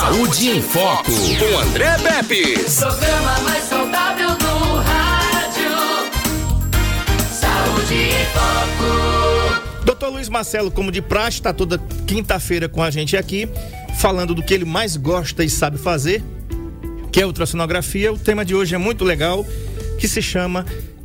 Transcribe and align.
Saúde 0.00 0.48
em 0.48 0.62
Foco, 0.62 1.12
com 1.12 1.58
André 1.58 1.94
Pepe. 1.98 2.54
Programa 2.54 3.38
mais 3.40 3.64
saudável 3.64 4.30
do 4.30 4.76
rádio. 4.76 5.70
Saúde 7.30 7.94
em 7.94 8.24
Foco. 8.32 9.84
Doutor 9.84 10.08
Luiz 10.08 10.30
Marcelo, 10.30 10.70
como 10.70 10.90
de 10.90 11.02
praxe, 11.02 11.36
está 11.36 11.52
toda 11.52 11.78
quinta-feira 12.06 12.66
com 12.66 12.82
a 12.82 12.90
gente 12.90 13.14
aqui, 13.14 13.46
falando 13.98 14.34
do 14.34 14.42
que 14.42 14.54
ele 14.54 14.64
mais 14.64 14.96
gosta 14.96 15.44
e 15.44 15.50
sabe 15.50 15.76
fazer, 15.76 16.24
que 17.12 17.20
é 17.20 17.26
ultrassonografia. 17.26 18.10
O 18.10 18.18
tema 18.18 18.42
de 18.42 18.54
hoje 18.54 18.74
é 18.74 18.78
muito 18.78 19.04
legal, 19.04 19.44
que 19.98 20.08
se 20.08 20.22
chama 20.22 20.64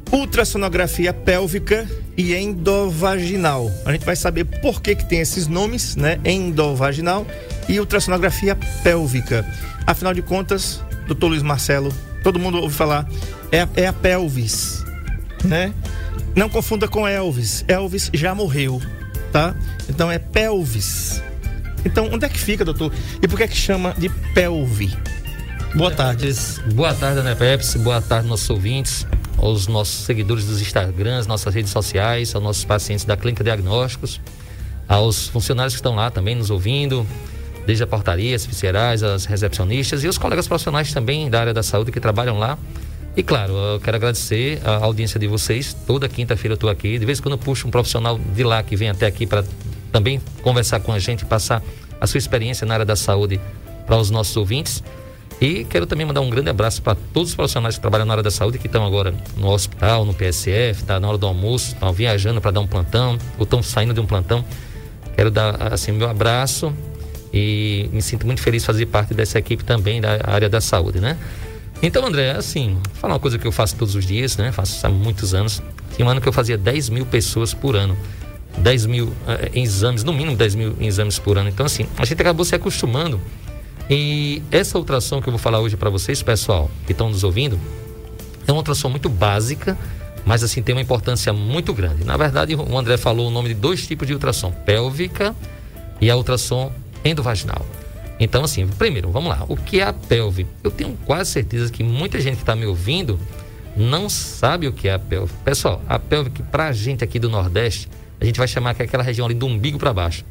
ultrassonografia 0.09 1.11
pélvica 1.11 1.85
e 2.15 2.33
endovaginal. 2.33 3.69
A 3.85 3.91
gente 3.91 4.05
vai 4.05 4.15
saber 4.15 4.45
por 4.45 4.81
que, 4.81 4.95
que 4.95 5.03
tem 5.03 5.19
esses 5.19 5.47
nomes, 5.47 5.97
né? 5.97 6.17
Endovaginal 6.23 7.27
e 7.67 7.79
ultrassonografia 7.79 8.55
pélvica. 8.83 9.45
Afinal 9.87 10.13
de 10.13 10.21
contas, 10.21 10.83
doutor 11.07 11.27
Luiz 11.27 11.41
Marcelo, 11.43 11.93
todo 12.23 12.39
mundo 12.39 12.57
ouve 12.59 12.73
falar, 12.75 13.07
é, 13.51 13.61
a- 13.61 13.69
é 13.75 13.87
a 13.87 13.93
pelvis, 13.93 14.83
né? 15.43 15.73
Não 16.35 16.49
confunda 16.49 16.87
com 16.87 17.07
Elvis. 17.07 17.63
Elvis 17.67 18.09
já 18.13 18.35
morreu, 18.35 18.81
tá? 19.31 19.55
Então 19.89 20.11
é 20.11 20.19
pelvis. 20.19 21.21
Então, 21.85 22.09
onde 22.11 22.25
é 22.25 22.29
que 22.29 22.39
fica, 22.39 22.65
doutor? 22.65 22.91
E 23.21 23.27
por 23.27 23.37
que 23.37 23.43
é 23.43 23.47
que 23.47 23.55
chama 23.55 23.93
de 23.97 24.09
pelve? 24.33 24.93
Boa 25.75 25.91
tarde. 25.91 26.25
Antes, 26.27 26.59
Boa 26.73 26.93
tarde, 26.93 27.19
Ana 27.19 27.35
Pepsi. 27.35 27.77
Boa 27.79 28.01
tarde, 28.01 28.27
nossos 28.27 28.49
ouvintes, 28.49 29.05
aos 29.37 29.67
nossos 29.67 30.03
seguidores 30.05 30.45
dos 30.45 30.61
Instagrams, 30.61 31.27
nossas 31.27 31.53
redes 31.53 31.71
sociais, 31.71 32.33
aos 32.33 32.43
nossos 32.43 32.65
pacientes 32.65 33.05
da 33.05 33.15
Clínica 33.15 33.43
Diagnósticos, 33.43 34.19
aos 34.87 35.27
funcionários 35.27 35.73
que 35.73 35.79
estão 35.79 35.95
lá 35.95 36.09
também 36.09 36.33
nos 36.35 36.49
ouvindo, 36.49 37.05
desde 37.65 37.83
a 37.83 37.87
portaria, 37.87 38.35
as 38.35 38.45
viscerais, 38.45 39.03
as 39.03 39.25
recepcionistas 39.25 40.03
e 40.03 40.07
os 40.07 40.17
colegas 40.17 40.47
profissionais 40.47 40.93
também 40.93 41.29
da 41.29 41.41
área 41.41 41.53
da 41.53 41.63
saúde 41.63 41.91
que 41.91 41.99
trabalham 41.99 42.37
lá. 42.37 42.57
E 43.17 43.23
claro, 43.23 43.53
eu 43.53 43.79
quero 43.79 43.95
agradecer 43.95 44.61
a 44.65 44.83
audiência 44.83 45.19
de 45.19 45.27
vocês. 45.27 45.75
Toda 45.87 46.07
quinta-feira 46.09 46.53
eu 46.53 46.55
estou 46.55 46.69
aqui. 46.69 46.99
De 46.99 47.05
vez 47.05 47.19
em 47.19 47.21
quando 47.21 47.33
eu 47.33 47.37
puxo 47.37 47.67
um 47.67 47.71
profissional 47.71 48.19
de 48.19 48.43
lá 48.43 48.61
que 48.61 48.75
vem 48.75 48.89
até 48.89 49.05
aqui 49.05 49.25
para 49.25 49.43
também 49.91 50.21
conversar 50.41 50.81
com 50.81 50.91
a 50.91 50.99
gente, 50.99 51.23
passar 51.25 51.63
a 51.99 52.05
sua 52.05 52.17
experiência 52.17 52.67
na 52.67 52.73
área 52.73 52.85
da 52.85 52.95
saúde 52.95 53.39
para 53.85 53.95
os 53.95 54.09
nossos 54.11 54.35
ouvintes. 54.35 54.83
E 55.39 55.63
quero 55.65 55.85
também 55.85 56.05
mandar 56.05 56.21
um 56.21 56.29
grande 56.29 56.49
abraço 56.49 56.81
para 56.81 56.95
todos 57.13 57.29
os 57.29 57.35
profissionais 57.35 57.75
que 57.75 57.81
trabalham 57.81 58.05
na 58.05 58.13
área 58.13 58.23
da 58.23 58.31
saúde, 58.31 58.57
que 58.57 58.67
estão 58.67 58.85
agora 58.85 59.13
no 59.37 59.49
hospital, 59.49 60.05
no 60.05 60.13
PSF, 60.13 60.83
tá 60.83 60.99
na 60.99 61.07
hora 61.07 61.17
do 61.17 61.25
almoço, 61.25 61.73
estão 61.73 61.91
viajando 61.91 62.41
para 62.41 62.51
dar 62.51 62.61
um 62.61 62.67
plantão, 62.67 63.17
ou 63.37 63.43
estão 63.43 63.63
saindo 63.63 63.93
de 63.93 63.99
um 63.99 64.05
plantão. 64.05 64.43
Quero 65.15 65.31
dar 65.31 65.73
assim 65.73 65.93
meu 65.93 66.09
abraço 66.09 66.73
e 67.35 67.89
me 67.91 68.01
sinto 68.01 68.25
muito 68.25 68.41
feliz 68.41 68.61
de 68.61 68.65
fazer 68.65 68.85
parte 68.85 69.13
dessa 69.13 69.37
equipe 69.37 69.61
também 69.61 69.99
da 69.99 70.21
área 70.23 70.47
da 70.47 70.61
saúde, 70.61 71.01
né? 71.01 71.17
Então, 71.83 72.05
André, 72.05 72.31
assim, 72.31 72.77
falar 72.93 73.15
uma 73.15 73.19
coisa 73.19 73.37
que 73.37 73.45
eu 73.45 73.51
faço 73.51 73.75
todos 73.75 73.93
os 73.93 74.05
dias, 74.05 74.37
né? 74.37 74.53
Faço 74.53 74.87
há 74.87 74.89
muitos 74.89 75.33
anos. 75.33 75.61
Tinha 75.93 76.07
um 76.07 76.09
ano 76.09 76.21
que 76.21 76.29
eu 76.29 76.31
fazia 76.31 76.57
10 76.57 76.89
mil 76.89 77.05
pessoas 77.05 77.53
por 77.53 77.75
ano. 77.75 77.97
10 78.57 78.85
mil 78.85 79.11
eh, 79.27 79.51
exames, 79.53 80.01
no 80.05 80.13
mínimo 80.13 80.37
10 80.37 80.55
mil 80.55 80.77
exames 80.79 81.19
por 81.19 81.37
ano. 81.37 81.49
Então, 81.49 81.65
assim, 81.65 81.85
a 81.97 82.05
gente 82.05 82.21
acabou 82.21 82.45
se 82.45 82.55
acostumando. 82.55 83.19
E 83.89 84.41
essa 84.49 84.77
ultrassom 84.77 85.21
que 85.21 85.27
eu 85.27 85.31
vou 85.31 85.39
falar 85.39 85.59
hoje 85.59 85.75
para 85.75 85.89
vocês, 85.89 86.23
pessoal, 86.23 86.71
que 86.85 86.93
estão 86.93 87.09
nos 87.09 87.25
ouvindo, 87.25 87.59
é 88.47 88.51
uma 88.51 88.59
ultrassom 88.59 88.87
muito 88.87 89.09
básica, 89.09 89.77
mas 90.25 90.41
assim 90.41 90.63
tem 90.63 90.73
uma 90.73 90.81
importância 90.81 91.33
muito 91.33 91.73
grande. 91.73 92.05
Na 92.05 92.15
verdade, 92.15 92.55
o 92.55 92.77
André 92.77 92.95
falou 92.95 93.27
o 93.27 93.31
nome 93.31 93.49
de 93.49 93.55
dois 93.55 93.85
tipos 93.85 94.07
de 94.07 94.13
ultrassom: 94.13 94.51
pélvica 94.51 95.35
e 95.99 96.09
a 96.09 96.15
ultrassom 96.15 96.71
endovaginal. 97.05 97.65
Então, 98.19 98.43
assim, 98.43 98.65
primeiro, 98.67 99.11
vamos 99.11 99.29
lá. 99.29 99.45
O 99.47 99.55
que 99.57 99.79
é 99.79 99.83
a 99.83 99.93
pelve? 99.93 100.47
Eu 100.63 100.71
tenho 100.71 100.97
quase 101.05 101.31
certeza 101.31 101.71
que 101.71 101.83
muita 101.83 102.19
gente 102.19 102.35
que 102.37 102.41
está 102.43 102.55
me 102.55 102.65
ouvindo 102.65 103.19
não 103.75 104.07
sabe 104.09 104.67
o 104.67 104.73
que 104.73 104.87
é 104.87 104.93
a 104.93 104.99
pelve. 104.99 105.33
Pessoal, 105.43 105.81
a 105.87 105.99
pelve 105.99 106.29
que 106.29 106.41
pra 106.41 106.71
gente 106.71 107.03
aqui 107.03 107.19
do 107.19 107.29
Nordeste, 107.29 107.89
a 108.19 108.23
gente 108.25 108.37
vai 108.37 108.47
chamar 108.47 108.73
que 108.73 108.81
é 108.81 108.85
aquela 108.85 109.03
região 109.03 109.25
ali 109.25 109.35
do 109.35 109.45
umbigo 109.45 109.77
para 109.77 109.93
baixo. 109.93 110.23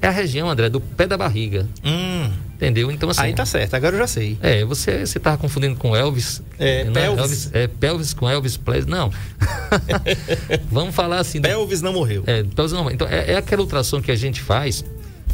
É 0.00 0.06
a 0.08 0.10
região, 0.10 0.48
André, 0.48 0.68
do 0.68 0.78
pé 0.80 1.06
da 1.06 1.16
barriga. 1.16 1.66
Hum, 1.82 2.30
Entendeu? 2.54 2.90
Então, 2.92 3.08
assim. 3.10 3.22
aí 3.22 3.34
tá 3.34 3.44
certo, 3.46 3.74
agora 3.74 3.94
eu 3.96 3.98
já 4.00 4.06
sei. 4.06 4.38
É, 4.42 4.64
você 4.64 5.04
você 5.06 5.18
tava 5.18 5.36
confundindo 5.38 5.74
com 5.76 5.96
Elvis. 5.96 6.42
É, 6.58 6.84
né? 6.84 6.92
pelvis. 6.92 7.18
Elvis 7.20 7.50
é, 7.54 7.66
pelvis 7.66 8.14
com 8.14 8.28
Elvis 8.30 8.56
Presley. 8.56 8.90
Não. 8.94 9.10
Vamos 10.70 10.94
falar 10.94 11.18
assim. 11.20 11.40
do- 11.40 11.48
Pelvis 11.48 11.82
não 11.82 11.92
morreu. 11.92 12.22
É, 12.26 12.42
pelvis 12.42 12.72
não. 12.72 12.90
Então, 12.90 13.06
é, 13.08 13.32
é 13.32 13.36
aquela 13.36 13.62
ultrassom 13.62 14.00
que 14.00 14.10
a 14.10 14.16
gente 14.16 14.40
faz, 14.40 14.84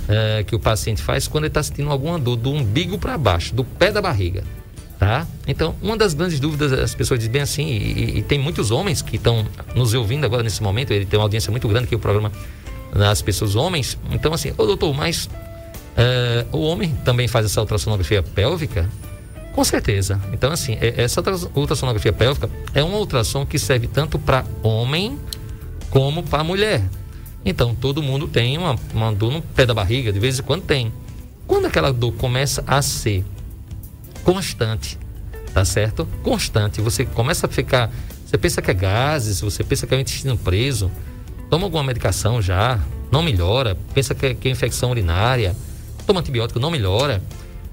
é, 0.08 0.42
que 0.44 0.54
o 0.54 0.58
paciente 0.58 1.00
faz 1.02 1.28
quando 1.28 1.44
ele 1.44 1.48
está 1.50 1.62
sentindo 1.62 1.90
alguma 1.90 2.18
dor 2.18 2.36
do 2.36 2.50
umbigo 2.50 2.98
para 2.98 3.16
baixo, 3.18 3.54
do 3.54 3.64
pé 3.64 3.90
da 3.92 4.00
barriga. 4.02 4.42
Tá? 4.98 5.26
Então, 5.48 5.74
uma 5.82 5.96
das 5.96 6.14
grandes 6.14 6.38
dúvidas, 6.38 6.72
as 6.72 6.94
pessoas 6.94 7.18
dizem 7.18 7.32
bem 7.32 7.42
assim, 7.42 7.66
e, 7.66 8.18
e- 8.18 8.22
tem 8.22 8.38
muitos 8.38 8.70
homens 8.70 9.02
que 9.02 9.16
estão 9.16 9.44
nos 9.74 9.94
ouvindo 9.94 10.24
agora 10.24 10.44
nesse 10.44 10.62
momento, 10.62 10.92
ele 10.92 11.04
tem 11.04 11.18
uma 11.18 11.24
audiência 11.24 11.50
muito 11.50 11.66
grande 11.66 11.88
que 11.88 11.94
o 11.96 11.98
programa 11.98 12.30
das 12.94 13.20
pessoas 13.20 13.56
homens. 13.56 13.98
Então, 14.12 14.32
assim, 14.32 14.52
ô 14.56 14.64
doutor, 14.64 14.94
mas 14.94 15.28
é, 15.96 16.46
o 16.52 16.60
homem 16.60 16.94
também 17.04 17.26
faz 17.26 17.46
essa 17.46 17.60
ultrassonografia 17.60 18.22
pélvica? 18.22 18.88
Com 19.54 19.64
certeza. 19.64 20.20
Então, 20.32 20.52
assim, 20.52 20.78
essa 20.80 21.20
ultra- 21.20 21.48
ultrassonografia 21.54 22.12
pélvica 22.12 22.48
é 22.72 22.82
uma 22.84 22.96
ultrassom 22.98 23.44
que 23.44 23.58
serve 23.58 23.88
tanto 23.88 24.20
para 24.20 24.44
homem 24.62 25.18
como 25.90 26.22
para 26.22 26.44
mulher. 26.44 26.80
Então, 27.44 27.74
todo 27.74 28.02
mundo 28.02 28.28
tem 28.28 28.56
uma, 28.56 28.76
uma 28.94 29.12
dor 29.12 29.32
no 29.32 29.42
pé 29.42 29.66
da 29.66 29.74
barriga, 29.74 30.12
de 30.12 30.20
vez 30.20 30.38
em 30.38 30.42
quando 30.42 30.62
tem. 30.62 30.92
Quando 31.46 31.66
aquela 31.66 31.92
dor 31.92 32.12
começa 32.12 32.62
a 32.66 32.80
ser 32.80 33.24
constante, 34.22 34.98
tá 35.52 35.64
certo? 35.64 36.06
Constante. 36.22 36.80
Você 36.80 37.04
começa 37.04 37.46
a 37.46 37.50
ficar. 37.50 37.90
Você 38.24 38.38
pensa 38.38 38.62
que 38.62 38.70
é 38.70 38.74
gases, 38.74 39.40
você 39.40 39.62
pensa 39.62 39.86
que 39.86 39.94
é 39.94 39.96
o 39.96 40.00
intestino 40.00 40.38
preso, 40.38 40.90
toma 41.50 41.64
alguma 41.64 41.82
medicação 41.82 42.40
já, 42.40 42.80
não 43.10 43.22
melhora, 43.22 43.76
pensa 43.92 44.14
que 44.14 44.26
é, 44.26 44.34
que 44.34 44.48
é 44.48 44.50
infecção 44.50 44.90
urinária, 44.90 45.54
toma 46.06 46.20
antibiótico, 46.20 46.58
não 46.58 46.70
melhora. 46.70 47.22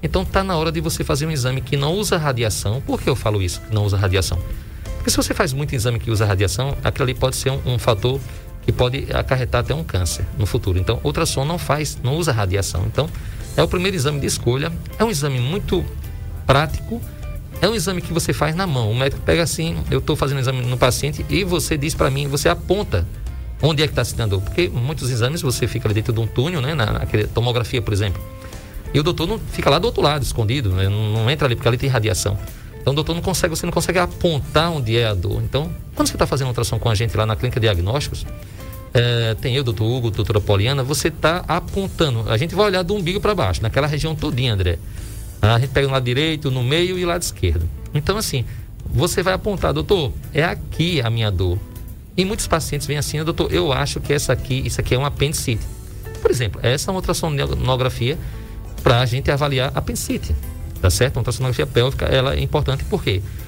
Então 0.02 0.24
tá 0.24 0.42
na 0.44 0.56
hora 0.56 0.70
de 0.70 0.80
você 0.80 1.02
fazer 1.04 1.26
um 1.26 1.30
exame 1.30 1.60
que 1.60 1.76
não 1.76 1.94
usa 1.94 2.18
radiação. 2.18 2.82
Por 2.82 3.00
que 3.00 3.08
eu 3.08 3.16
falo 3.16 3.40
isso, 3.40 3.60
que 3.62 3.74
não 3.74 3.84
usa 3.84 3.96
radiação? 3.96 4.38
Porque 4.96 5.10
se 5.10 5.16
você 5.16 5.32
faz 5.32 5.54
muito 5.54 5.74
exame 5.74 5.98
que 5.98 6.10
usa 6.10 6.26
radiação, 6.26 6.76
aquilo 6.84 7.04
ali 7.04 7.14
pode 7.14 7.36
ser 7.36 7.50
um, 7.50 7.60
um 7.64 7.78
fator 7.78 8.20
pode 8.72 9.06
acarretar 9.12 9.60
até 9.62 9.74
um 9.74 9.84
câncer 9.84 10.24
no 10.38 10.46
futuro. 10.46 10.78
Então, 10.78 11.00
ultrassom 11.02 11.44
não 11.44 11.58
faz, 11.58 11.98
não 12.02 12.16
usa 12.16 12.32
radiação. 12.32 12.84
Então, 12.86 13.08
é 13.56 13.62
o 13.62 13.68
primeiro 13.68 13.96
exame 13.96 14.20
de 14.20 14.26
escolha. 14.26 14.72
É 14.98 15.04
um 15.04 15.10
exame 15.10 15.40
muito 15.40 15.84
prático. 16.46 17.00
É 17.60 17.68
um 17.68 17.74
exame 17.74 18.00
que 18.00 18.12
você 18.12 18.32
faz 18.32 18.54
na 18.54 18.66
mão. 18.66 18.90
O 18.90 18.94
médico 18.94 19.22
pega 19.22 19.42
assim, 19.42 19.76
eu 19.90 19.98
estou 19.98 20.16
fazendo 20.16 20.38
um 20.38 20.40
exame 20.40 20.62
no 20.62 20.76
paciente 20.76 21.24
e 21.28 21.44
você 21.44 21.76
diz 21.76 21.94
para 21.94 22.10
mim, 22.10 22.26
você 22.26 22.48
aponta 22.48 23.06
onde 23.62 23.82
é 23.82 23.88
que 23.88 23.98
está 23.98 24.22
a 24.22 24.26
dor. 24.26 24.40
Porque 24.40 24.68
muitos 24.68 25.10
exames 25.10 25.42
você 25.42 25.66
fica 25.66 25.86
ali 25.86 25.94
dentro 25.94 26.12
de 26.12 26.20
um 26.20 26.26
túnel, 26.26 26.60
né? 26.60 26.74
Na, 26.74 26.92
naquele, 26.92 27.26
tomografia, 27.26 27.82
por 27.82 27.92
exemplo. 27.92 28.22
E 28.92 28.98
o 28.98 29.02
doutor 29.02 29.26
não 29.26 29.38
fica 29.38 29.70
lá 29.70 29.78
do 29.78 29.84
outro 29.84 30.02
lado, 30.02 30.22
escondido, 30.22 30.70
né? 30.70 30.88
não, 30.88 31.12
não 31.12 31.30
entra 31.30 31.46
ali 31.46 31.54
porque 31.54 31.68
ali 31.68 31.78
tem 31.78 31.88
radiação. 31.88 32.36
Então 32.80 32.92
o 32.92 32.94
doutor 32.94 33.14
não 33.14 33.22
consegue, 33.22 33.54
você 33.54 33.66
não 33.66 33.72
consegue 33.72 33.98
apontar 33.98 34.72
onde 34.72 34.96
é 34.96 35.06
a 35.06 35.14
dor. 35.14 35.42
Então, 35.42 35.70
quando 35.94 36.08
você 36.08 36.14
está 36.14 36.26
fazendo 36.26 36.48
ultrassom 36.48 36.78
com 36.78 36.88
a 36.88 36.94
gente 36.94 37.16
lá 37.16 37.26
na 37.26 37.36
clínica 37.36 37.60
de 37.60 37.66
diagnósticos, 37.66 38.26
é, 38.92 39.34
tem 39.40 39.54
eu, 39.54 39.62
doutor 39.62 39.84
Hugo, 39.84 40.10
doutora 40.10 40.40
Poliana, 40.40 40.82
você 40.82 41.08
está 41.08 41.44
apontando. 41.46 42.30
A 42.30 42.36
gente 42.36 42.54
vai 42.54 42.66
olhar 42.66 42.82
do 42.82 42.94
umbigo 42.94 43.20
para 43.20 43.34
baixo, 43.34 43.62
naquela 43.62 43.86
região 43.86 44.14
todinha, 44.14 44.52
André. 44.52 44.78
A 45.40 45.58
gente 45.58 45.70
pega 45.70 45.86
no 45.86 45.92
lado 45.92 46.04
direito, 46.04 46.50
no 46.50 46.62
meio 46.62 46.98
e 46.98 47.04
lado 47.04 47.22
esquerdo. 47.22 47.68
Então, 47.94 48.16
assim, 48.16 48.44
você 48.84 49.22
vai 49.22 49.34
apontar, 49.34 49.72
doutor, 49.72 50.12
é 50.34 50.44
aqui 50.44 51.00
a 51.00 51.08
minha 51.08 51.30
dor. 51.30 51.58
E 52.16 52.24
muitos 52.24 52.46
pacientes 52.46 52.86
vêm 52.86 52.98
assim, 52.98 53.22
doutor, 53.24 53.52
eu 53.52 53.72
acho 53.72 54.00
que 54.00 54.12
essa 54.12 54.32
aqui, 54.32 54.62
isso 54.66 54.80
aqui 54.80 54.94
é 54.94 54.98
um 54.98 55.04
apendicite. 55.04 55.64
Por 56.20 56.30
exemplo, 56.30 56.60
essa 56.62 56.90
é 56.90 56.92
uma 56.92 56.98
ultrassonografia 56.98 58.18
para 58.82 59.00
a 59.00 59.06
gente 59.06 59.30
avaliar 59.30 59.72
apendicite. 59.74 60.34
Tá 60.82 60.90
certo? 60.90 61.16
Uma 61.16 61.20
ultrassonografia 61.20 61.66
pélvica, 61.66 62.06
ela 62.06 62.34
é 62.34 62.40
importante 62.40 62.84
por 62.84 63.02
quê? 63.02 63.22
Porque 63.22 63.39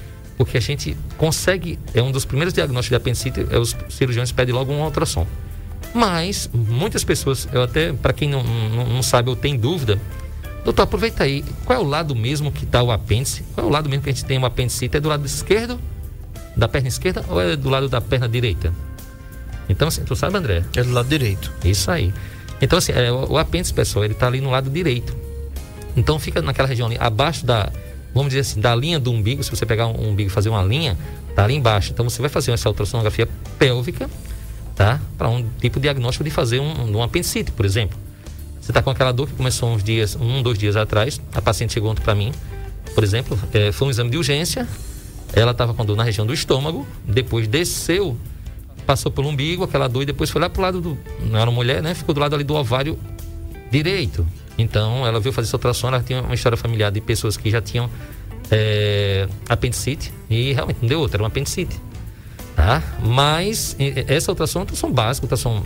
a 0.57 0.59
gente 0.59 0.97
consegue, 1.17 1.79
é 1.93 2.01
um 2.01 2.11
dos 2.11 2.25
primeiros 2.25 2.53
diagnósticos 2.53 2.89
de 2.89 2.95
apendicite, 2.95 3.47
é 3.49 3.57
os 3.57 3.75
cirurgiões 3.89 4.31
pedem 4.31 4.53
logo 4.53 4.71
um 4.71 4.83
ultrassom. 4.83 5.27
Mas 5.93 6.49
muitas 6.53 7.03
pessoas, 7.03 7.47
eu 7.53 7.63
até, 7.63 7.93
para 7.93 8.13
quem 8.13 8.29
não, 8.29 8.43
não, 8.43 8.85
não 8.85 9.03
sabe 9.03 9.29
ou 9.29 9.35
tem 9.35 9.55
dúvida, 9.55 9.99
doutor, 10.65 10.83
aproveita 10.83 11.23
aí, 11.23 11.43
qual 11.65 11.79
é 11.79 11.81
o 11.81 11.85
lado 11.85 12.15
mesmo 12.15 12.51
que 12.51 12.63
está 12.63 12.81
o 12.81 12.91
apêndice? 12.91 13.43
Qual 13.53 13.65
é 13.65 13.69
o 13.69 13.71
lado 13.71 13.89
mesmo 13.89 14.03
que 14.03 14.09
a 14.09 14.13
gente 14.13 14.25
tem 14.25 14.39
o 14.39 14.45
apendicite? 14.45 14.97
É 14.97 14.99
do 14.99 15.09
lado 15.09 15.25
esquerdo, 15.25 15.79
da 16.57 16.67
perna 16.67 16.87
esquerda, 16.87 17.23
ou 17.29 17.39
é 17.39 17.55
do 17.55 17.69
lado 17.69 17.87
da 17.87 18.01
perna 18.01 18.27
direita? 18.27 18.73
Então, 19.69 19.87
assim, 19.87 20.03
tu 20.03 20.15
sabe, 20.15 20.37
André? 20.37 20.63
É 20.75 20.83
do 20.83 20.91
lado 20.91 21.07
direito. 21.07 21.51
Isso 21.63 21.89
aí. 21.89 22.13
Então, 22.61 22.79
assim, 22.79 22.91
é, 22.91 23.11
o, 23.11 23.33
o 23.33 23.37
apêndice, 23.37 23.73
pessoal, 23.73 24.03
ele 24.03 24.13
está 24.13 24.27
ali 24.27 24.41
no 24.41 24.49
lado 24.49 24.69
direito. 24.69 25.15
Então, 25.95 26.19
fica 26.19 26.41
naquela 26.41 26.67
região 26.67 26.87
ali, 26.87 26.97
abaixo 26.99 27.45
da, 27.45 27.71
vamos 28.13 28.29
dizer 28.29 28.41
assim, 28.41 28.59
da 28.59 28.75
linha 28.75 28.99
do 28.99 29.11
umbigo. 29.11 29.43
Se 29.43 29.49
você 29.49 29.65
pegar 29.65 29.87
um 29.87 30.09
umbigo 30.09 30.29
e 30.29 30.33
fazer 30.33 30.49
uma 30.49 30.63
linha, 30.63 30.97
tá 31.35 31.43
ali 31.43 31.55
embaixo. 31.55 31.91
Então, 31.91 32.07
você 32.09 32.21
vai 32.21 32.29
fazer 32.29 32.51
essa 32.51 32.69
Você 38.59 38.71
está 38.71 38.81
com 38.81 38.89
aquela 38.89 39.11
dor 39.11 39.27
que 39.27 39.35
começou 39.35 39.69
uns 39.69 39.83
dias, 39.83 40.15
um, 40.15 40.41
dois 40.41 40.57
dias 40.57 40.75
atrás. 40.75 41.21
A 41.33 41.41
paciente 41.41 41.73
chegou 41.73 41.91
ontem 41.91 42.01
para 42.01 42.15
mim, 42.15 42.31
por 42.93 43.03
exemplo, 43.03 43.37
é, 43.53 43.71
foi 43.71 43.87
um 43.87 43.91
exame 43.91 44.09
de 44.09 44.17
urgência. 44.17 44.67
Ela 45.33 45.51
estava 45.51 45.73
com 45.73 45.83
dor 45.83 45.97
na 45.97 46.03
região 46.03 46.25
do 46.25 46.33
estômago, 46.33 46.85
depois 47.03 47.47
desceu, 47.47 48.15
passou 48.85 49.11
pelo 49.11 49.29
umbigo, 49.29 49.63
aquela 49.63 49.87
dor, 49.87 50.03
e 50.03 50.05
depois 50.05 50.29
foi 50.29 50.39
lá 50.39 50.49
pro 50.49 50.61
lado 50.61 50.79
do. 50.79 50.97
Não 51.21 51.39
era 51.39 51.49
uma 51.49 51.55
mulher, 51.55 51.81
né? 51.81 51.95
Ficou 51.95 52.13
do 52.13 52.21
lado 52.21 52.35
ali 52.35 52.43
do 52.43 52.53
ovário 52.53 52.97
direito. 53.71 54.25
Então, 54.57 55.05
ela 55.05 55.19
veio 55.19 55.33
fazer 55.33 55.47
essa 55.47 55.57
ultrassom, 55.57 55.87
ela 55.87 56.01
tinha 56.01 56.21
uma 56.21 56.35
história 56.35 56.57
familiar 56.57 56.91
de 56.91 57.01
pessoas 57.01 57.35
que 57.37 57.49
já 57.49 57.61
tinham 57.61 57.89
é, 58.51 59.27
apendicite, 59.49 60.13
e 60.29 60.53
realmente 60.53 60.77
não 60.81 60.89
deu 60.89 60.99
outra, 60.99 61.17
era 61.17 61.23
uma 61.23 61.29
apendicite. 61.29 61.79
Tá? 62.55 62.83
Mas 63.03 63.75
essa 64.07 64.31
ultrassom 64.31 64.59
é 64.59 64.61
uma 64.61 64.65
ultrassom 64.65 64.91
básica, 64.91 65.25
ultrassom 65.25 65.63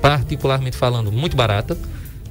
particularmente 0.00 0.76
falando, 0.76 1.12
muito 1.12 1.36
barata. 1.36 1.76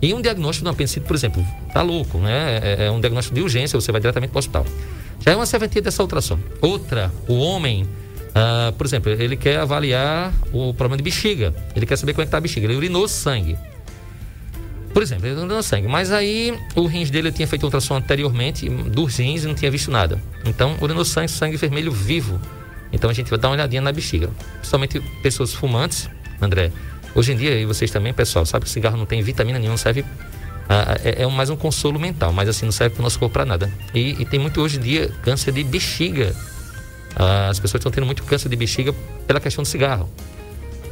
E 0.02 0.14
um 0.14 0.22
diagnóstico 0.22 0.64
de 0.64 0.68
uma 0.68 0.74
apendicite, 0.74 1.06
por 1.06 1.16
exemplo, 1.16 1.46
tá 1.74 1.82
louco, 1.82 2.20
né? 2.20 2.60
É, 2.62 2.86
é 2.86 2.92
um 2.92 3.00
diagnóstico 3.00 3.36
de 3.36 3.42
urgência, 3.42 3.80
você 3.80 3.92
vai 3.92 4.00
diretamente 4.00 4.30
para 4.30 4.38
o 4.38 4.40
hospital. 4.40 4.66
Já 5.26 5.32
é 5.32 5.36
uma 5.36 5.46
serventia 5.46 5.82
dessa 5.82 6.04
ultrassom. 6.04 6.40
Outra, 6.62 7.12
o 7.28 7.40
homem, 7.40 7.88
ah, 8.36 8.72
por 8.78 8.86
exemplo, 8.86 9.12
ele 9.12 9.36
quer 9.36 9.58
avaliar 9.58 10.32
o 10.54 10.74
problema 10.74 10.98
de 10.98 11.04
bexiga. 11.04 11.54
Ele 11.76 11.86
quer 11.86 11.98
saber 11.98 12.14
como 12.14 12.22
é 12.22 12.26
que 12.26 12.32
tá 12.32 12.38
a 12.38 12.42
bexiga. 12.42 12.68
Ele 12.68 12.76
urinou 12.76 13.08
sangue. 13.08 13.58
Por 14.98 15.04
exemplo, 15.04 15.28
ele 15.28 15.36
urinou 15.36 15.62
sangue. 15.62 15.88
Mas 15.88 16.12
aí 16.12 16.60
o 16.74 16.88
rins 16.88 17.12
dele 17.12 17.32
tinha 17.32 17.48
feito 17.48 17.62
ultrassom 17.62 17.98
anteriormente 17.98 18.68
dos 18.68 19.18
rins 19.18 19.44
e 19.44 19.48
não 19.48 19.54
tinha 19.54 19.70
visto 19.70 19.92
nada. 19.92 20.20
Então, 20.44 20.76
urinou 20.82 21.06
sangue, 21.06 21.30
sangue 21.30 21.56
vermelho 21.56 21.92
vivo. 21.92 22.42
Então 22.92 23.08
a 23.08 23.14
gente 23.14 23.30
vai 23.30 23.38
dar 23.38 23.50
uma 23.50 23.54
olhadinha 23.54 23.80
na 23.80 23.92
bexiga. 23.92 24.32
Principalmente 24.56 25.00
pessoas 25.22 25.54
fumantes, 25.54 26.10
André. 26.42 26.72
Hoje 27.14 27.32
em 27.32 27.38
dia, 27.38 27.60
e 27.60 27.64
vocês 27.64 27.92
também, 27.92 28.12
pessoal, 28.12 28.44
sabe 28.44 28.66
que 28.66 28.72
o 28.72 28.74
cigarro 28.74 28.98
não 28.98 29.06
tem 29.06 29.22
vitamina 29.22 29.60
nenhuma, 29.60 29.78
serve. 29.78 30.04
Ah, 30.68 30.98
é, 31.04 31.22
é, 31.22 31.28
mais 31.28 31.52
um 31.52 31.56
consolo 31.56 32.00
mental, 32.00 32.34
mas 32.34 32.50
assim, 32.50 32.66
não 32.66 32.72
serve 32.72 32.96
para 32.96 33.02
o 33.02 33.04
nosso 33.04 33.20
corpo 33.20 33.34
para 33.34 33.46
nada. 33.46 33.72
E, 33.94 34.20
e, 34.20 34.26
tem 34.26 34.40
muito 34.40 34.60
hoje 34.60 34.78
em 34.78 34.82
dia 34.82 35.12
câncer 35.22 35.52
de 35.52 35.64
bexiga. 35.64 36.36
Ah, 37.16 37.50
as 37.50 37.60
pessoas 37.60 37.82
estão 37.82 37.92
tendo 37.92 38.08
muito 38.08 38.24
câncer 38.24 38.50
de 38.50 38.56
bexiga 38.56 38.92
pela 39.28 39.40
questão 39.40 39.62
do 39.62 39.68
cigarro. 39.68 40.10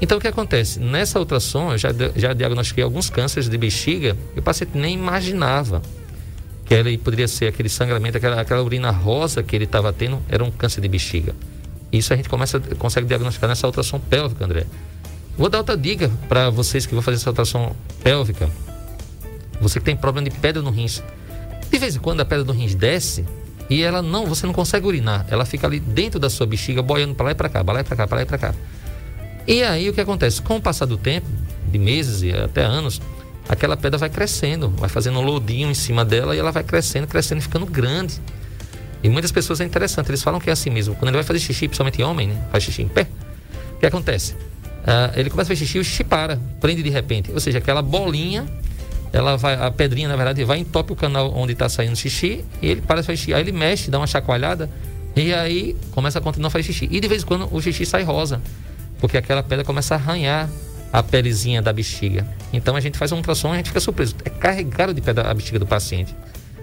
Então 0.02 0.18
o 0.18 0.22
que 0.22 0.28
acontece? 0.28 0.80
Nessa 0.80 1.20
ultrassom, 1.20 1.72
eu 1.72 1.78
já, 1.78 1.90
já 2.16 2.34
diagnostiquei 2.34 2.84
alguns 2.84 3.10
cânceres 3.10 3.50
de 3.50 3.58
bexiga 3.58 4.18
e 4.36 4.40
o 4.40 4.42
paciente 4.42 4.78
nem 4.78 4.94
imaginava 4.94 5.82
que 6.66 6.74
ele 6.74 6.98
poderia 6.98 7.28
ser 7.28 7.48
aquele 7.48 7.70
sangramento, 7.70 8.18
aquela, 8.18 8.42
aquela 8.42 8.64
urina 8.64 8.90
rosa 8.90 9.44
que 9.44 9.56
ele 9.56 9.66
estava 9.66 9.94
tendo, 9.94 10.22
era 10.28 10.44
um 10.44 10.52
câncer 10.52 10.82
de 10.82 10.88
bexiga. 10.88 11.36
Isso 11.92 12.12
a 12.12 12.16
gente 12.16 12.28
começa, 12.28 12.60
consegue 12.60 13.08
diagnosticar 13.08 13.48
nessa 13.48 13.68
ultrassom 13.68 14.00
pélvica, 14.00 14.44
André. 14.44 14.66
Vou 15.38 15.50
dar 15.50 15.60
outra 15.60 15.78
dica 15.78 16.10
para 16.28 16.50
vocês 16.50 16.86
que 16.86 16.94
vão 16.94 17.02
fazer 17.02 17.18
essa 17.18 17.30
ultrassom 17.30 17.76
pélvica. 18.04 18.50
Você 19.62 19.80
que 19.80 19.86
tem 19.86 19.96
problema 19.96 20.30
de 20.30 20.36
pedra 20.36 20.62
no 20.62 20.72
rins. 20.72 21.04
De 21.70 21.78
vez 21.78 21.96
em 21.96 22.00
quando 22.00 22.22
a 22.22 22.26
pedra 22.26 22.44
do 22.44 22.52
rins 22.52 22.74
desce 22.74 23.26
e 23.70 23.84
ela 23.84 24.02
não, 24.02 24.26
você 24.26 24.46
não 24.46 24.54
consegue 24.54 24.88
urinar. 24.88 25.26
Ela 25.30 25.46
fica 25.46 25.68
ali 25.68 25.80
dentro 25.80 26.20
da 26.20 26.30
sua 26.30 26.46
bexiga, 26.46 26.82
boiando 26.82 27.16
para 27.16 27.26
lá 27.26 27.32
e 27.32 27.36
para 27.36 27.50
cá, 27.50 27.64
para 27.64 27.74
lá 27.76 27.80
e 27.82 27.84
para 27.84 27.96
cá, 27.96 28.08
para 28.08 28.16
lá 28.18 28.24
e 28.24 28.26
para 28.26 28.38
cá. 28.38 28.56
E 29.48 29.64
aí 29.64 29.90
o 29.90 29.94
que 29.94 30.02
acontece? 30.02 30.42
Com 30.42 30.58
o 30.58 30.62
passar 30.62 30.86
do 30.86 30.98
tempo, 30.98 31.28
de 31.72 31.78
meses 31.78 32.22
e 32.22 32.32
até 32.32 32.64
anos, 32.64 33.02
aquela 33.48 33.78
pedra 33.78 33.98
vai 33.98 34.10
crescendo, 34.10 34.70
vai 34.70 34.90
fazendo 34.90 35.20
um 35.20 35.22
lodinho 35.22 35.70
em 35.70 35.74
cima 35.74 36.04
dela 36.04 36.36
e 36.36 36.40
ela 36.40 36.52
vai 36.52 36.64
crescendo, 36.64 37.08
crescendo 37.08 37.40
e 37.40 37.42
ficando 37.42 37.66
grande. 37.66 38.20
E 39.04 39.10
muitas 39.10 39.32
pessoas 39.32 39.62
é 39.62 39.66
interessante, 39.66 40.10
eles 40.10 40.24
falam 40.24 40.40
que 40.40 40.50
é 40.50 40.54
assim 40.54 40.70
mesmo. 40.70 40.96
Quando 40.96 41.10
ele 41.10 41.18
vai 41.18 41.24
fazer 41.24 41.40
xixi, 41.40 41.68
principalmente 41.68 42.02
homem, 42.02 42.30
né? 42.30 42.48
Faz 42.52 42.64
xixi 42.64 42.82
em 42.82 42.88
pé. 42.88 43.08
O 43.76 43.80
que 43.80 43.86
acontece? 43.86 44.34
Uh, 44.34 45.14
ele 45.16 45.30
começa 45.30 45.52
a 45.52 45.56
fazer 45.56 45.66
xixi, 45.66 45.80
o 45.80 45.84
xixi 45.84 46.04
para, 46.04 46.40
prende 46.60 46.82
de 46.82 46.90
repente. 46.90 47.32
Ou 47.32 47.40
seja, 47.40 47.60
aquela 47.60 47.84
bolinha, 47.84 48.48
ela 49.14 49.36
vai, 49.36 49.54
a 49.54 49.70
pedrinha, 49.70 50.08
na 50.08 50.16
verdade, 50.16 50.44
vai 50.44 50.58
entope 50.58 50.94
o 50.94 50.96
canal 50.96 51.32
onde 51.36 51.54
está 51.54 51.70
saindo 51.70 51.94
o 51.94 51.96
xixi 51.96 52.44
e 52.62 52.68
ele 52.68 52.82
para 52.82 53.02
de 53.02 53.06
fazer 53.06 53.18
xixi. 53.18 53.34
Aí 53.34 53.42
ele 53.42 53.52
mexe, 53.52 53.92
dá 53.92 54.00
uma 54.00 54.08
chacoalhada 54.08 54.70
e 55.16 55.34
aí 55.34 55.76
começa 55.92 56.18
a 56.18 56.22
continuar 56.22 56.48
a 56.48 56.52
fazer 56.52 56.64
xixi. 56.64 56.88
E 56.92 57.00
de 57.00 57.08
vez 57.08 57.22
em 57.22 57.26
quando 57.26 57.48
o 57.54 57.62
xixi 57.62 57.86
sai 57.86 58.02
rosa, 58.02 58.42
porque 59.00 59.18
aquela 59.18 59.44
pedra 59.44 59.64
começa 59.64 59.96
a 59.96 59.98
arranhar 59.98 60.50
a 60.92 61.04
pelezinha 61.04 61.62
da 61.62 61.74
bexiga. 61.74 62.26
Então 62.54 62.76
a 62.76 62.80
gente 62.80 62.98
faz 62.98 63.12
um 63.12 63.18
ultrassom 63.18 63.50
e 63.50 63.54
a 63.54 63.58
gente 63.58 63.68
fica 63.68 63.80
surpreso. 63.80 64.16
É 64.24 64.30
carregado 64.30 64.94
de 64.94 65.02
pedra 65.02 65.30
a 65.30 65.34
bexiga 65.34 65.60
do 65.60 65.68
paciente. 65.68 66.16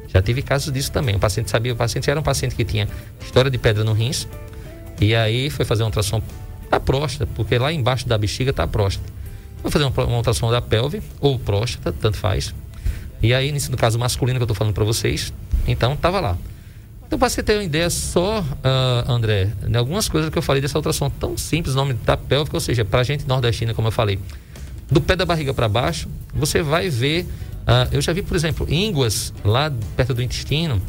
Já 0.09 0.21
tive 0.21 0.43
casos 0.43 0.73
disso 0.73 0.93
também. 0.93 1.17
O 1.17 1.19
paciente 1.19 1.51
sabia, 1.51 1.73
o 1.73 1.77
paciente 1.77 2.11
era 2.11 2.19
um 2.19 2.23
paciente 2.23 2.55
que 2.55 2.65
tinha 2.65 2.89
história 3.21 3.51
de 3.51 3.59
pedra 3.59 3.85
no 3.85 3.93
rins. 3.93 4.29
E 5.01 5.15
aí 5.15 5.51
foi 5.51 5.65
fazer 5.65 5.83
uma 5.83 5.89
ultrassom 5.89 6.23
da 6.71 6.79
próstata, 6.79 7.31
porque 7.35 7.59
lá 7.59 7.73
embaixo 7.73 8.07
da 8.09 8.17
bexiga 8.17 8.51
está 8.51 8.63
a 8.63 8.67
próstata. 8.67 9.07
Foi 9.61 9.71
fazer 9.71 9.85
uma, 9.85 10.05
uma 10.05 10.17
ultrassom 10.17 10.51
da 10.51 10.61
pelve 10.61 11.03
ou 11.21 11.39
próstata, 11.39 11.93
tanto 11.93 12.17
faz. 12.17 12.55
E 13.23 13.33
aí, 13.33 13.53
nesse 13.53 13.71
no 13.71 13.77
caso 13.77 13.99
masculino 13.99 14.39
que 14.39 14.43
eu 14.43 14.47
estou 14.47 14.57
falando 14.57 14.75
para 14.75 14.85
vocês, 14.85 15.33
então 15.67 15.95
estava 15.95 16.21
lá. 16.21 16.37
Então, 17.13 17.19
para 17.19 17.29
você 17.29 17.43
ter 17.43 17.59
uma 17.59 17.63
ideia 17.63 17.91
só, 17.91 18.41
uh, 18.41 19.13
André, 19.13 19.51
de 19.69 19.77
algumas 19.77 20.09
coisas 20.09 20.31
que 20.31 20.39
eu 20.39 20.41
falei 20.41 20.63
dessa 20.63 20.79
ultrassom 20.79 21.11
tão 21.11 21.37
simples, 21.37 21.75
nome 21.75 21.93
da 21.93 22.17
pélvica, 22.17 22.57
ou 22.57 22.61
seja, 22.61 22.87
para 22.87 23.01
a 23.01 23.05
gente 23.05 23.29
nordestina, 23.29 23.75
como 23.75 23.89
eu 23.89 23.93
falei, 23.93 24.19
do 24.91 24.99
pé 24.99 25.15
da 25.15 25.27
barriga 25.27 25.53
para 25.53 25.69
baixo, 25.69 26.09
você 26.35 26.63
vai 26.63 26.89
ver 26.89 27.27
Uh, 27.63 27.87
eu 27.93 28.03
já 28.03 28.13
vi, 28.13 28.23
por 28.23 28.37
exemplo, 28.37 28.67
ínguas 28.69 29.33
lá 29.45 29.73
perto 29.97 30.13
do 30.15 30.21
intestino. 30.21 30.83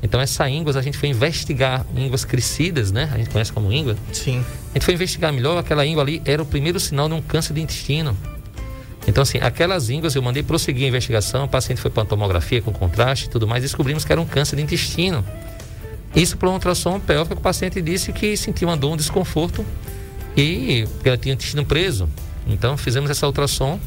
Então, 0.00 0.20
essa 0.20 0.48
ínguas 0.48 0.76
a 0.76 0.80
gente 0.80 0.96
foi 0.96 1.08
investigar, 1.08 1.84
ínguas 1.96 2.24
crescidas, 2.24 2.92
né? 2.92 3.10
A 3.12 3.18
gente 3.18 3.30
conhece 3.30 3.52
como 3.52 3.72
íngua. 3.72 3.96
Sim. 4.12 4.44
A 4.70 4.74
gente 4.74 4.84
foi 4.84 4.94
investigar 4.94 5.32
melhor, 5.32 5.58
aquela 5.58 5.84
íngua 5.84 6.04
ali 6.04 6.22
era 6.24 6.40
o 6.40 6.46
primeiro 6.46 6.78
sinal 6.78 7.08
de 7.08 7.14
um 7.14 7.20
câncer 7.20 7.52
de 7.52 7.60
intestino. 7.60 8.16
Então, 9.08 9.22
assim, 9.22 9.38
aquelas 9.38 9.90
ínguas 9.90 10.14
eu 10.14 10.22
mandei 10.22 10.44
prosseguir 10.44 10.84
a 10.84 10.88
investigação, 10.88 11.46
o 11.46 11.48
paciente 11.48 11.80
foi 11.80 11.90
para 11.90 12.02
uma 12.02 12.08
tomografia 12.08 12.62
com 12.62 12.70
contraste 12.70 13.26
e 13.26 13.28
tudo 13.28 13.48
mais, 13.48 13.64
descobrimos 13.64 14.04
que 14.04 14.12
era 14.12 14.20
um 14.20 14.26
câncer 14.26 14.54
de 14.54 14.62
intestino. 14.62 15.24
Isso 16.14 16.36
por 16.36 16.46
uma 16.46 16.54
ultrassom 16.54 16.98
pélvica, 16.98 17.34
o 17.34 17.40
paciente 17.40 17.80
disse 17.80 18.12
que 18.12 18.36
sentiu 18.36 18.68
uma 18.68 18.76
dor, 18.76 18.92
um 18.92 18.96
desconforto 18.96 19.64
e 20.36 20.86
ela 21.04 21.16
tinha 21.16 21.34
intestino 21.34 21.64
preso. 21.64 22.08
Então, 22.46 22.76
fizemos 22.76 23.10
essa 23.10 23.26
ultrassom 23.26 23.78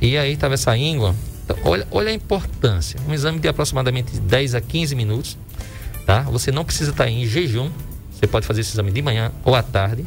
e 0.00 0.18
aí 0.18 0.32
estava 0.32 0.54
essa 0.54 0.76
íngua 0.76 1.14
então, 1.44 1.58
olha, 1.62 1.86
olha 1.90 2.10
a 2.10 2.14
importância. 2.14 2.98
Um 3.06 3.12
exame 3.12 3.38
de 3.38 3.46
aproximadamente 3.46 4.18
10 4.18 4.54
a 4.54 4.60
15 4.60 4.94
minutos, 4.94 5.36
tá? 6.06 6.22
Você 6.22 6.50
não 6.50 6.64
precisa 6.64 6.90
estar 6.90 7.08
em 7.08 7.26
jejum. 7.26 7.70
Você 8.10 8.26
pode 8.26 8.46
fazer 8.46 8.62
esse 8.62 8.72
exame 8.72 8.90
de 8.90 9.02
manhã 9.02 9.30
ou 9.44 9.54
à 9.54 9.62
tarde. 9.62 10.06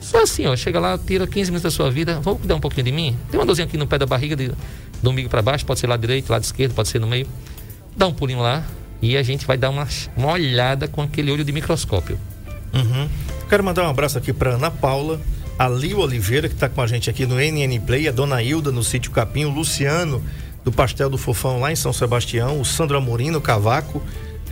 Só 0.00 0.22
assim, 0.22 0.46
ó, 0.46 0.56
chega 0.56 0.78
lá, 0.78 0.96
tira 0.96 1.26
15 1.26 1.50
minutos 1.50 1.62
da 1.62 1.70
sua 1.70 1.90
vida, 1.90 2.20
vamos 2.20 2.40
cuidar 2.40 2.54
um 2.54 2.60
pouquinho 2.60 2.84
de 2.84 2.92
mim. 2.92 3.18
Tem 3.30 3.38
uma 3.38 3.44
dorzinha 3.44 3.66
aqui 3.66 3.76
no 3.76 3.86
pé 3.86 3.98
da 3.98 4.06
barriga, 4.06 4.34
de, 4.34 4.50
do 5.02 5.10
umbigo 5.10 5.28
para 5.28 5.42
baixo, 5.42 5.66
pode 5.66 5.80
ser 5.80 5.88
lado 5.88 6.00
direito, 6.00 6.30
lado 6.30 6.42
esquerdo, 6.42 6.72
pode 6.72 6.88
ser 6.88 7.00
no 7.00 7.06
meio. 7.06 7.26
Dá 7.96 8.06
um 8.06 8.14
pulinho 8.14 8.40
lá 8.40 8.64
e 9.02 9.16
a 9.16 9.22
gente 9.22 9.46
vai 9.46 9.56
dar 9.56 9.70
uma, 9.70 9.86
uma 10.16 10.32
olhada 10.32 10.86
com 10.86 11.02
aquele 11.02 11.30
olho 11.30 11.44
de 11.44 11.52
microscópio. 11.52 12.18
Uhum. 12.72 13.08
Quero 13.48 13.64
mandar 13.64 13.84
um 13.84 13.90
abraço 13.90 14.18
aqui 14.18 14.32
para 14.32 14.50
Ana 14.50 14.70
Paula, 14.70 15.20
a 15.58 15.68
Lio 15.68 15.98
Oliveira, 15.98 16.48
que 16.48 16.54
está 16.54 16.68
com 16.68 16.80
a 16.80 16.86
gente 16.86 17.10
aqui 17.10 17.26
no 17.26 17.36
NN 17.36 17.80
Play, 17.84 18.08
a 18.08 18.12
Dona 18.12 18.42
Hilda 18.42 18.70
no 18.70 18.82
sítio 18.82 19.10
Capim, 19.10 19.44
o 19.44 19.50
Luciano 19.50 20.22
do 20.64 20.70
Pastel 20.70 21.08
do 21.08 21.18
Fofão 21.18 21.60
lá 21.60 21.72
em 21.72 21.76
São 21.76 21.92
Sebastião, 21.92 22.60
o 22.60 22.64
Sandro 22.64 22.96
Amorim 22.96 23.30
no 23.30 23.40
Cavaco, 23.40 24.02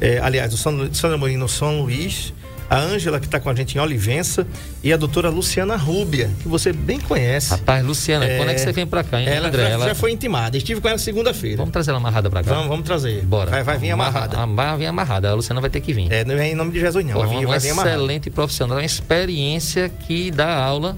é, 0.00 0.19
aliás, 0.19 0.52
o 0.52 0.57
Sandro, 0.57 0.95
Sandro 0.95 1.17
Amorim 1.17 1.37
no 1.37 1.49
São 1.49 1.83
Luís, 1.83 2.33
a 2.70 2.78
Ângela, 2.78 3.18
que 3.18 3.26
está 3.26 3.40
com 3.40 3.48
a 3.48 3.54
gente 3.54 3.76
em 3.76 3.80
Olivença, 3.80 4.46
e 4.84 4.92
a 4.92 4.96
doutora 4.96 5.30
Luciana 5.30 5.76
Rúbia, 5.76 6.30
que 6.42 6.48
você 6.48 6.72
bem 6.72 7.00
conhece. 7.00 7.50
Rapaz, 7.50 7.84
Luciana, 7.84 8.25
é, 8.26 8.37
quando 8.37 8.50
é 8.50 8.54
que 8.54 8.60
você 8.60 8.72
vem 8.72 8.87
para 8.87 9.02
cá, 9.02 9.20
hein, 9.20 9.28
ela 9.28 9.48
André? 9.48 9.62
Já, 9.62 9.68
ela 9.70 9.87
já 9.88 9.94
foi 9.94 10.12
intimada, 10.12 10.56
estive 10.56 10.80
com 10.80 10.88
ela 10.88 10.98
segunda-feira. 10.98 11.56
Vamos 11.56 11.72
trazer 11.72 11.90
ela 11.90 11.98
amarrada 11.98 12.28
para 12.28 12.42
cá? 12.42 12.52
Vamos, 12.54 12.68
vamos 12.68 12.84
trazer. 12.84 13.25
Bora. 13.25 13.50
Vai, 13.50 13.62
vai 13.62 13.78
vir 13.78 13.90
amarrada. 13.90 14.44
Vai 14.46 14.76
vir 14.76 14.87
amarrada, 14.87 15.30
a 15.30 15.34
Luciana 15.34 15.60
vai 15.60 15.70
ter 15.70 15.80
que 15.80 15.92
vir. 15.92 16.12
É, 16.12 16.25
não 16.25 16.34
é 16.34 16.50
em 16.50 16.54
nome 16.54 16.72
de 16.72 16.80
Jesus 16.80 17.04
não, 17.04 17.14
Pô, 17.14 17.20
vai 17.20 17.28
vir, 17.30 17.37
uma 17.46 17.48
vai 17.48 17.58
vir 17.58 17.70
amarrada. 17.70 17.96
excelente 17.96 18.30
profissional, 18.30 18.76
uma 18.78 18.84
experiência 18.84 19.88
que 19.88 20.30
dá 20.30 20.54
aula 20.56 20.96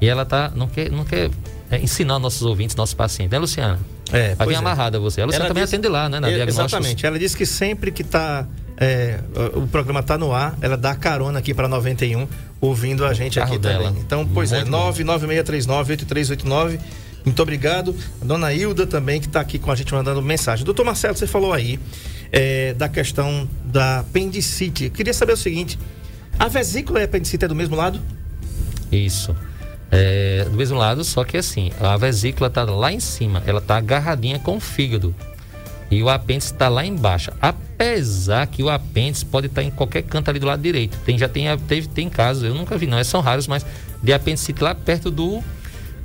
e 0.00 0.06
ela 0.08 0.24
tá, 0.24 0.52
não 0.54 0.68
quer, 0.68 0.90
não 0.90 1.04
quer 1.04 1.30
é, 1.70 1.78
ensinar 1.78 2.18
nossos 2.18 2.42
ouvintes, 2.42 2.76
nossos 2.76 2.94
pacientes, 2.94 3.32
né, 3.32 3.38
Luciana? 3.38 3.78
É, 4.12 4.34
Vai 4.34 4.46
vir 4.46 4.54
é. 4.54 4.56
amarrada 4.56 4.98
você. 4.98 5.20
A 5.20 5.26
Luciana 5.26 5.44
Ela 5.44 5.48
também 5.48 5.64
disse- 5.64 5.76
atende 5.76 5.88
lá, 5.88 6.08
né? 6.08 6.18
Na 6.18 6.30
É. 6.30 6.42
Exatamente. 6.42 7.04
Ela 7.04 7.18
disse 7.18 7.36
que 7.36 7.44
sempre 7.44 7.90
que 7.90 8.02
tá. 8.02 8.46
É, 8.80 9.18
o 9.54 9.66
programa 9.66 10.02
tá 10.02 10.16
no 10.16 10.32
ar, 10.32 10.56
ela 10.60 10.76
dá 10.76 10.94
carona 10.94 11.40
aqui 11.40 11.52
para 11.52 11.66
91, 11.66 12.28
ouvindo 12.60 13.04
a 13.04 13.12
gente 13.12 13.40
aqui 13.40 13.58
dela. 13.58 13.84
também. 13.84 14.00
Então, 14.00 14.24
pois 14.32 14.52
é, 14.52 14.64
Muito 14.64 14.70
bom. 14.70 14.92
996398389. 14.92 16.78
Muito 17.24 17.42
obrigado. 17.42 17.94
A 18.22 18.24
dona 18.24 18.52
Hilda 18.52 18.86
também, 18.86 19.20
que 19.20 19.26
está 19.26 19.40
aqui 19.40 19.58
com 19.58 19.72
a 19.72 19.74
gente 19.74 19.92
mandando 19.92 20.22
mensagem. 20.22 20.64
Doutor 20.64 20.84
Marcelo, 20.84 21.16
você 21.16 21.26
falou 21.26 21.52
aí 21.52 21.80
é, 22.30 22.72
da 22.74 22.88
questão 22.88 23.48
da 23.64 23.98
apendicite. 24.00 24.84
Eu 24.84 24.90
queria 24.92 25.12
saber 25.12 25.32
o 25.32 25.36
seguinte: 25.36 25.76
a 26.38 26.46
vesícula 26.46 27.00
e 27.00 27.02
a 27.02 27.04
apendicite 27.06 27.44
é 27.44 27.48
do 27.48 27.54
mesmo 27.56 27.74
lado? 27.74 28.00
Isso. 28.92 29.34
É, 29.90 30.44
do 30.44 30.56
mesmo 30.56 30.78
lado, 30.78 31.02
só 31.02 31.24
que 31.24 31.36
assim, 31.36 31.72
a 31.80 31.96
vesícula 31.96 32.48
está 32.48 32.62
lá 32.62 32.92
em 32.92 33.00
cima, 33.00 33.42
ela 33.46 33.58
está 33.58 33.78
agarradinha 33.78 34.38
com 34.38 34.56
o 34.56 34.60
fígado. 34.60 35.14
E 35.90 36.02
o 36.02 36.08
apêndice 36.08 36.52
está 36.52 36.68
lá 36.68 36.84
embaixo. 36.84 37.30
Apesar 37.40 38.46
que 38.46 38.62
o 38.62 38.68
apêndice 38.68 39.24
pode 39.24 39.46
estar 39.46 39.62
em 39.62 39.70
qualquer 39.70 40.02
canto 40.02 40.28
ali 40.28 40.38
do 40.38 40.46
lado 40.46 40.60
direito. 40.60 40.98
Tem, 41.04 41.16
já 41.16 41.28
tem, 41.28 41.46
teve, 41.66 41.88
tem 41.88 42.08
casos, 42.08 42.42
eu 42.42 42.54
nunca 42.54 42.76
vi, 42.76 42.86
não, 42.86 43.02
são 43.04 43.20
raros, 43.20 43.46
mas 43.46 43.64
de 44.02 44.12
apendicite 44.12 44.62
lá 44.62 44.74
perto 44.74 45.10
do, 45.10 45.42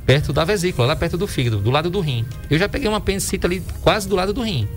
perto 0.06 0.32
da 0.32 0.44
vesícula, 0.46 0.88
lá 0.88 0.96
perto 0.96 1.18
do 1.18 1.28
fígado, 1.28 1.58
do 1.58 1.72
lado 1.72 1.90
do 1.90 2.00
rim. 2.00 2.26
Eu 2.50 2.58
já 2.58 2.70
peguei 2.70 2.88
uma 2.88 2.98
apendicite 2.98 3.46
ali 3.46 3.64
quase 3.82 4.08
do 4.08 4.16
lado 4.16 4.34
do 4.34 4.42
rim. 4.42 4.68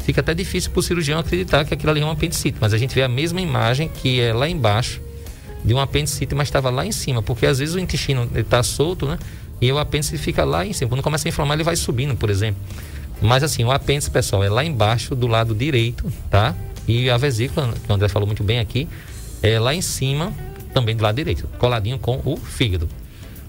Fica 0.00 0.20
até 0.20 0.34
difícil 0.34 0.70
para 0.70 0.80
o 0.80 0.82
cirurgião 0.82 1.18
acreditar 1.18 1.64
que 1.64 1.72
aquilo 1.72 1.90
ali 1.90 2.00
é 2.00 2.04
uma 2.04 2.12
apendicite, 2.12 2.58
mas 2.60 2.74
a 2.74 2.78
gente 2.78 2.94
vê 2.94 3.02
a 3.02 3.08
mesma 3.08 3.40
imagem 3.40 3.88
que 3.88 4.20
é 4.20 4.34
lá 4.34 4.48
embaixo 4.48 5.00
de 5.64 5.72
um 5.72 5.80
apendicite, 5.80 6.34
mas 6.34 6.48
estava 6.48 6.68
lá 6.68 6.84
em 6.84 6.92
cima, 6.92 7.22
porque 7.22 7.46
às 7.46 7.58
vezes 7.58 7.74
o 7.74 7.78
intestino 7.78 8.30
está 8.34 8.62
solto, 8.62 9.06
né? 9.06 9.18
E 9.60 9.72
o 9.72 9.78
apêndice 9.78 10.18
fica 10.18 10.44
lá 10.44 10.66
em 10.66 10.74
cima. 10.74 10.90
Quando 10.90 11.02
começa 11.02 11.26
a 11.26 11.30
inflamar, 11.30 11.56
ele 11.56 11.64
vai 11.64 11.74
subindo, 11.74 12.14
por 12.14 12.28
exemplo. 12.28 12.60
Mas 13.20 13.42
assim, 13.42 13.64
o 13.64 13.70
apêndice, 13.70 14.10
pessoal, 14.10 14.44
é 14.44 14.48
lá 14.48 14.64
embaixo 14.64 15.14
do 15.14 15.26
lado 15.26 15.54
direito, 15.54 16.12
tá? 16.30 16.54
E 16.86 17.08
a 17.08 17.16
vesícula, 17.16 17.72
que 17.72 17.90
o 17.90 17.94
André 17.94 18.08
falou 18.08 18.26
muito 18.26 18.42
bem 18.44 18.58
aqui, 18.58 18.88
é 19.42 19.58
lá 19.58 19.74
em 19.74 19.80
cima, 19.80 20.32
também 20.72 20.94
do 20.94 21.02
lado 21.02 21.16
direito, 21.16 21.48
coladinho 21.58 21.98
com 21.98 22.20
o 22.24 22.36
fígado. 22.36 22.88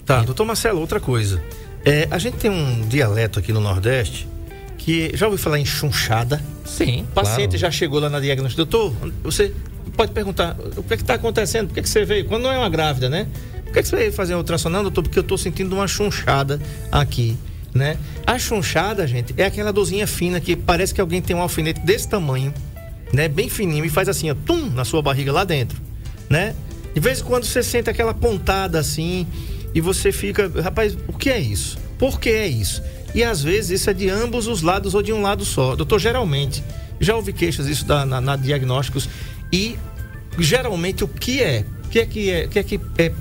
Tá, 0.04 0.22
doutor 0.22 0.44
Marcelo, 0.44 0.80
outra 0.80 1.00
coisa. 1.00 1.42
É, 1.84 2.08
a 2.10 2.18
gente 2.18 2.36
tem 2.36 2.50
um 2.50 2.86
dialeto 2.88 3.38
aqui 3.38 3.52
no 3.52 3.60
Nordeste 3.60 4.28
que 4.78 5.10
já 5.14 5.26
ouviu 5.26 5.38
falar 5.38 5.58
em 5.58 5.64
chunchada? 5.64 6.40
Sim. 6.64 7.02
O 7.02 7.14
paciente 7.14 7.50
claro. 7.50 7.58
já 7.58 7.70
chegou 7.70 7.98
lá 7.98 8.08
na 8.08 8.20
diagnóstica, 8.20 8.64
doutor, 8.64 8.94
você 9.22 9.52
pode 9.96 10.12
perguntar 10.12 10.56
o 10.76 10.82
que 10.82 10.94
é 10.94 10.96
está 10.96 11.14
acontecendo, 11.14 11.68
por 11.68 11.74
que, 11.74 11.82
que 11.82 11.88
você 11.88 12.04
veio? 12.04 12.24
Quando 12.26 12.44
não 12.44 12.52
é 12.52 12.58
uma 12.58 12.68
grávida, 12.68 13.08
né? 13.08 13.26
Por 13.64 13.72
que, 13.72 13.82
que 13.82 13.88
você 13.88 13.96
veio 13.96 14.12
fazer 14.12 14.34
a 14.34 14.38
ultrassom? 14.38 14.68
Não, 14.68 14.82
doutor, 14.82 15.02
porque 15.02 15.18
eu 15.18 15.22
estou 15.22 15.36
sentindo 15.36 15.74
uma 15.74 15.88
chunchada 15.88 16.60
aqui. 16.92 17.36
Né? 17.74 17.98
A 18.26 18.38
chunchada, 18.38 19.06
gente, 19.06 19.34
é 19.36 19.44
aquela 19.44 19.72
dorzinha 19.72 20.06
fina 20.06 20.40
que 20.40 20.56
parece 20.56 20.94
que 20.94 21.00
alguém 21.00 21.20
tem 21.20 21.36
um 21.36 21.40
alfinete 21.40 21.80
desse 21.80 22.08
tamanho, 22.08 22.52
né? 23.12 23.28
Bem 23.28 23.48
fininho 23.48 23.84
e 23.84 23.90
faz 23.90 24.08
assim, 24.08 24.30
ó, 24.30 24.34
tum, 24.34 24.70
na 24.70 24.84
sua 24.84 25.02
barriga 25.02 25.30
lá 25.30 25.44
dentro, 25.44 25.78
né? 26.28 26.54
De 26.94 27.00
vez 27.00 27.20
em 27.20 27.24
quando 27.24 27.44
você 27.44 27.62
sente 27.62 27.90
aquela 27.90 28.14
pontada 28.14 28.78
assim 28.78 29.26
e 29.74 29.80
você 29.80 30.10
fica, 30.10 30.50
rapaz, 30.62 30.96
o 31.06 31.12
que 31.12 31.28
é 31.28 31.38
isso? 31.38 31.76
Por 31.98 32.18
que 32.18 32.30
é 32.30 32.46
isso? 32.46 32.82
E 33.14 33.22
às 33.22 33.42
vezes 33.42 33.80
isso 33.80 33.90
é 33.90 33.94
de 33.94 34.08
ambos 34.08 34.46
os 34.46 34.62
lados 34.62 34.94
ou 34.94 35.02
de 35.02 35.12
um 35.12 35.20
lado 35.20 35.44
só. 35.44 35.76
Doutor, 35.76 35.98
geralmente, 35.98 36.64
já 37.00 37.14
ouvi 37.14 37.32
queixas 37.32 37.66
disso 37.66 37.84
da, 37.84 38.06
na, 38.06 38.20
na 38.20 38.36
diagnósticos 38.36 39.08
e 39.52 39.78
geralmente 40.38 41.04
o 41.04 41.08
que 41.08 41.42
é? 41.42 41.64
O 41.84 41.88
que 41.88 41.98
é 41.98 42.06
que 42.06 42.30
é, 42.30 42.46
que 42.46 42.58
é, 42.58 42.62
que 42.62 42.80
é 42.98 43.12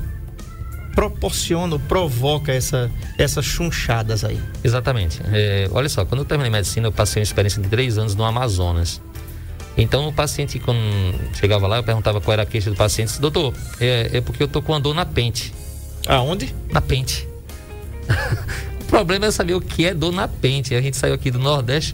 proporciona, 0.96 1.78
provoca 1.78 2.54
essa, 2.54 2.90
essas 3.18 3.46
chunchadas 3.46 4.24
aí? 4.24 4.40
Exatamente. 4.64 5.22
É, 5.32 5.70
olha 5.72 5.90
só, 5.90 6.06
quando 6.06 6.22
eu 6.22 6.26
terminei 6.26 6.52
medicina, 6.52 6.88
eu 6.88 6.92
passei 6.92 7.20
uma 7.22 7.26
experiência 7.26 7.62
de 7.62 7.68
três 7.68 7.98
anos 7.98 8.16
no 8.16 8.24
Amazonas. 8.24 9.02
Então, 9.78 10.08
o 10.08 10.14
paciente, 10.14 10.58
quando 10.58 10.80
chegava 11.34 11.68
lá, 11.68 11.78
eu 11.78 11.84
perguntava 11.84 12.22
qual 12.22 12.34
era 12.34 12.44
a 12.44 12.46
queixa 12.46 12.70
do 12.70 12.78
paciente. 12.78 13.10
Disse, 13.10 13.22
Doutor, 13.22 13.54
é, 13.80 14.10
é 14.14 14.22
porque 14.22 14.42
eu 14.42 14.48
tô 14.48 14.62
com 14.62 14.74
a 14.74 14.80
dor 14.80 14.96
na 14.96 15.06
pente. 15.06 15.54
Aonde? 16.08 16.56
Na 16.72 16.80
pente. 16.80 17.28
o 18.82 18.86
problema 18.86 19.26
é 19.26 19.32
saber 19.32 19.54
o 19.54 19.62
que 19.62 19.86
é 19.86 19.94
dor 19.94 20.14
na 20.14 20.30
pente. 20.30 20.74
A 20.74 20.82
gente 20.82 20.96
saiu 20.96 21.14
aqui 21.14 21.30
do 21.30 21.40
Nordeste, 21.40 21.94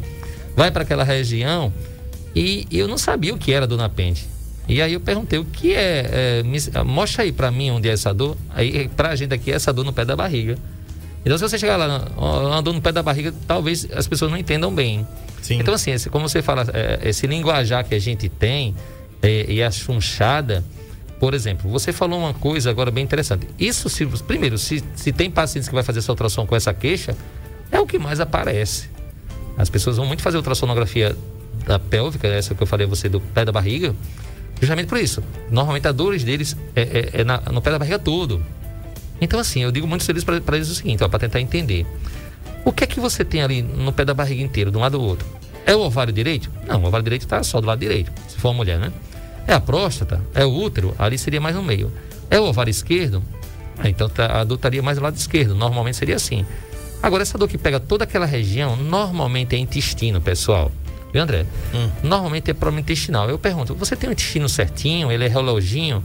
vai 0.56 0.70
para 0.70 0.84
aquela 0.84 1.04
região 1.04 1.74
e 2.36 2.68
eu 2.72 2.88
não 2.88 3.00
sabia 3.00 3.34
o 3.34 3.38
que 3.38 3.52
era 3.52 3.66
dor 3.66 3.78
na 3.78 3.90
pente. 3.90 4.30
E 4.68 4.82
aí 4.82 4.94
eu 4.94 5.00
perguntei 5.00 5.40
o 5.40 5.46
que 5.46 5.74
é, 5.74 6.40
é 6.40 6.44
me, 6.44 6.58
mostra 6.86 7.24
aí 7.24 7.32
para 7.32 7.52
mim 7.52 7.72
onde 7.72 7.90
é 7.90 7.94
essa 7.94 8.14
dor. 8.14 8.38
Aí 8.50 8.88
pra 8.90 9.16
gente 9.16 9.34
aqui 9.34 9.52
é 9.52 9.56
essa 9.56 9.74
dor 9.74 9.84
no 9.84 9.94
pé 9.94 10.06
da 10.06 10.16
barriga. 10.16 10.58
Então 11.26 11.38
se 11.38 11.44
você 11.48 11.58
chegar 11.58 11.78
lá, 11.78 12.08
uma 12.18 12.62
dor 12.62 12.74
no 12.74 12.82
pé 12.82 12.92
da 12.92 13.04
barriga, 13.04 13.34
talvez 13.48 13.88
as 13.94 14.08
pessoas 14.08 14.32
não 14.32 14.38
entendam 14.38 14.74
bem. 14.74 15.06
Sim. 15.42 15.60
Então 15.60 15.74
assim, 15.74 15.92
esse, 15.92 16.10
como 16.10 16.28
você 16.28 16.42
fala, 16.42 16.66
é, 16.74 17.00
esse 17.04 17.28
linguajar 17.28 17.84
que 17.84 17.94
a 17.94 18.00
gente 18.00 18.30
tem 18.30 18.76
é, 19.22 19.46
e 19.48 19.62
a 19.62 19.70
chunchada, 19.70 20.64
por 21.20 21.34
exemplo, 21.34 21.70
você 21.70 21.92
falou 21.92 22.20
uma 22.20 22.34
coisa 22.34 22.70
agora 22.70 22.90
bem 22.90 23.04
interessante. 23.04 23.48
Isso, 23.60 23.88
se, 23.90 24.06
primeiro, 24.06 24.58
se, 24.58 24.84
se 24.96 25.12
tem 25.12 25.30
pacientes 25.30 25.70
que 25.70 25.76
vai 25.76 25.84
fazer 25.84 26.00
essa 26.00 26.12
ultrassom 26.12 26.48
com 26.48 26.56
essa 26.56 26.74
queixa, 26.74 27.16
é 27.72 27.80
o 27.80 27.86
que 27.86 28.00
mais 28.00 28.20
aparece. 28.20 28.90
As 29.56 29.70
pessoas 29.70 29.98
vão 29.98 30.06
muito 30.06 30.24
fazer 30.24 30.38
ultrassonografia 30.38 31.16
da 31.66 31.78
pélvica, 31.78 32.28
essa 32.28 32.56
que 32.56 32.64
eu 32.64 32.68
falei 32.68 32.88
a 32.88 32.90
você 32.90 33.08
do 33.08 33.22
pé 33.22 33.46
da 33.46 33.52
barriga, 33.52 33.96
justamente 34.62 34.88
por 34.88 35.00
isso. 35.00 35.24
Normalmente 35.50 35.88
a 35.88 35.92
dores 35.92 36.24
deles 36.24 36.56
é, 36.76 36.82
é, 36.82 37.22
é 37.22 37.24
na, 37.24 37.42
no 37.52 37.62
pé 37.62 37.72
da 37.72 37.80
barriga 37.80 38.00
todo. 38.00 38.42
Então, 39.20 39.40
assim, 39.40 39.62
eu 39.62 39.72
digo 39.72 39.88
muito 39.88 40.06
vezes 40.06 40.24
para 40.24 40.56
eles 40.56 40.70
o 40.70 40.76
seguinte, 40.76 41.00
para 41.08 41.20
tentar 41.20 41.42
entender. 41.42 41.86
O 42.64 42.72
que 42.72 42.84
é 42.84 42.88
que 42.88 43.00
você 43.00 43.26
tem 43.26 43.42
ali 43.42 43.62
no 43.62 43.92
pé 43.92 44.06
da 44.06 44.14
barriga 44.14 44.42
inteiro, 44.42 44.72
de 44.72 44.78
um 44.78 44.82
lado 44.82 45.00
ou 45.00 45.08
outro? 45.08 45.28
É 45.66 45.76
o 45.76 45.80
ovário 45.82 46.14
direito? 46.14 46.50
Não, 46.68 46.82
o 46.82 46.88
ovário 46.88 47.04
direito 47.04 47.24
está 47.24 47.44
só 47.44 47.60
do 47.60 47.68
lado 47.68 47.80
direito, 47.80 48.12
se 48.28 48.38
for 48.38 48.50
uma 48.50 48.56
mulher, 48.56 48.80
né? 48.80 48.92
É 49.48 49.54
a 49.54 49.60
próstata? 49.60 50.22
É 50.34 50.46
o 50.46 50.54
útero? 50.54 50.96
Ali 50.98 51.18
seria 51.18 51.42
mais 51.42 51.56
no 51.56 51.64
meio. 51.64 51.92
É 52.30 52.40
o 52.40 52.46
ovário 52.46 52.72
esquerdo? 52.72 53.24
Ah, 53.78 53.90
então 53.90 54.08
tá, 54.08 54.40
a 54.40 54.44
dor 54.44 54.56
estaria 54.56 54.82
mais 54.82 54.98
do 54.98 55.04
lado 55.04 55.16
esquerdo. 55.16 55.56
Normalmente 55.56 55.98
seria 55.98 56.16
assim. 56.16 56.46
Agora, 57.02 57.24
essa 57.24 57.38
dor 57.38 57.48
que 57.48 57.58
pega 57.58 57.80
toda 57.80 58.04
aquela 58.04 58.26
região, 58.26 58.76
normalmente 58.76 59.56
é 59.56 59.60
intestino, 59.60 60.22
pessoal. 60.22 60.72
Viu, 61.12 61.22
André? 61.22 61.46
Hum. 61.74 61.90
Normalmente 62.04 62.50
é 62.50 62.54
problema 62.54 62.82
intestinal. 62.82 63.30
Eu 63.30 63.38
pergunto, 63.38 63.76
você 63.76 63.96
tem 63.96 64.10
o 64.10 64.14
intestino 64.14 64.48
certinho? 64.48 65.12
Ele 65.12 65.26
é 65.26 65.28
reloginho? 65.28 66.04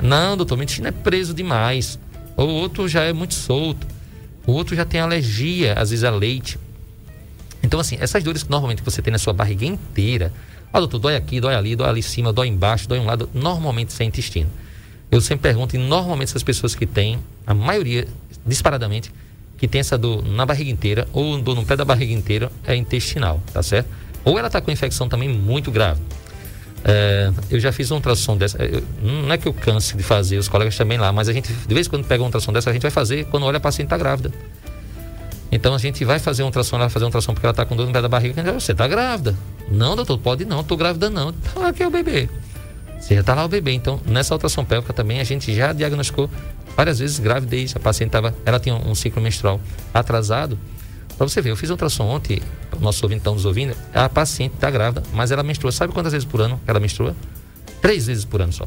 Não, 0.00 0.36
doutor, 0.36 0.56
meu 0.56 0.64
intestino 0.64 0.88
é 0.88 0.92
preso 0.92 1.34
demais. 1.34 1.98
O 2.36 2.44
outro 2.44 2.88
já 2.88 3.02
é 3.02 3.12
muito 3.12 3.34
solto. 3.34 3.86
O 4.46 4.52
outro 4.52 4.74
já 4.74 4.84
tem 4.84 5.00
alergia, 5.00 5.74
às 5.74 5.90
vezes 5.90 6.04
a 6.04 6.10
leite. 6.10 6.58
Então, 7.62 7.78
assim, 7.80 7.96
essas 8.00 8.22
dores 8.22 8.42
que 8.42 8.50
normalmente 8.50 8.82
você 8.82 9.02
tem 9.02 9.12
na 9.12 9.18
sua 9.18 9.32
barriga 9.32 9.66
inteira, 9.66 10.32
ah, 10.72 10.78
doutor, 10.78 10.98
dói 10.98 11.16
aqui, 11.16 11.40
dói 11.40 11.54
ali, 11.54 11.74
dói 11.74 11.88
ali 11.88 11.98
em 12.00 12.02
cima, 12.02 12.32
dói 12.32 12.48
embaixo, 12.48 12.88
dói 12.88 12.98
um 12.98 13.04
lado, 13.04 13.28
normalmente 13.34 13.90
isso 13.90 14.02
é 14.02 14.06
intestino. 14.06 14.48
Eu 15.10 15.20
sempre 15.20 15.42
pergunto, 15.42 15.74
e 15.74 15.78
normalmente 15.78 16.28
essas 16.28 16.42
pessoas 16.42 16.74
que 16.74 16.86
têm, 16.86 17.18
a 17.46 17.54
maioria, 17.54 18.06
disparadamente, 18.46 19.12
que 19.56 19.66
tem 19.66 19.80
essa 19.80 19.98
dor 19.98 20.24
na 20.24 20.46
barriga 20.46 20.70
inteira, 20.70 21.08
ou 21.12 21.40
dor 21.40 21.56
no 21.56 21.64
pé 21.64 21.76
da 21.76 21.84
barriga 21.84 22.12
inteira, 22.12 22.52
é 22.64 22.76
intestinal, 22.76 23.42
tá 23.52 23.62
certo? 23.62 23.88
Ou 24.28 24.38
ela 24.38 24.48
está 24.48 24.60
com 24.60 24.70
infecção 24.70 25.08
também 25.08 25.26
muito 25.26 25.70
grave. 25.70 26.00
É, 26.84 27.30
eu 27.50 27.58
já 27.58 27.72
fiz 27.72 27.90
uma 27.90 27.96
ultrassom 27.96 28.36
dessa. 28.36 28.62
Eu, 28.62 28.84
não 29.02 29.32
é 29.32 29.38
que 29.38 29.48
eu 29.48 29.54
canse 29.54 29.96
de 29.96 30.02
fazer, 30.02 30.36
os 30.36 30.48
colegas 30.48 30.76
também 30.76 30.98
lá, 30.98 31.10
mas 31.10 31.30
a 31.30 31.32
gente, 31.32 31.50
de 31.50 31.74
vez 31.74 31.86
em 31.86 31.90
quando 31.90 32.04
pega 32.04 32.22
uma 32.22 32.26
ultrassom 32.26 32.52
dessa, 32.52 32.68
a 32.68 32.72
gente 32.74 32.82
vai 32.82 32.90
fazer 32.90 33.24
quando 33.26 33.46
olha 33.46 33.56
a 33.56 33.60
paciente 33.60 33.86
está 33.86 33.96
grávida. 33.96 34.30
Então 35.50 35.74
a 35.74 35.78
gente 35.78 36.04
vai 36.04 36.18
fazer 36.18 36.42
uma 36.42 36.48
ultrassom, 36.48 36.76
ela 36.76 36.84
vai 36.84 36.90
fazer 36.90 37.06
uma 37.06 37.08
ultrassom 37.08 37.32
porque 37.32 37.46
ela 37.46 37.52
está 37.52 37.64
com 37.64 37.74
dor 37.74 37.86
no 37.86 37.92
pé 37.92 38.02
da 38.02 38.08
barriga. 38.08 38.52
Você 38.52 38.72
está 38.72 38.86
grávida? 38.86 39.34
Não, 39.70 39.96
doutor, 39.96 40.18
pode 40.18 40.44
não, 40.44 40.60
estou 40.60 40.76
grávida 40.76 41.08
não. 41.08 41.34
Lá 41.56 41.72
que 41.72 41.82
é 41.82 41.86
o 41.86 41.90
bebê. 41.90 42.28
Você 43.00 43.14
já 43.14 43.20
está 43.22 43.34
lá 43.34 43.44
o 43.44 43.48
bebê. 43.48 43.72
Então, 43.72 43.98
nessa 44.04 44.34
ultrassom 44.34 44.64
pélvica 44.64 44.92
também 44.92 45.20
a 45.20 45.24
gente 45.24 45.54
já 45.54 45.72
diagnosticou 45.72 46.28
várias 46.76 46.98
vezes 46.98 47.18
gravidez. 47.18 47.74
A 47.74 47.80
paciente 47.80 48.10
tava, 48.10 48.34
ela 48.44 48.60
tinha 48.60 48.74
um 48.74 48.94
ciclo 48.94 49.22
menstrual 49.22 49.58
atrasado. 49.94 50.58
Para 51.18 51.28
você 51.28 51.42
ver, 51.42 51.50
eu 51.50 51.56
fiz 51.56 51.68
ultrassom 51.68 52.04
ontem, 52.04 52.40
o 52.76 52.80
nosso 52.80 53.04
ouvinte 53.04 53.18
está 53.18 53.32
nos 53.32 53.44
ouvindo, 53.44 53.74
a 53.92 54.08
paciente 54.08 54.54
está 54.54 54.70
grávida, 54.70 55.02
mas 55.12 55.32
ela 55.32 55.42
menstrua. 55.42 55.72
Sabe 55.72 55.92
quantas 55.92 56.12
vezes 56.12 56.24
por 56.24 56.40
ano 56.40 56.60
ela 56.64 56.78
menstrua? 56.78 57.14
Três 57.82 58.06
vezes 58.06 58.24
por 58.24 58.40
ano 58.40 58.52
só. 58.52 58.66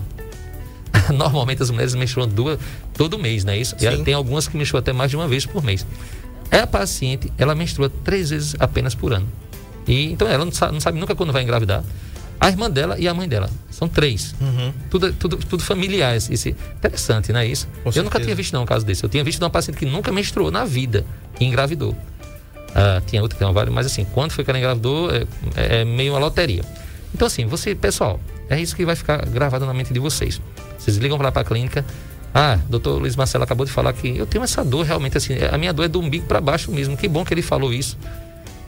Normalmente 1.15 1.63
as 1.63 1.69
mulheres 1.69 1.95
menstruam 1.95 2.27
duas 2.27 2.59
todo 2.93 3.17
mês, 3.17 3.45
não 3.45 3.53
é 3.53 3.57
isso? 3.57 3.73
E 3.79 4.03
tem 4.03 4.13
algumas 4.13 4.49
que 4.49 4.57
menstruam 4.57 4.81
até 4.81 4.91
mais 4.91 5.09
de 5.09 5.15
uma 5.15 5.29
vez 5.29 5.45
por 5.45 5.63
mês. 5.63 5.87
É 6.51 6.59
a 6.59 6.67
paciente, 6.67 7.31
ela 7.37 7.55
menstrua 7.55 7.89
três 7.89 8.29
vezes 8.31 8.53
apenas 8.59 8.93
por 8.93 9.13
ano. 9.13 9.27
E, 9.87 10.11
então 10.11 10.27
ela 10.27 10.43
não 10.43 10.51
sabe, 10.51 10.73
não 10.73 10.81
sabe 10.81 10.99
nunca 10.99 11.15
quando 11.15 11.31
vai 11.31 11.43
engravidar. 11.43 11.85
A 12.37 12.49
irmã 12.49 12.69
dela 12.69 12.99
e 12.99 13.07
a 13.07 13.13
mãe 13.13 13.29
dela. 13.29 13.49
São 13.69 13.87
três. 13.87 14.35
Uhum. 14.41 14.73
Tudo, 14.89 15.13
tudo, 15.13 15.37
tudo 15.37 15.63
familiares. 15.63 16.27
É 16.29 16.49
interessante, 16.49 17.31
não 17.31 17.39
é 17.39 17.45
isso? 17.45 17.67
Com 17.67 17.71
eu 17.71 17.83
certeza. 17.83 18.03
nunca 18.03 18.19
tinha 18.19 18.35
visto 18.35 18.53
não 18.53 18.63
um 18.63 18.65
caso 18.65 18.85
desse. 18.85 19.03
Eu 19.03 19.09
tinha 19.09 19.23
visto 19.23 19.37
de 19.37 19.43
uma 19.43 19.49
paciente 19.49 19.77
que 19.77 19.85
nunca 19.85 20.11
menstruou 20.11 20.51
na 20.51 20.65
vida 20.65 21.05
e 21.39 21.45
engravidou. 21.45 21.95
Ah, 22.73 23.01
tinha 23.05 23.21
outra 23.21 23.37
que 23.37 23.43
um 23.43 23.53
vários, 23.53 23.73
mas 23.73 23.85
assim, 23.85 24.05
quando 24.13 24.31
foi 24.31 24.43
que 24.43 24.49
ela 24.49 24.59
engravidou, 24.59 25.09
é, 25.11 25.25
é, 25.55 25.85
meio 25.85 26.13
uma 26.13 26.19
loteria. 26.19 26.63
Então, 27.13 27.27
assim, 27.27 27.45
você, 27.45 27.75
pessoal, 27.75 28.19
é 28.49 28.59
isso 28.59 28.75
que 28.75 28.85
vai 28.85 28.95
ficar 28.95 29.25
gravado 29.25 29.65
na 29.65 29.73
mente 29.73 29.93
de 29.93 29.99
vocês. 29.99 30.41
Vocês 30.77 30.97
ligam 30.97 31.17
lá 31.17 31.31
para 31.31 31.41
a 31.41 31.45
clínica. 31.45 31.85
Ah, 32.33 32.57
doutor 32.69 32.97
Luiz 32.97 33.15
Marcelo 33.15 33.43
acabou 33.43 33.65
de 33.65 33.71
falar 33.71 33.91
que 33.91 34.17
eu 34.17 34.25
tenho 34.25 34.43
essa 34.43 34.63
dor 34.63 34.85
realmente 34.85 35.17
assim. 35.17 35.33
A 35.51 35.57
minha 35.57 35.73
dor 35.73 35.83
é 35.83 35.87
do 35.87 35.99
umbigo 35.99 36.25
para 36.25 36.39
baixo 36.39 36.71
mesmo. 36.71 36.95
Que 36.95 37.07
bom 37.07 37.25
que 37.25 37.33
ele 37.33 37.41
falou 37.41 37.73
isso. 37.73 37.97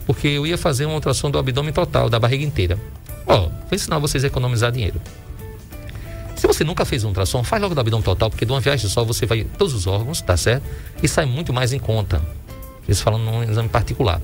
Porque 0.06 0.28
eu 0.28 0.46
ia 0.46 0.58
fazer 0.58 0.84
uma 0.84 0.94
ultrassom 0.94 1.30
do 1.30 1.38
abdômen 1.38 1.72
total, 1.72 2.10
da 2.10 2.20
barriga 2.20 2.44
inteira. 2.44 2.78
Ó, 3.26 3.40
vou 3.40 3.50
ensinar 3.72 3.98
vocês 3.98 4.22
a 4.22 4.26
economizar 4.26 4.70
dinheiro. 4.70 5.00
Se 6.36 6.46
você 6.46 6.62
nunca 6.62 6.84
fez 6.84 7.04
um 7.04 7.08
ultrassom, 7.08 7.42
faz 7.42 7.62
logo 7.62 7.74
do 7.74 7.80
abdômen 7.80 8.04
total, 8.04 8.28
porque 8.28 8.44
de 8.44 8.52
uma 8.52 8.60
viagem 8.60 8.88
só 8.90 9.02
você 9.02 9.24
vai 9.24 9.44
todos 9.56 9.72
os 9.72 9.86
órgãos, 9.86 10.20
tá 10.20 10.36
certo? 10.36 10.64
E 11.02 11.08
sai 11.08 11.24
muito 11.24 11.54
mais 11.54 11.72
em 11.72 11.78
conta. 11.78 12.20
Eles 12.86 13.00
falam 13.00 13.18
num 13.18 13.42
exame 13.42 13.68
particular. 13.68 14.20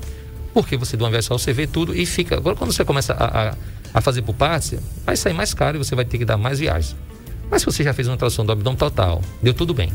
Porque 0.53 0.77
você 0.77 0.97
de 0.97 1.03
uma 1.03 1.11
vez 1.11 1.25
só 1.25 1.37
você 1.39 1.53
vê 1.53 1.67
tudo 1.67 1.95
e 1.95 2.05
fica. 2.05 2.37
Agora 2.37 2.57
quando 2.57 2.73
você 2.73 2.85
começa 2.85 3.15
a, 3.15 3.51
a, 3.51 3.55
a 3.95 4.01
fazer 4.01 4.23
por 4.23 4.35
partes, 4.35 4.79
vai 5.05 5.17
sair 5.17 5.33
mais 5.33 5.55
caro 5.55 5.77
e 5.77 5.79
você 5.79 5.95
vai 5.95 6.05
ter 6.05 6.19
que 6.19 6.25
dar 6.25 6.37
mais 6.37 6.59
viagens. 6.59 6.97
Mas 7.51 7.63
se 7.63 7.67
você 7.67 7.83
já 7.83 7.93
fez 7.93 8.07
uma 8.07 8.15
ultrassom 8.15 8.45
do 8.45 8.53
abdômen 8.53 8.79
total, 8.79 9.21
deu 9.43 9.55
tudo 9.55 9.75
bem. 9.75 9.93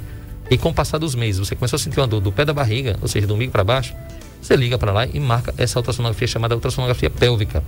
E 0.50 0.57
com 0.57 0.69
o 0.69 0.74
passar 0.74 0.98
dos 0.98 1.15
meses, 1.15 1.39
você 1.39 1.55
começou 1.55 1.77
a 1.77 1.79
sentir 1.79 2.00
uma 2.00 2.07
dor 2.07 2.22
do 2.22 2.31
pé 2.31 2.45
da 2.45 2.53
barriga, 2.53 2.98
ou 3.01 3.07
seja, 3.07 3.25
do 3.25 3.34
umbigo 3.34 3.51
para 3.51 3.63
baixo, 3.63 3.95
você 4.41 4.55
liga 4.55 4.77
para 4.77 4.91
lá 4.91 5.07
e 5.07 5.19
marca 5.19 5.53
essa 5.57 5.79
ultrassonografia 5.79 6.27
chamada 6.27 6.53
ultrassonografia 6.53 7.10
pélvica. 7.10 7.63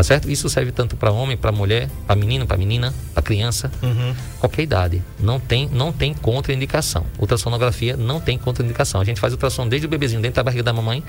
Tá 0.00 0.04
certo? 0.04 0.30
Isso 0.30 0.48
serve 0.48 0.72
tanto 0.72 0.96
para 0.96 1.12
homem, 1.12 1.36
para 1.36 1.52
mulher, 1.52 1.86
para 2.06 2.16
menino, 2.16 2.46
para 2.46 2.56
menina, 2.56 2.94
para 3.12 3.22
criança, 3.22 3.70
Uhum. 3.82 4.14
qualquer 4.38 4.62
idade. 4.62 5.02
Não 5.18 5.38
tem, 5.38 5.68
não 5.70 5.92
tem 5.92 6.14
contraindicação. 6.14 7.04
Ultrassonografia 7.18 7.98
não 7.98 8.18
tem 8.18 8.38
contraindicação. 8.38 9.02
A 9.02 9.04
gente 9.04 9.20
faz 9.20 9.34
ultrassom 9.34 9.68
desde 9.68 9.86
o 9.86 9.90
bebezinho 9.90 10.22
dentro 10.22 10.36
da 10.36 10.42
barriga 10.42 10.62
da 10.62 10.72
mamãe 10.72 11.04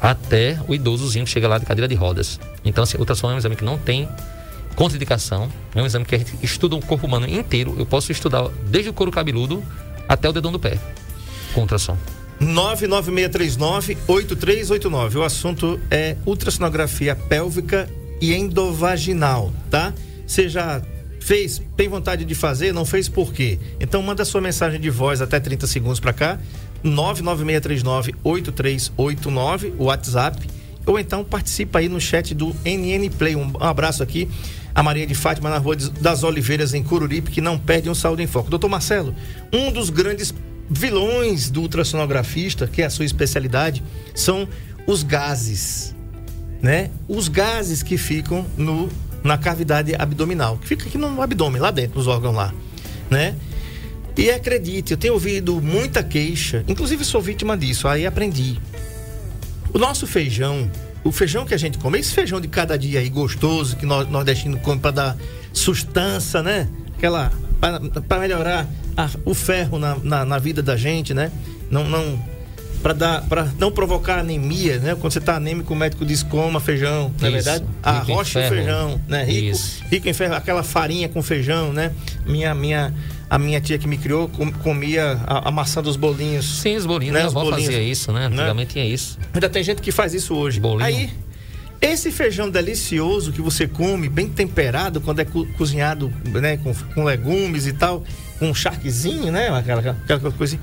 até 0.00 0.58
o 0.66 0.74
idosozinho 0.74 1.26
que 1.26 1.30
chega 1.30 1.46
lá 1.46 1.58
de 1.58 1.66
cadeira 1.66 1.86
de 1.86 1.94
rodas. 1.94 2.40
Então, 2.64 2.84
assim, 2.84 2.96
ultrassom 2.96 3.32
é 3.32 3.34
um 3.34 3.36
exame 3.36 3.54
que 3.54 3.64
não 3.64 3.76
tem 3.76 4.08
contraindicação. 4.76 5.50
É 5.74 5.82
um 5.82 5.84
exame 5.84 6.06
que 6.06 6.14
a 6.14 6.18
gente 6.18 6.38
estuda 6.42 6.74
o 6.74 6.80
corpo 6.80 7.06
humano 7.06 7.28
inteiro. 7.28 7.74
Eu 7.78 7.84
posso 7.84 8.10
estudar 8.10 8.48
desde 8.70 8.88
o 8.88 8.94
couro 8.94 9.12
cabeludo 9.12 9.62
até 10.08 10.26
o 10.26 10.32
dedão 10.32 10.50
do 10.50 10.58
pé 10.58 10.78
com 11.52 11.60
ultrassom. 11.60 11.98
99639-8389. 12.38 15.14
O 15.16 15.22
assunto 15.22 15.78
é 15.90 16.16
ultrassonografia 16.26 17.14
pélvica 17.14 17.88
e 18.20 18.34
endovaginal, 18.34 19.52
tá? 19.70 19.94
Você 20.26 20.48
já 20.48 20.82
fez, 21.20 21.62
tem 21.76 21.88
vontade 21.88 22.24
de 22.24 22.34
fazer, 22.34 22.72
não 22.72 22.84
fez 22.84 23.08
por 23.08 23.32
quê? 23.32 23.60
Então 23.80 24.02
manda 24.02 24.24
sua 24.24 24.40
mensagem 24.40 24.80
de 24.80 24.90
voz 24.90 25.20
até 25.20 25.38
30 25.40 25.66
segundos 25.66 26.00
para 26.00 26.12
cá, 26.12 26.38
99639-8389, 26.84 29.72
o 29.78 29.84
WhatsApp, 29.84 30.46
ou 30.84 30.98
então 30.98 31.24
participa 31.24 31.78
aí 31.80 31.88
no 31.88 32.00
chat 32.00 32.34
do 32.34 32.54
NN 32.64 33.10
Play. 33.10 33.34
Um 33.34 33.50
abraço 33.60 34.02
aqui 34.02 34.28
a 34.76 34.82
Maria 34.82 35.06
de 35.06 35.14
Fátima 35.14 35.48
na 35.48 35.56
Rua 35.56 35.74
das 35.74 36.22
Oliveiras, 36.22 36.74
em 36.74 36.82
Cururipe, 36.82 37.30
que 37.30 37.40
não 37.40 37.58
perde 37.58 37.88
um 37.88 37.94
saúde 37.94 38.22
em 38.22 38.26
foco. 38.26 38.50
Doutor 38.50 38.68
Marcelo, 38.68 39.14
um 39.50 39.72
dos 39.72 39.88
grandes 39.88 40.34
vilões 40.68 41.48
do 41.48 41.62
ultrassonografista, 41.62 42.66
que 42.66 42.82
é 42.82 42.84
a 42.84 42.90
sua 42.90 43.06
especialidade, 43.06 43.82
são 44.14 44.46
os 44.86 45.02
gases, 45.02 45.95
né? 46.66 46.90
Os 47.06 47.28
gases 47.28 47.80
que 47.80 47.96
ficam 47.96 48.44
no, 48.58 48.88
na 49.22 49.38
cavidade 49.38 49.94
abdominal, 49.94 50.58
que 50.58 50.66
fica 50.66 50.86
aqui 50.86 50.98
no 50.98 51.22
abdômen, 51.22 51.62
lá 51.62 51.70
dentro, 51.70 51.96
nos 51.96 52.08
órgãos 52.08 52.34
lá, 52.34 52.52
né? 53.08 53.36
E 54.16 54.28
acredite, 54.30 54.90
eu 54.90 54.96
tenho 54.96 55.14
ouvido 55.14 55.62
muita 55.62 56.02
queixa, 56.02 56.64
inclusive 56.66 57.04
sou 57.04 57.20
vítima 57.20 57.56
disso, 57.56 57.86
aí 57.86 58.04
aprendi. 58.04 58.58
O 59.72 59.78
nosso 59.78 60.08
feijão, 60.08 60.68
o 61.04 61.12
feijão 61.12 61.46
que 61.46 61.54
a 61.54 61.56
gente 61.56 61.78
come, 61.78 62.00
esse 62.00 62.12
feijão 62.12 62.40
de 62.40 62.48
cada 62.48 62.76
dia 62.76 62.98
aí 62.98 63.08
gostoso, 63.08 63.76
que 63.76 63.86
nós 63.86 64.08
nordestino 64.08 64.58
come 64.58 64.80
para 64.80 64.90
dar 64.90 65.16
sustância, 65.52 66.42
né? 66.42 66.68
Aquela. 66.96 67.30
para 68.08 68.18
melhorar 68.18 68.66
a, 68.96 69.08
o 69.24 69.34
ferro 69.34 69.78
na, 69.78 69.96
na, 70.02 70.24
na, 70.24 70.38
vida 70.38 70.62
da 70.62 70.76
gente, 70.76 71.14
né? 71.14 71.30
Não. 71.70 71.88
não 71.88 72.35
para 72.86 72.92
dar 72.92 73.22
para 73.22 73.48
não 73.58 73.72
provocar 73.72 74.20
anemia, 74.20 74.78
né? 74.78 74.94
Quando 74.94 75.12
você 75.12 75.20
tá 75.20 75.34
anêmico, 75.34 75.74
o 75.74 75.76
médico 75.76 76.06
diz 76.06 76.22
coma 76.22 76.60
feijão, 76.60 77.12
não 77.20 77.28
é 77.28 77.32
verdade? 77.32 77.64
A 77.82 77.98
rocha 77.98 78.38
e 78.38 78.48
feijão, 78.48 79.00
né? 79.08 79.24
Rico, 79.24 79.56
Isso. 79.56 79.82
rico 79.90 80.08
em 80.08 80.12
ferro, 80.12 80.34
aquela 80.34 80.62
farinha 80.62 81.08
com 81.08 81.20
feijão, 81.20 81.72
né? 81.72 81.92
Minha 82.24 82.54
minha 82.54 82.94
a 83.28 83.40
minha 83.40 83.60
tia 83.60 83.76
que 83.76 83.88
me 83.88 83.98
criou 83.98 84.30
comia 84.62 85.18
a, 85.26 85.48
a 85.48 85.50
maçã 85.50 85.82
dos 85.82 85.96
bolinhos. 85.96 86.60
Sim, 86.60 86.76
os 86.76 86.86
bolinhos. 86.86 87.14
Né? 87.14 87.20
Minha 87.22 87.30
avó 87.30 87.42
bolinhos, 87.42 87.64
fazia 87.64 87.82
isso, 87.82 88.12
né? 88.12 88.26
Antigamente 88.26 88.68
né? 88.68 88.72
tinha 88.72 88.84
isso. 88.84 89.18
Ainda 89.34 89.48
tem 89.48 89.64
gente 89.64 89.82
que 89.82 89.90
faz 89.90 90.14
isso 90.14 90.32
hoje. 90.36 90.60
Bolinho. 90.60 90.86
Aí, 90.86 91.10
esse 91.80 92.12
feijão 92.12 92.48
delicioso 92.48 93.32
que 93.32 93.42
você 93.42 93.66
come, 93.66 94.08
bem 94.08 94.28
temperado, 94.28 95.00
quando 95.00 95.18
é 95.18 95.24
co 95.24 95.44
cozinhado 95.58 96.12
né, 96.24 96.56
com, 96.58 96.72
com, 96.94 97.02
legumes 97.02 97.66
e 97.66 97.72
tal, 97.72 98.04
com 98.38 98.48
um 98.48 98.54
charquezinho, 98.54 99.32
né? 99.32 99.48
Aquela, 99.48 99.80
aquela 99.80 100.30
coisa. 100.30 100.56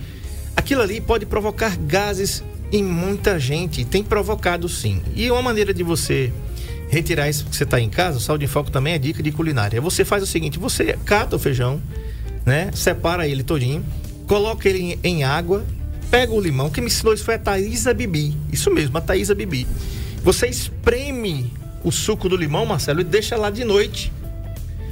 Aquilo 0.56 0.82
ali 0.82 1.02
pode 1.02 1.26
provocar 1.26 1.78
gases 1.78 2.44
em 2.72 2.84
muita 2.84 3.40
gente. 3.40 3.86
Tem 3.86 4.04
provocado 4.04 4.68
sim. 4.70 5.02
E 5.16 5.30
uma 5.30 5.42
maneira 5.42 5.74
de 5.74 5.84
você 5.84 6.32
retirar 6.90 7.30
isso 7.30 7.46
que 7.46 7.56
você 7.56 7.64
está 7.64 7.80
em 7.80 7.90
casa, 7.90 8.18
o 8.18 8.22
Saúde 8.22 8.46
em 8.46 8.48
Foco 8.48 8.70
também 8.70 8.94
é 8.94 8.98
dica 9.00 9.24
de 9.24 9.32
culinária. 9.32 9.82
Você 9.82 10.06
faz 10.06 10.24
o 10.24 10.28
seguinte: 10.28 10.60
você 10.60 10.98
cata 11.06 11.36
o 11.36 11.40
feijão 11.40 11.82
né? 12.46 12.72
Separa 12.74 13.28
ele 13.28 13.44
todinho, 13.44 13.84
coloca 14.28 14.68
ele 14.68 15.00
em, 15.04 15.24
água, 15.24 15.66
pega 16.10 16.34
o 16.34 16.40
limão. 16.40 16.70
Quem 16.70 16.84
me 16.84 16.90
ensinou 16.90 17.14
isso 17.14 17.24
foi 17.24 17.36
a 17.36 17.40
Thaisa 17.40 17.94
Bibi. 17.94 18.36
Isso 18.52 18.72
mesmo, 18.72 18.98
a 18.98 19.02
Thaisa 19.02 19.34
Bibi. 19.34 19.68
Você 20.24 20.48
espreme 20.48 21.52
o 21.84 21.92
suco 21.92 22.30
do 22.30 22.38
limão, 22.38 22.66
Marcelo, 22.66 23.02
e 23.02 23.04
deixa 23.04 23.36
lá 23.36 23.50
de 23.50 23.64
noite. 23.64 24.12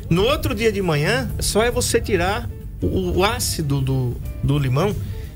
No 0.10 0.24
outro 0.24 0.54
dia 0.54 0.72
de 0.72 0.82
manhã, 0.82 1.30
só 1.40 1.64
é 1.64 1.72
você 1.72 2.02
tirar 2.02 2.50
o, 2.82 3.20
o 3.20 3.24
ácido 3.24 3.80
do, 3.80 4.18
do 4.44 4.60
limão, 4.60 4.94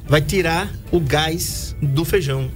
vai 0.08 0.22
tirar 0.22 0.72
o 0.92 1.00
gás 1.00 1.76
do 1.82 2.06
feijão. 2.06 2.50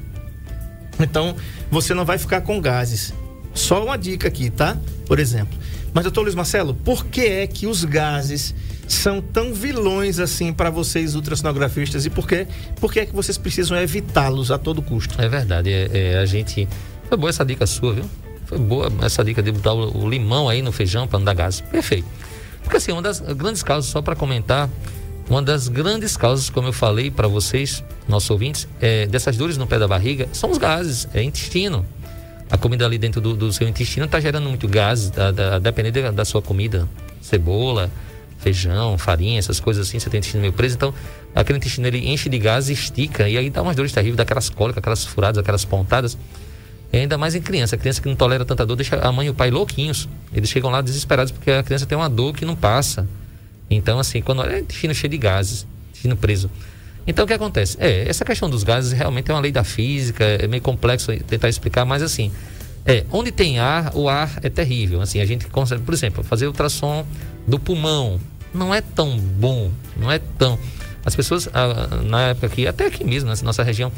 Então, 1.00 1.36
você 1.72 1.94
não 1.94 2.06
vai 2.06 2.18
ficar 2.18 2.42
com 2.42 2.60
gases. 2.60 3.14
Só 3.54 3.84
uma 3.84 3.98
dica 3.98 4.28
aqui, 4.28 4.50
tá? 4.50 4.78
Por 5.06 5.20
exemplo. 5.20 5.58
Mas, 5.94 6.04
doutor 6.04 6.22
Luiz 6.22 6.36
Marcelo, 6.36 6.74
por 6.74 7.06
que 7.06 7.22
é 7.22 7.48
que 7.48 7.66
os 7.66 7.84
gases 7.84 8.54
são 8.88 9.22
tão 9.22 9.54
vilões 9.54 10.20
assim 10.20 10.52
para 10.52 10.70
vocês 10.70 11.16
ultrassonografistas 11.16 12.06
e 12.06 12.10
por 12.10 12.28
que, 12.28 12.48
por 12.80 12.92
que 12.92 13.00
é 13.00 13.06
que 13.06 13.14
vocês 13.14 13.38
precisam 13.38 13.78
evitá-los 13.78 14.52
a 14.52 14.58
todo 14.58 14.82
custo? 14.82 15.22
É 15.22 15.30
verdade, 15.30 15.72
é, 15.72 15.90
é, 15.94 16.18
a 16.18 16.26
gente 16.26 16.68
foi 17.08 17.18
boa 17.18 17.30
essa 17.30 17.46
dica 17.46 17.68
sua, 17.68 17.94
viu? 17.94 18.06
Foi 18.46 18.58
boa 18.58 18.92
essa 19.04 19.24
dica 19.24 19.44
de 19.44 19.52
botar 19.52 19.74
o, 19.74 20.06
o 20.06 20.10
limão 20.10 20.50
aí 20.50 20.62
no 20.62 20.72
feijão 20.72 21.08
para 21.08 21.20
não 21.20 21.26
dar 21.26 21.36
gás. 21.36 21.62
Perfeito. 21.62 22.08
Porque 22.64 22.78
assim, 22.78 22.92
uma 22.92 23.02
das 23.02 23.20
grandes 23.20 23.62
causas 23.62 23.92
só 23.92 24.02
para 24.02 24.16
comentar, 24.16 24.68
uma 25.30 25.42
das 25.44 25.68
grandes 25.68 26.18
causas, 26.18 26.50
como 26.50 26.70
eu 26.70 26.74
falei 26.74 27.12
para 27.12 27.28
vocês, 27.28 27.84
nossos 28.08 28.30
ouvintes, 28.32 28.68
é, 28.82 29.06
dessas 29.06 29.38
dores 29.38 29.58
no 29.58 29.68
pé 29.68 29.78
da 29.78 29.88
barriga, 29.88 30.28
são 30.34 30.50
os 30.50 30.58
gases, 30.58 31.08
é 31.14 31.22
intestino. 31.22 31.86
A 32.50 32.58
comida 32.58 32.84
ali 32.84 32.98
dentro 32.98 33.22
do, 33.22 33.36
do 33.36 33.54
seu 33.54 33.68
intestino 33.68 34.08
está 34.08 34.20
gerando 34.20 34.50
muito 34.50 34.68
gás, 34.68 35.12
a, 35.16 35.54
a, 35.54 35.56
a 35.58 35.60
depender 35.60 35.92
da, 35.92 36.10
da 36.10 36.26
sua 36.26 36.42
comida, 36.42 36.88
cebola, 37.22 37.92
feijão, 38.40 38.98
farinha, 38.98 39.38
essas 39.38 39.60
coisas 39.60 39.88
assim, 39.88 40.00
você 40.00 40.10
tem 40.10 40.18
intestino 40.18 40.42
meio 40.42 40.54
preso, 40.54 40.76
então 40.76 40.94
aquele 41.36 41.58
intestino 41.60 41.86
ele 41.86 42.10
enche 42.10 42.28
de 42.28 42.40
gás, 42.40 42.68
estica 42.68 43.30
e 43.30 43.38
aí 43.38 43.52
dá 43.52 43.62
umas 43.62 43.76
dores 43.76 43.92
terríveis, 43.92 44.18
dá 44.18 44.24
aquelas 44.24 44.50
cólicas, 44.50 44.80
aquelas 44.80 45.06
furadas, 45.06 45.38
aquelas 45.38 45.64
pontadas. 45.64 46.18
E 46.92 46.98
ainda 46.98 47.20
mais 47.20 47.36
em 47.36 47.42
criança, 47.42 47.76
a 47.76 47.78
criança 47.78 48.02
que 48.02 48.08
não 48.08 48.16
tolera 48.16 48.44
tanta 48.44 48.66
dor 48.66 48.76
deixa 48.76 48.96
a 48.96 49.12
mãe 49.12 49.28
e 49.28 49.30
o 49.30 49.34
pai 49.36 49.52
louquinhos. 49.52 50.10
Eles 50.34 50.50
chegam 50.50 50.72
lá 50.72 50.82
desesperados 50.82 51.32
porque 51.32 51.52
a 51.52 51.62
criança 51.62 51.86
tem 51.86 51.96
uma 51.96 52.10
dor 52.10 52.34
que 52.34 52.46
não 52.46 52.56
passa. 52.56 53.08
Então, 53.70 54.00
assim, 54.00 54.22
quando 54.22 54.44
é 54.44 54.60
intestino 54.60 54.94
cheio 54.94 55.12
de 55.12 55.18
gases, 55.18 55.68
intestino 55.90 56.16
preso. 56.16 56.50
Então, 57.06 57.26
o 57.26 57.28
que 57.28 57.34
acontece? 57.34 57.78
É, 57.80 58.08
essa 58.08 58.24
questão 58.24 58.50
dos 58.50 58.64
gases 58.64 58.92
realmente 58.92 59.32
é 59.32 59.34
uma 59.34 59.40
lei 59.40 59.52
da 59.52 59.64
física, 59.64 60.24
é 60.24 60.48
meio 60.48 60.62
complexo 60.62 61.12
tentar 61.24 61.50
explicar, 61.50 61.86
mas 61.86 62.02
assim, 62.04 62.32
é, 62.86 63.06
onde 63.12 63.32
tem 63.32 63.60
ar, 63.60 63.92
o 63.96 64.10
ar 64.10 64.40
é 64.42 64.50
terrível. 64.50 65.02
Assim, 65.02 65.20
a 65.20 65.26
gente 65.26 65.48
consegue, 65.48 65.82
por 65.82 65.94
exemplo, 65.94 66.24
fazer 66.24 66.48
ultrassom 66.48 67.06
do 67.48 67.60
pulmão. 67.60 68.20
Não 68.54 68.74
é 68.74 68.82
tão 68.82 69.18
bom, 69.18 69.72
não 69.98 70.12
é 70.12 70.20
tão. 70.20 70.58
As 71.06 71.16
pessoas, 71.16 71.48
ah, 71.54 72.02
na 72.04 72.30
época 72.30 72.48
aqui, 72.48 72.68
até 72.68 72.86
aqui 72.86 73.04
mesmo, 73.04 73.30
nessa 73.30 73.46
nossa 73.46 73.64
região, 73.64 73.92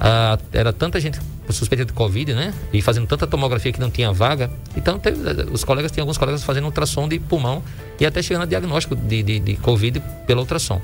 ah, 0.00 0.38
era 0.52 0.72
tanta 0.72 1.00
gente 1.00 1.18
suspeita 1.50 1.84
de 1.84 1.92
Covid, 1.92 2.34
né? 2.34 2.54
E 2.72 2.82
fazendo 2.82 3.06
tanta 3.06 3.26
tomografia 3.26 3.72
que 3.72 3.80
não 3.80 3.90
tinha 3.90 4.12
vaga. 4.12 4.50
Então, 4.76 4.98
teve, 4.98 5.18
os 5.52 5.62
colegas, 5.62 5.92
tem 5.92 6.00
alguns 6.00 6.18
colegas 6.18 6.42
fazendo 6.42 6.64
ultrassom 6.64 7.08
de 7.08 7.18
pulmão 7.18 7.62
e 8.00 8.06
até 8.06 8.22
chegando 8.22 8.42
a 8.42 8.46
diagnóstico 8.46 8.96
de, 8.96 9.22
de, 9.22 9.38
de 9.38 9.56
Covid 9.56 10.02
pelo 10.26 10.40
ultrassom. 10.40 10.80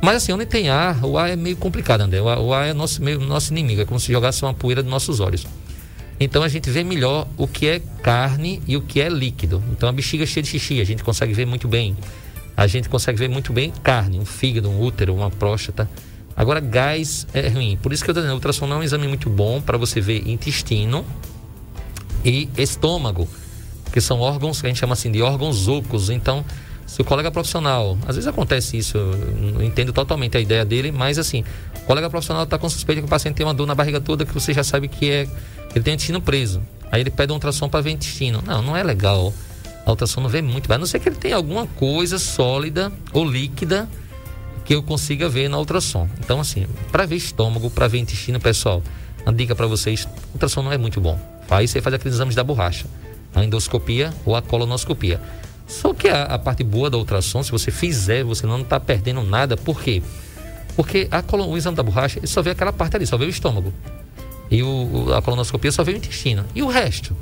Mas 0.00 0.16
assim, 0.16 0.32
onde 0.32 0.46
tem 0.46 0.70
ar, 0.70 1.04
o 1.04 1.18
ar 1.18 1.28
é 1.28 1.36
meio 1.36 1.56
complicado, 1.56 2.00
André. 2.00 2.20
O 2.22 2.28
ar, 2.28 2.38
o 2.38 2.54
ar 2.54 2.68
é 2.68 2.72
nosso, 2.72 3.02
meio, 3.02 3.20
nosso 3.20 3.52
inimigo, 3.52 3.82
é 3.82 3.84
como 3.84 4.00
se 4.00 4.10
jogasse 4.10 4.42
uma 4.42 4.54
poeira 4.54 4.82
dos 4.82 4.90
nossos 4.90 5.20
olhos. 5.20 5.46
Então 6.18 6.42
a 6.42 6.48
gente 6.48 6.70
vê 6.70 6.82
melhor 6.82 7.26
o 7.36 7.46
que 7.46 7.66
é 7.66 7.82
carne 8.02 8.62
e 8.66 8.76
o 8.76 8.80
que 8.80 9.00
é 9.00 9.08
líquido. 9.08 9.62
Então 9.72 9.88
a 9.88 9.92
bexiga 9.92 10.24
cheia 10.24 10.42
de 10.42 10.48
xixi, 10.48 10.80
a 10.80 10.84
gente 10.84 11.04
consegue 11.04 11.34
ver 11.34 11.46
muito 11.46 11.68
bem. 11.68 11.96
A 12.56 12.66
gente 12.66 12.88
consegue 12.88 13.18
ver 13.18 13.28
muito 13.28 13.52
bem 13.52 13.72
carne, 13.82 14.18
um 14.18 14.24
fígado, 14.24 14.70
um 14.70 14.80
útero, 14.80 15.14
uma 15.14 15.30
próstata. 15.30 15.88
Agora, 16.40 16.58
gás 16.58 17.26
é 17.34 17.48
ruim. 17.48 17.76
Por 17.82 17.92
isso 17.92 18.02
que 18.02 18.08
eu 18.08 18.12
estou 18.12 18.22
dizendo, 18.22 18.34
ultrassom 18.36 18.66
é 18.72 18.74
um 18.74 18.82
exame 18.82 19.06
muito 19.06 19.28
bom 19.28 19.60
para 19.60 19.76
você 19.76 20.00
ver 20.00 20.26
intestino 20.26 21.04
e 22.24 22.48
estômago, 22.56 23.28
que 23.92 24.00
são 24.00 24.20
órgãos 24.20 24.58
que 24.58 24.66
a 24.66 24.70
gente 24.70 24.78
chama 24.78 24.94
assim 24.94 25.12
de 25.12 25.20
órgãos 25.20 25.68
ocos. 25.68 26.08
Então, 26.08 26.42
se 26.86 27.02
o 27.02 27.04
colega 27.04 27.30
profissional, 27.30 27.98
às 28.08 28.16
vezes 28.16 28.26
acontece 28.26 28.78
isso, 28.78 28.96
eu 28.96 29.62
entendo 29.62 29.92
totalmente 29.92 30.34
a 30.34 30.40
ideia 30.40 30.64
dele, 30.64 30.90
mas 30.90 31.18
assim, 31.18 31.44
o 31.76 31.84
colega 31.84 32.08
profissional 32.08 32.44
está 32.44 32.58
com 32.58 32.70
suspeita 32.70 33.02
que 33.02 33.06
o 33.06 33.10
paciente 33.10 33.34
tem 33.34 33.44
uma 33.44 33.52
dor 33.52 33.66
na 33.66 33.74
barriga 33.74 34.00
toda 34.00 34.24
que 34.24 34.32
você 34.32 34.54
já 34.54 34.64
sabe 34.64 34.88
que 34.88 35.10
é 35.10 35.28
ele 35.74 35.84
tem 35.84 35.92
intestino 35.92 36.22
preso. 36.22 36.62
Aí 36.90 37.02
ele 37.02 37.10
pede 37.10 37.32
um 37.32 37.34
ultrassom 37.34 37.68
para 37.68 37.82
ver 37.82 37.90
intestino. 37.90 38.42
Não, 38.46 38.62
não 38.62 38.74
é 38.74 38.82
legal. 38.82 39.34
A 39.84 39.90
ultrassom 39.90 40.22
não 40.22 40.30
vê 40.30 40.40
muito. 40.40 40.72
A 40.72 40.78
não 40.78 40.86
ser 40.86 41.00
que 41.00 41.08
ele 41.10 41.16
tenha 41.16 41.36
alguma 41.36 41.66
coisa 41.66 42.18
sólida 42.18 42.90
ou 43.12 43.26
líquida 43.28 43.86
que 44.70 44.74
eu 44.76 44.84
consiga 44.84 45.28
ver 45.28 45.48
na 45.48 45.58
ultrassom. 45.58 46.08
Então, 46.20 46.38
assim, 46.38 46.64
para 46.92 47.04
ver 47.04 47.16
estômago, 47.16 47.68
para 47.68 47.88
ver 47.88 47.98
intestino, 47.98 48.38
pessoal, 48.38 48.80
uma 49.26 49.32
dica 49.32 49.52
para 49.52 49.66
vocês: 49.66 50.06
ultrassom 50.32 50.62
não 50.62 50.70
é 50.70 50.78
muito 50.78 51.00
bom. 51.00 51.18
Aí 51.50 51.66
você 51.66 51.80
faz 51.80 51.92
aqueles 51.92 52.14
exames 52.14 52.36
da 52.36 52.44
borracha, 52.44 52.86
a 53.34 53.42
endoscopia 53.42 54.14
ou 54.24 54.36
a 54.36 54.40
colonoscopia. 54.40 55.20
Só 55.66 55.92
que 55.92 56.06
a, 56.06 56.22
a 56.22 56.38
parte 56.38 56.62
boa 56.62 56.88
da 56.88 56.96
ultrassom, 56.96 57.42
se 57.42 57.50
você 57.50 57.72
fizer, 57.72 58.22
você 58.22 58.46
não 58.46 58.60
está 58.60 58.78
perdendo 58.78 59.24
nada. 59.24 59.56
Por 59.56 59.82
quê? 59.82 60.04
Porque 60.76 61.08
a, 61.10 61.20
o 61.36 61.56
exame 61.56 61.76
da 61.76 61.82
borracha, 61.82 62.20
ele 62.20 62.28
só 62.28 62.40
vê 62.40 62.50
aquela 62.50 62.72
parte 62.72 62.94
ali, 62.94 63.04
só 63.08 63.16
vê 63.16 63.24
o 63.24 63.28
estômago. 63.28 63.74
E 64.48 64.62
o, 64.62 65.12
a 65.12 65.20
colonoscopia 65.20 65.72
só 65.72 65.82
vê 65.82 65.94
o 65.94 65.96
intestino. 65.96 66.44
E 66.54 66.62
o 66.62 66.68
resto? 66.68 67.16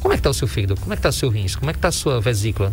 Como 0.00 0.14
é 0.14 0.16
que 0.16 0.20
está 0.20 0.30
o 0.30 0.34
seu 0.34 0.48
fígado? 0.48 0.80
Como 0.80 0.90
é 0.94 0.96
que 0.96 1.00
está 1.00 1.10
o 1.10 1.12
seu 1.12 1.28
rins? 1.28 1.54
Como 1.54 1.68
é 1.68 1.74
que 1.74 1.78
está 1.80 1.88
a 1.88 1.92
sua 1.92 2.18
vesícula? 2.18 2.72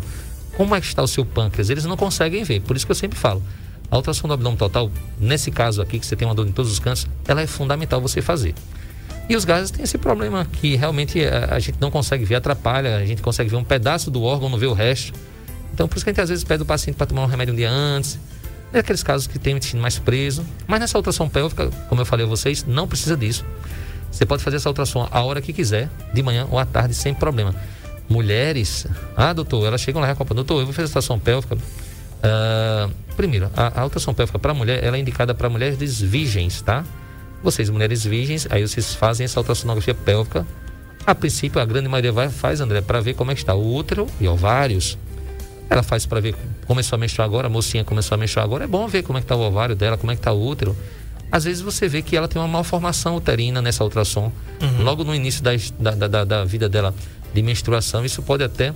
Como 0.56 0.74
é 0.74 0.80
que 0.80 0.86
está 0.86 1.02
o 1.02 1.06
seu 1.06 1.22
pâncreas? 1.22 1.68
Eles 1.68 1.84
não 1.84 1.98
conseguem 1.98 2.44
ver. 2.44 2.62
Por 2.62 2.76
isso 2.76 2.86
que 2.86 2.92
eu 2.92 2.96
sempre 2.96 3.18
falo. 3.18 3.42
A 3.90 3.96
ultrassom 3.96 4.26
do 4.26 4.34
abdômen 4.34 4.56
total, 4.56 4.90
nesse 5.18 5.50
caso 5.50 5.80
aqui, 5.80 5.98
que 5.98 6.06
você 6.06 6.16
tem 6.16 6.26
uma 6.26 6.34
dor 6.34 6.46
em 6.46 6.52
todos 6.52 6.72
os 6.72 6.78
cantos, 6.78 7.06
ela 7.26 7.40
é 7.40 7.46
fundamental 7.46 8.00
você 8.00 8.20
fazer. 8.20 8.54
E 9.28 9.36
os 9.36 9.44
gases 9.44 9.70
têm 9.70 9.82
esse 9.82 9.98
problema 9.98 10.44
que 10.44 10.76
realmente 10.76 11.24
a, 11.24 11.56
a, 11.56 11.58
gente 11.58 11.78
não 11.80 11.90
consegue 11.90 12.24
ver, 12.24 12.36
atrapalha, 12.36 12.96
a 12.96 13.04
gente 13.04 13.22
consegue 13.22 13.50
ver 13.50 13.56
um 13.56 13.64
pedaço 13.64 14.10
do 14.10 14.22
órgão, 14.22 14.48
não 14.48 14.58
vê 14.58 14.66
o 14.66 14.72
resto. 14.72 15.12
Então, 15.74 15.88
por 15.88 15.96
isso 15.96 16.04
que 16.04 16.10
a 16.10 16.12
gente 16.12 16.20
às 16.20 16.28
vezes 16.28 16.44
pede 16.44 16.62
o 16.62 16.66
paciente 16.66 16.96
para 16.96 17.06
tomar 17.06 17.22
um 17.22 17.26
remédio 17.26 17.52
um 17.52 17.56
dia 17.56 17.70
antes. 17.70 18.18
É 18.72 18.78
aqueles 18.78 19.02
casos 19.02 19.26
que 19.26 19.38
tem 19.38 19.54
o 19.54 19.56
intestino 19.56 19.82
mais 19.82 19.98
preso. 19.98 20.44
Mas 20.66 20.80
nessa 20.80 20.96
ultrassom 20.96 21.28
pélvica, 21.28 21.70
como 21.88 22.00
eu 22.00 22.06
falei 22.06 22.24
a 22.24 22.28
vocês, 22.28 22.64
não 22.64 22.86
precisa 22.86 23.16
disso. 23.16 23.44
Você 24.10 24.24
pode 24.24 24.42
fazer 24.42 24.56
essa 24.56 24.68
ultrassom 24.68 25.08
a 25.10 25.22
hora 25.22 25.42
que 25.42 25.52
quiser, 25.52 25.90
de 26.14 26.22
manhã 26.22 26.46
ou 26.50 26.58
à 26.58 26.64
tarde, 26.64 26.94
sem 26.94 27.12
problema. 27.12 27.54
Mulheres, 28.08 28.86
ah, 29.16 29.32
doutor, 29.32 29.66
elas 29.66 29.80
chegam 29.80 30.00
lá 30.00 30.10
e 30.10 30.34
doutor, 30.34 30.60
eu 30.60 30.64
vou 30.66 30.72
fazer 30.72 30.86
ultrassom 30.86 31.18
pélvica. 31.18 31.56
Uh, 31.56 33.05
primeiro, 33.16 33.50
a, 33.56 33.80
a 33.80 33.84
ultrassom 33.84 34.12
pélvica 34.14 34.38
para 34.38 34.54
mulher, 34.54 34.84
ela 34.84 34.96
é 34.96 35.00
indicada 35.00 35.34
para 35.34 35.48
mulheres 35.48 36.00
virgens, 36.00 36.60
tá? 36.60 36.84
Vocês, 37.42 37.70
mulheres 37.70 38.04
virgens, 38.04 38.46
aí 38.50 38.66
vocês 38.66 38.94
fazem 38.94 39.24
essa 39.24 39.40
ultrassonografia 39.40 39.94
pélvica. 39.94 40.46
A 41.06 41.14
princípio, 41.14 41.60
a 41.60 41.64
grande 41.64 41.88
maioria 41.88 42.12
vai, 42.12 42.28
faz, 42.28 42.60
André, 42.60 42.80
para 42.80 43.00
ver 43.00 43.14
como 43.14 43.30
é 43.30 43.34
que 43.34 43.40
está 43.40 43.54
o 43.54 43.74
útero 43.74 44.06
e 44.20 44.26
ovários. 44.26 44.98
Ela 45.68 45.82
faz 45.82 46.06
para 46.06 46.20
ver, 46.20 46.34
começou 46.66 46.96
a 46.96 46.98
menstruar 46.98 47.26
agora, 47.26 47.46
a 47.46 47.50
mocinha 47.50 47.84
começou 47.84 48.14
a 48.14 48.18
menstruar 48.18 48.44
agora, 48.44 48.64
é 48.64 48.66
bom 48.66 48.86
ver 48.86 49.02
como 49.02 49.18
é 49.18 49.20
que 49.20 49.24
está 49.24 49.36
o 49.36 49.40
ovário 49.40 49.74
dela, 49.74 49.96
como 49.96 50.12
é 50.12 50.14
que 50.14 50.20
está 50.20 50.32
o 50.32 50.44
útero. 50.44 50.76
Às 51.30 51.44
vezes 51.44 51.60
você 51.60 51.88
vê 51.88 52.02
que 52.02 52.16
ela 52.16 52.28
tem 52.28 52.40
uma 52.40 52.48
malformação 52.48 53.16
uterina 53.16 53.60
nessa 53.60 53.82
ultrassom, 53.82 54.30
uhum. 54.62 54.82
logo 54.82 55.02
no 55.02 55.14
início 55.14 55.42
da, 55.42 55.52
da, 55.78 56.08
da, 56.08 56.24
da 56.24 56.44
vida 56.44 56.68
dela 56.68 56.94
de 57.34 57.42
menstruação, 57.42 58.04
isso 58.04 58.22
pode 58.22 58.44
até 58.44 58.72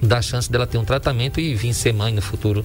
dar 0.00 0.22
chance 0.22 0.50
dela 0.50 0.66
ter 0.66 0.78
um 0.78 0.84
tratamento 0.84 1.40
e 1.40 1.54
vir 1.54 1.72
ser 1.74 1.92
mãe 1.92 2.12
no 2.12 2.22
futuro. 2.22 2.64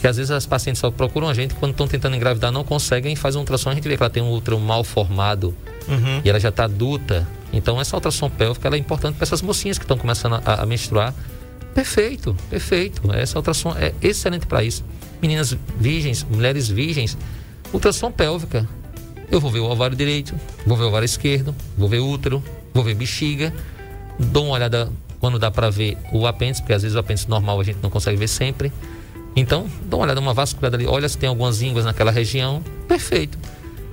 Porque 0.00 0.08
às 0.08 0.16
vezes 0.16 0.30
as 0.30 0.46
pacientes 0.46 0.80
só 0.80 0.90
procuram 0.90 1.28
a 1.28 1.34
gente 1.34 1.54
quando 1.56 1.72
estão 1.72 1.86
tentando 1.86 2.16
engravidar, 2.16 2.50
não 2.50 2.64
conseguem, 2.64 3.14
faz 3.14 3.36
uma 3.36 3.40
ultrassom, 3.40 3.68
a 3.68 3.74
gente 3.74 3.86
vê 3.86 3.98
que 3.98 4.02
ela 4.02 4.08
tem 4.08 4.22
um 4.22 4.32
útero 4.32 4.58
mal 4.58 4.82
formado 4.82 5.54
uhum. 5.86 6.22
e 6.24 6.30
ela 6.30 6.40
já 6.40 6.48
está 6.48 6.64
adulta. 6.64 7.28
Então 7.52 7.78
essa 7.78 7.94
ultrassom 7.98 8.30
pélvica 8.30 8.74
é 8.74 8.78
importante 8.78 9.16
para 9.16 9.24
essas 9.24 9.42
mocinhas 9.42 9.76
que 9.76 9.84
estão 9.84 9.98
começando 9.98 10.40
a, 10.42 10.62
a, 10.62 10.64
menstruar. 10.64 11.14
Perfeito, 11.74 12.34
perfeito. 12.48 13.12
Essa 13.12 13.38
ultrassom 13.38 13.76
é 13.76 13.92
excelente 14.00 14.46
para 14.46 14.64
isso. 14.64 14.82
Meninas 15.20 15.54
virgens, 15.78 16.24
mulheres 16.24 16.66
virgens, 16.66 17.18
ultrassom 17.70 18.10
pélvica. 18.10 18.66
Eu 19.30 19.38
vou 19.38 19.50
ver 19.50 19.60
o 19.60 19.70
ovário 19.70 19.94
direito, 19.94 20.34
vou 20.66 20.78
ver 20.78 20.84
o 20.84 20.88
ovário 20.88 21.04
esquerdo, 21.04 21.54
vou 21.76 21.90
ver 21.90 21.98
o 21.98 22.08
útero, 22.08 22.42
vou 22.72 22.82
ver 22.82 22.94
bexiga, 22.94 23.52
dou 24.18 24.46
uma 24.46 24.54
olhada 24.54 24.90
quando 25.20 25.38
dá 25.38 25.50
para 25.50 25.68
ver 25.68 25.98
o 26.10 26.26
apêndice, 26.26 26.62
porque 26.62 26.72
às 26.72 26.80
vezes 26.80 26.96
o 26.96 26.98
apêndice 26.98 27.28
normal 27.28 27.60
a 27.60 27.64
gente 27.64 27.80
não 27.82 27.90
consegue 27.90 28.16
ver 28.16 28.28
sempre. 28.28 28.72
Então, 29.40 29.66
dá 29.86 29.96
uma 29.96 30.04
olhada, 30.04 30.20
uma 30.20 30.34
vasculada 30.34 30.76
ali, 30.76 30.86
olha 30.86 31.08
se 31.08 31.16
tem 31.16 31.26
algumas 31.26 31.62
ínguas 31.62 31.86
naquela 31.86 32.10
região. 32.10 32.62
Perfeito. 32.86 33.38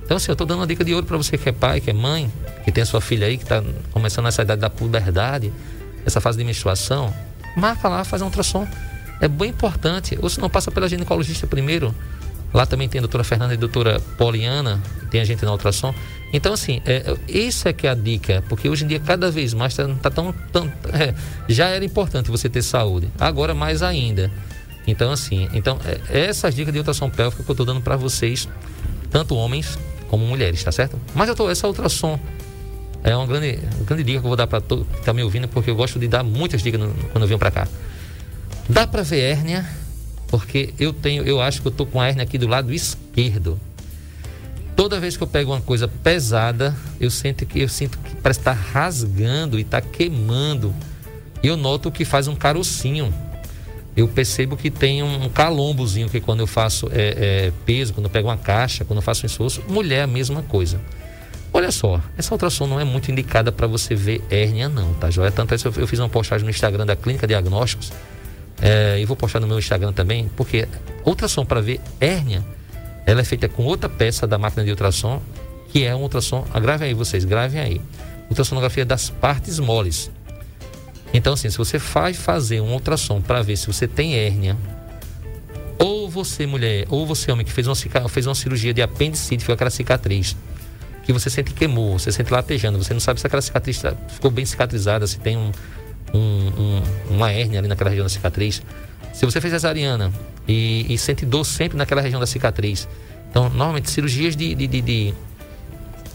Então, 0.04 0.18
assim, 0.18 0.30
eu 0.30 0.34
estou 0.34 0.46
dando 0.46 0.58
uma 0.58 0.66
dica 0.66 0.84
de 0.84 0.92
ouro 0.92 1.06
para 1.06 1.16
você 1.16 1.38
que 1.38 1.48
é 1.48 1.52
pai, 1.52 1.80
que 1.80 1.88
é 1.88 1.92
mãe, 1.94 2.30
que 2.66 2.70
tem 2.70 2.84
sua 2.84 3.00
filha 3.00 3.26
aí, 3.26 3.38
que 3.38 3.44
está 3.44 3.64
começando 3.90 4.26
essa 4.26 4.42
idade 4.42 4.60
da 4.60 4.68
puberdade, 4.68 5.50
essa 6.04 6.20
fase 6.20 6.36
de 6.36 6.44
menstruação. 6.44 7.14
Marca 7.56 7.88
lá, 7.88 8.04
faz 8.04 8.20
um 8.20 8.26
ultrassom. 8.26 8.68
É 9.22 9.26
bem 9.26 9.48
importante. 9.48 10.18
Ou 10.20 10.28
se 10.28 10.38
não, 10.38 10.50
passa 10.50 10.70
pela 10.70 10.86
ginecologista 10.86 11.46
primeiro. 11.46 11.94
Lá 12.52 12.66
também 12.66 12.86
tem 12.86 12.98
a 12.98 13.02
doutora 13.02 13.24
Fernanda 13.24 13.54
e 13.54 13.56
a 13.56 13.60
doutora 13.60 14.00
Poliana, 14.18 14.82
tem 15.10 15.20
a 15.20 15.24
gente 15.24 15.46
na 15.46 15.52
ultrassom. 15.52 15.94
Então, 16.30 16.52
assim, 16.52 16.82
é, 16.84 17.16
isso 17.26 17.66
é 17.66 17.72
que 17.72 17.86
é 17.86 17.90
a 17.90 17.94
dica, 17.94 18.44
porque 18.50 18.68
hoje 18.68 18.84
em 18.84 18.88
dia, 18.88 19.00
cada 19.00 19.30
vez 19.30 19.54
mais, 19.54 19.74
tá, 19.74 19.88
tá 20.02 20.10
tão. 20.10 20.34
tão 20.52 20.70
é, 20.92 21.14
já 21.48 21.68
era 21.68 21.84
importante 21.84 22.30
você 22.30 22.50
ter 22.50 22.62
saúde, 22.62 23.08
agora 23.18 23.54
mais 23.54 23.82
ainda. 23.82 24.30
Então, 24.88 25.12
assim, 25.12 25.48
então, 25.52 25.78
é, 25.84 26.28
essas 26.28 26.54
dicas 26.54 26.72
de 26.72 26.78
ultrassom 26.78 27.10
pélvica 27.10 27.42
que 27.42 27.48
eu 27.48 27.52
estou 27.52 27.66
dando 27.66 27.82
para 27.82 27.94
vocês, 27.94 28.48
tanto 29.10 29.36
homens 29.36 29.78
como 30.08 30.26
mulheres, 30.26 30.64
tá 30.64 30.72
certo? 30.72 30.98
Mas 31.14 31.28
eu 31.28 31.34
tô, 31.34 31.50
essa 31.50 31.66
ultrassom 31.66 32.18
é 33.04 33.14
uma 33.14 33.26
grande, 33.26 33.58
uma 33.76 33.84
grande 33.84 34.02
dica 34.02 34.18
que 34.18 34.24
eu 34.24 34.28
vou 34.28 34.36
dar 34.36 34.46
para 34.46 34.62
todo 34.62 34.86
que 34.86 35.00
está 35.00 35.12
me 35.12 35.22
ouvindo, 35.22 35.46
porque 35.46 35.70
eu 35.70 35.76
gosto 35.76 35.98
de 35.98 36.08
dar 36.08 36.24
muitas 36.24 36.62
dicas 36.62 36.80
no, 36.80 36.94
quando 37.12 37.24
eu 37.24 37.28
venho 37.28 37.38
para 37.38 37.50
cá. 37.50 37.68
Dá 38.66 38.86
para 38.86 39.02
ver 39.02 39.20
hérnia, 39.20 39.68
porque 40.28 40.72
eu 40.78 40.94
tenho, 40.94 41.22
eu 41.22 41.38
acho 41.38 41.60
que 41.60 41.68
eu 41.68 41.72
tô 41.72 41.84
com 41.84 42.00
a 42.00 42.08
hérnia 42.08 42.22
aqui 42.22 42.38
do 42.38 42.48
lado 42.48 42.72
esquerdo. 42.72 43.60
Toda 44.74 44.98
vez 44.98 45.18
que 45.18 45.22
eu 45.22 45.26
pego 45.26 45.52
uma 45.52 45.60
coisa 45.60 45.86
pesada, 45.86 46.74
eu 46.98 47.10
sinto 47.10 47.44
que 47.44 47.60
eu 47.60 47.68
sinto 47.68 47.98
que 47.98 48.16
parece 48.16 48.40
estar 48.40 48.54
tá 48.54 48.60
rasgando 48.72 49.58
e 49.58 49.62
está 49.62 49.82
queimando. 49.82 50.74
E 51.42 51.46
eu 51.46 51.58
noto 51.58 51.90
que 51.90 52.06
faz 52.06 52.26
um 52.26 52.34
carocinho 52.34 53.12
eu 53.98 54.06
percebo 54.06 54.56
que 54.56 54.70
tem 54.70 55.02
um 55.02 55.28
calombozinho 55.28 56.08
que 56.08 56.20
quando 56.20 56.38
eu 56.38 56.46
faço 56.46 56.88
é, 56.92 57.48
é, 57.48 57.52
peso, 57.66 57.92
quando 57.92 58.06
eu 58.06 58.10
pego 58.10 58.28
uma 58.28 58.36
caixa, 58.36 58.84
quando 58.84 58.98
eu 58.98 59.02
faço 59.02 59.24
um 59.24 59.26
esforço, 59.26 59.60
mulher 59.68 59.96
é 59.96 60.02
a 60.02 60.06
mesma 60.06 60.40
coisa. 60.42 60.80
Olha 61.52 61.72
só, 61.72 62.00
essa 62.16 62.32
ultrassom 62.32 62.68
não 62.68 62.78
é 62.78 62.84
muito 62.84 63.10
indicada 63.10 63.50
para 63.50 63.66
você 63.66 63.96
ver 63.96 64.22
hérnia, 64.30 64.68
não, 64.68 64.94
tá, 64.94 65.10
Joia? 65.10 65.32
Tanto 65.32 65.52
é 65.52 65.58
que 65.58 65.66
eu 65.66 65.86
fiz 65.86 65.98
uma 65.98 66.08
postagem 66.08 66.44
no 66.44 66.50
Instagram 66.50 66.86
da 66.86 66.94
Clínica 66.94 67.26
Diagnósticos, 67.26 67.90
é, 68.62 69.00
e 69.00 69.04
vou 69.04 69.16
postar 69.16 69.40
no 69.40 69.48
meu 69.48 69.58
Instagram 69.58 69.92
também, 69.92 70.30
porque 70.36 70.68
ultrassom 71.04 71.44
para 71.44 71.60
ver 71.60 71.80
hérnia, 72.00 72.44
ela 73.04 73.20
é 73.20 73.24
feita 73.24 73.48
com 73.48 73.64
outra 73.64 73.88
peça 73.88 74.28
da 74.28 74.38
máquina 74.38 74.64
de 74.64 74.70
ultrassom, 74.70 75.20
que 75.70 75.84
é 75.84 75.92
um 75.92 76.02
ultrassom, 76.02 76.46
gravem 76.62 76.88
aí 76.88 76.94
vocês, 76.94 77.24
gravem 77.24 77.60
aí, 77.60 77.80
ultrassonografia 78.30 78.84
das 78.84 79.10
partes 79.10 79.58
moles. 79.58 80.08
Então, 81.12 81.32
assim, 81.32 81.48
se 81.48 81.56
você 81.56 81.78
faz 81.78 82.16
fazer 82.16 82.60
um 82.60 82.72
ultrassom 82.72 83.20
para 83.20 83.42
ver 83.42 83.56
se 83.56 83.66
você 83.66 83.88
tem 83.88 84.14
hérnia, 84.14 84.56
ou 85.78 86.08
você, 86.08 86.46
mulher, 86.46 86.86
ou 86.88 87.06
você, 87.06 87.30
homem, 87.30 87.46
que 87.46 87.52
fez 87.52 87.66
uma, 87.66 87.74
fez 88.08 88.26
uma 88.26 88.34
cirurgia 88.34 88.74
de 88.74 88.82
apendicite, 88.82 89.42
ficou 89.42 89.54
aquela 89.54 89.70
cicatriz, 89.70 90.36
que 91.04 91.12
você 91.12 91.30
sente 91.30 91.54
queimou, 91.54 91.98
você 91.98 92.12
sente 92.12 92.30
latejando, 92.32 92.76
você 92.76 92.92
não 92.92 93.00
sabe 93.00 93.20
se 93.20 93.26
aquela 93.26 93.40
cicatriz 93.40 93.80
tá, 93.80 93.94
ficou 94.08 94.30
bem 94.30 94.44
cicatrizada, 94.44 95.06
se 95.06 95.18
tem 95.18 95.36
um, 95.36 95.50
um, 96.12 96.18
um, 96.18 96.82
uma 97.10 97.30
hérnia 97.32 97.60
ali 97.60 97.68
naquela 97.68 97.90
região 97.90 98.04
da 98.04 98.10
cicatriz. 98.10 98.60
Se 99.14 99.24
você 99.24 99.40
fez 99.40 99.52
cesariana 99.52 100.12
e, 100.46 100.86
e, 100.92 100.98
sente 100.98 101.24
dor 101.24 101.44
sempre 101.44 101.78
naquela 101.78 102.00
região 102.00 102.20
da 102.20 102.26
cicatriz. 102.26 102.86
Então, 103.30 103.48
normalmente, 103.48 103.90
cirurgias 103.90 104.36
de, 104.36 104.54
de, 104.54 104.66
de, 104.66 104.80
de 104.80 105.14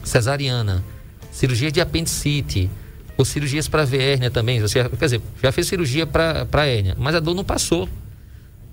cesariana, 0.03 0.83
cirurgias 1.31 1.73
de 1.73 1.81
apendicite, 1.81 2.69
ou 3.17 3.25
cirurgias 3.25 3.67
para 3.67 3.85
ver 3.85 4.01
hérnia 4.01 4.31
também. 4.31 4.59
Você, 4.59 4.83
quer 4.89 5.05
dizer, 5.05 5.21
já 5.41 5.51
fez 5.51 5.67
cirurgia 5.67 6.05
para 6.05 6.65
hérnia, 6.65 6.95
mas 6.97 7.15
a 7.15 7.19
dor 7.19 7.35
não 7.35 7.43
passou. 7.43 7.87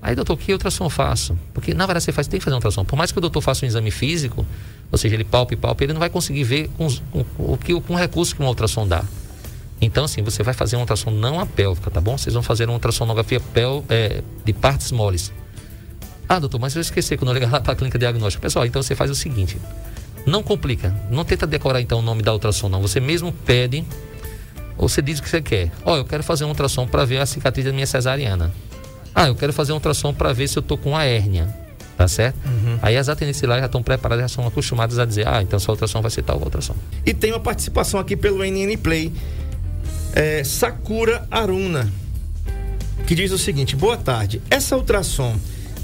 Aí, 0.03 0.15
doutor, 0.15 0.37
que 0.39 0.53
ultrassom 0.53 0.89
faço? 0.89 1.39
Porque, 1.53 1.75
na 1.75 1.85
verdade, 1.85 2.05
você 2.05 2.13
faz, 2.13 2.27
tem 2.27 2.39
que 2.39 2.45
fazer 2.45 2.55
um 2.55 2.57
ultrassom. 2.57 2.85
Por 2.85 2.97
mais 2.97 3.13
que 3.13 3.19
o 3.19 3.21
doutor 3.21 3.43
faça 3.43 3.67
um 3.67 3.69
exame 3.69 3.91
físico, 3.91 4.47
ou 4.91 4.97
seja, 4.97 5.15
ele 5.15 5.25
palpe, 5.25 5.57
palpe, 5.57 5.85
ele 5.85 5.93
não 5.93 6.01
vai 6.01 6.09
conseguir 6.09 6.43
ver 6.45 6.71
com, 6.77 6.89
com, 7.13 7.25
com, 7.25 7.57
com, 7.57 7.81
com 7.83 7.95
o 7.95 7.97
recurso 7.97 8.35
que 8.35 8.43
um 8.43 8.47
ultrassom 8.47 8.89
dá. 8.89 9.05
Então, 9.79 10.05
assim, 10.05 10.23
você 10.23 10.43
vai 10.43 10.55
fazer 10.55 10.77
um 10.77 10.81
ultrassom 10.81 11.11
não 11.11 11.39
a 11.39 11.45
pélvica, 11.47 11.91
tá 11.91 12.01
bom? 12.01 12.17
Vocês 12.17 12.33
vão 12.33 12.43
fazer 12.43 12.65
uma 12.65 12.75
ultrassonografia 12.75 13.41
pel, 13.41 13.85
é, 13.89 14.23
de 14.45 14.53
partes 14.55 14.91
moles. 14.91 15.33
Ah, 16.29 16.39
doutor, 16.39 16.61
mas 16.61 16.75
eu 16.75 16.81
esqueci 16.81 17.17
quando 17.17 17.31
eu 17.31 17.35
ligar 17.35 17.51
lá 17.51 17.61
para 17.61 17.73
a 17.73 17.77
clínica 17.77 17.99
diagnóstica. 17.99 18.41
Pessoal, 18.41 18.65
então 18.65 18.83
você 18.83 18.95
faz 18.95 19.11
o 19.11 19.15
seguinte: 19.15 19.59
não 20.27 20.43
complica, 20.43 20.95
não 21.11 21.25
tenta 21.25 21.47
decorar 21.47 21.81
então 21.81 21.99
o 21.99 22.03
nome 22.03 22.23
da 22.23 22.33
ultrassom, 22.33 22.69
não. 22.69 22.81
Você 22.83 23.01
mesmo 23.01 23.33
pede 23.33 23.85
ou 24.81 24.89
você 24.89 25.03
diz 25.03 25.19
o 25.19 25.23
que 25.23 25.29
você 25.29 25.43
quer. 25.43 25.71
Ó, 25.85 25.93
oh, 25.93 25.97
eu 25.99 26.05
quero 26.07 26.23
fazer 26.23 26.47
um 26.47 26.49
ultrassom 26.49 26.87
para 26.87 27.05
ver 27.05 27.19
a 27.19 27.27
cicatriz 27.27 27.67
da 27.67 27.73
minha 27.73 27.87
cesariana. 27.87 28.51
Ah, 29.15 29.27
eu 29.27 29.35
quero 29.35 29.53
fazer 29.53 29.73
um 29.73 29.75
ultrassom 29.75 30.15
para 30.15 30.33
ver 30.33 30.49
se 30.49 30.59
eu 30.59 30.63
tô 30.63 30.79
com 30.79 30.97
a 30.97 31.05
hérnia. 31.05 31.55
Tá 31.99 32.09
certo? 32.09 32.39
Uhum. 32.47 32.79
Aí 32.81 32.97
as 32.97 33.11
atendentes 33.11 33.43
lá 33.43 33.59
já 33.59 33.67
estão 33.67 33.83
preparadas, 33.83 34.23
já 34.25 34.29
são 34.37 34.47
acostumadas 34.47 34.99
a 34.99 35.05
dizer, 35.05 35.29
ah, 35.29 35.43
então 35.43 35.59
sua 35.59 35.75
ultrassom 35.75 36.01
vai 36.01 36.11
ser 36.11 36.23
tal 36.23 36.39
ultrassom. 36.39 36.75
E 37.05 37.13
tem 37.13 37.31
uma 37.31 37.41
participação 37.41 38.01
aqui 38.01 38.17
pelo 38.17 38.43
NN 38.43 38.75
Play. 38.79 39.13
É, 40.15 40.43
Sakura 40.43 41.29
Aruna, 41.31 41.93
que 43.07 43.15
diz 43.15 43.33
o 43.33 43.39
seguinte: 43.39 43.77
boa 43.77 43.99
tarde. 43.99 44.41
Essa 44.49 44.79
ultrassom 44.79 45.37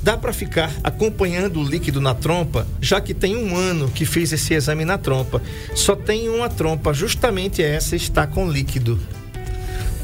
Dá 0.06 0.16
para 0.16 0.32
ficar 0.32 0.70
acompanhando 0.84 1.58
o 1.58 1.64
líquido 1.64 2.00
na 2.00 2.14
trompa, 2.14 2.64
já 2.80 3.00
que 3.00 3.12
tem 3.12 3.36
um 3.36 3.56
ano 3.56 3.88
que 3.88 4.04
fiz 4.04 4.30
esse 4.30 4.54
exame 4.54 4.84
na 4.84 4.96
trompa. 4.96 5.42
Só 5.74 5.96
tem 5.96 6.28
uma 6.28 6.48
trompa, 6.48 6.94
justamente 6.94 7.60
essa 7.60 7.96
está 7.96 8.24
com 8.24 8.48
líquido. 8.48 9.00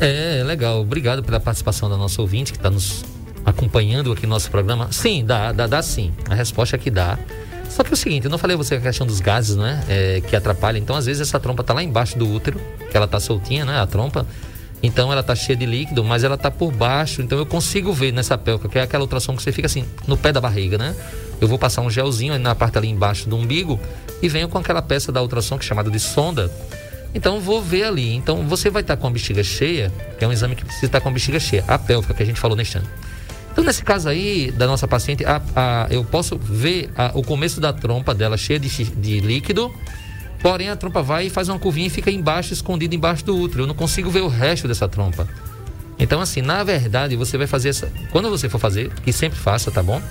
É, 0.00 0.42
legal. 0.44 0.80
Obrigado 0.80 1.22
pela 1.22 1.38
participação 1.38 1.88
da 1.88 1.96
nossa 1.96 2.20
ouvinte 2.20 2.50
que 2.50 2.58
está 2.58 2.68
nos 2.68 3.04
acompanhando 3.44 4.10
aqui 4.10 4.26
no 4.26 4.30
nosso 4.30 4.50
programa. 4.50 4.90
Sim, 4.90 5.24
dá, 5.24 5.52
dá, 5.52 5.68
dá 5.68 5.80
sim. 5.80 6.12
A 6.28 6.34
resposta 6.34 6.74
é 6.74 6.80
que 6.80 6.90
dá. 6.90 7.16
Só 7.68 7.84
que 7.84 7.90
é 7.90 7.92
o 7.92 7.96
seguinte, 7.96 8.24
eu 8.24 8.30
não 8.30 8.38
falei 8.38 8.56
você 8.56 8.74
a 8.74 8.80
questão 8.80 9.06
dos 9.06 9.20
gases, 9.20 9.54
né? 9.54 9.84
É, 9.88 10.20
que 10.20 10.34
atrapalha. 10.34 10.78
Então, 10.78 10.96
às 10.96 11.06
vezes, 11.06 11.22
essa 11.22 11.38
trompa 11.38 11.62
tá 11.62 11.72
lá 11.72 11.80
embaixo 11.80 12.18
do 12.18 12.28
útero, 12.28 12.60
que 12.90 12.96
ela 12.96 13.06
tá 13.06 13.20
soltinha, 13.20 13.64
né? 13.64 13.78
A 13.78 13.86
trompa. 13.86 14.26
Então 14.82 15.12
ela 15.12 15.22
tá 15.22 15.34
cheia 15.34 15.56
de 15.56 15.64
líquido, 15.64 16.02
mas 16.02 16.24
ela 16.24 16.36
tá 16.36 16.50
por 16.50 16.72
baixo. 16.72 17.22
Então 17.22 17.38
eu 17.38 17.46
consigo 17.46 17.92
ver 17.92 18.12
nessa 18.12 18.36
pélvica, 18.36 18.68
que 18.68 18.78
é 18.78 18.82
aquela 18.82 19.04
ultrassom 19.04 19.36
que 19.36 19.42
você 19.42 19.52
fica 19.52 19.66
assim, 19.66 19.84
no 20.06 20.16
pé 20.16 20.32
da 20.32 20.40
barriga, 20.40 20.76
né? 20.76 20.94
Eu 21.40 21.46
vou 21.46 21.58
passar 21.58 21.82
um 21.82 21.90
gelzinho 21.90 22.38
na 22.38 22.54
parte 22.54 22.78
ali 22.78 22.88
embaixo 22.88 23.28
do 23.28 23.36
umbigo 23.36 23.78
e 24.20 24.28
venho 24.28 24.48
com 24.48 24.58
aquela 24.58 24.82
peça 24.82 25.12
da 25.12 25.22
ultrassom 25.22 25.56
que 25.56 25.64
é 25.64 25.68
chamada 25.68 25.90
de 25.90 26.00
sonda. 26.00 26.50
Então 27.14 27.40
vou 27.40 27.62
ver 27.62 27.84
ali. 27.84 28.12
Então 28.14 28.46
você 28.48 28.70
vai 28.70 28.82
estar 28.82 28.96
com 28.96 29.06
a 29.06 29.10
bexiga 29.10 29.42
cheia, 29.44 29.92
que 30.18 30.24
é 30.24 30.28
um 30.28 30.32
exame 30.32 30.56
que 30.56 30.64
precisa 30.64 30.86
estar 30.86 31.00
com 31.00 31.08
a 31.08 31.12
bexiga 31.12 31.38
cheia, 31.38 31.64
a 31.68 31.78
pélvica 31.78 32.14
que 32.14 32.22
a 32.22 32.26
gente 32.26 32.40
falou 32.40 32.56
neste 32.56 32.78
ano. 32.78 32.86
Então 33.52 33.62
nesse 33.62 33.84
caso 33.84 34.08
aí 34.08 34.50
da 34.50 34.66
nossa 34.66 34.88
paciente, 34.88 35.24
a, 35.24 35.40
a, 35.54 35.86
eu 35.90 36.04
posso 36.04 36.38
ver 36.38 36.90
a, 36.96 37.12
o 37.14 37.22
começo 37.22 37.60
da 37.60 37.72
trompa 37.72 38.14
dela 38.14 38.36
cheia 38.36 38.58
de, 38.58 38.68
de 38.84 39.20
líquido, 39.20 39.72
porém 40.42 40.68
a 40.68 40.76
trompa 40.76 41.02
vai 41.02 41.26
e 41.26 41.30
faz 41.30 41.48
uma 41.48 41.58
curvinha 41.58 41.86
e 41.86 41.90
fica 41.90 42.10
embaixo, 42.10 42.52
escondida 42.52 42.94
embaixo 42.94 43.24
do 43.24 43.36
útero. 43.36 43.62
Eu 43.62 43.66
não 43.66 43.74
consigo 43.74 44.10
ver 44.10 44.22
o 44.22 44.28
resto 44.28 44.66
dessa 44.66 44.88
trompa. 44.88 45.28
Então 45.98 46.20
assim, 46.20 46.42
na 46.42 46.64
verdade 46.64 47.16
você 47.16 47.38
vai 47.38 47.46
fazer 47.46 47.68
essa, 47.68 47.92
quando 48.10 48.28
você 48.28 48.48
for 48.48 48.58
fazer, 48.58 48.92
que 49.04 49.12
sempre 49.12 49.38
faça, 49.38 49.70
tá 49.70 49.82
bom? 49.82 50.02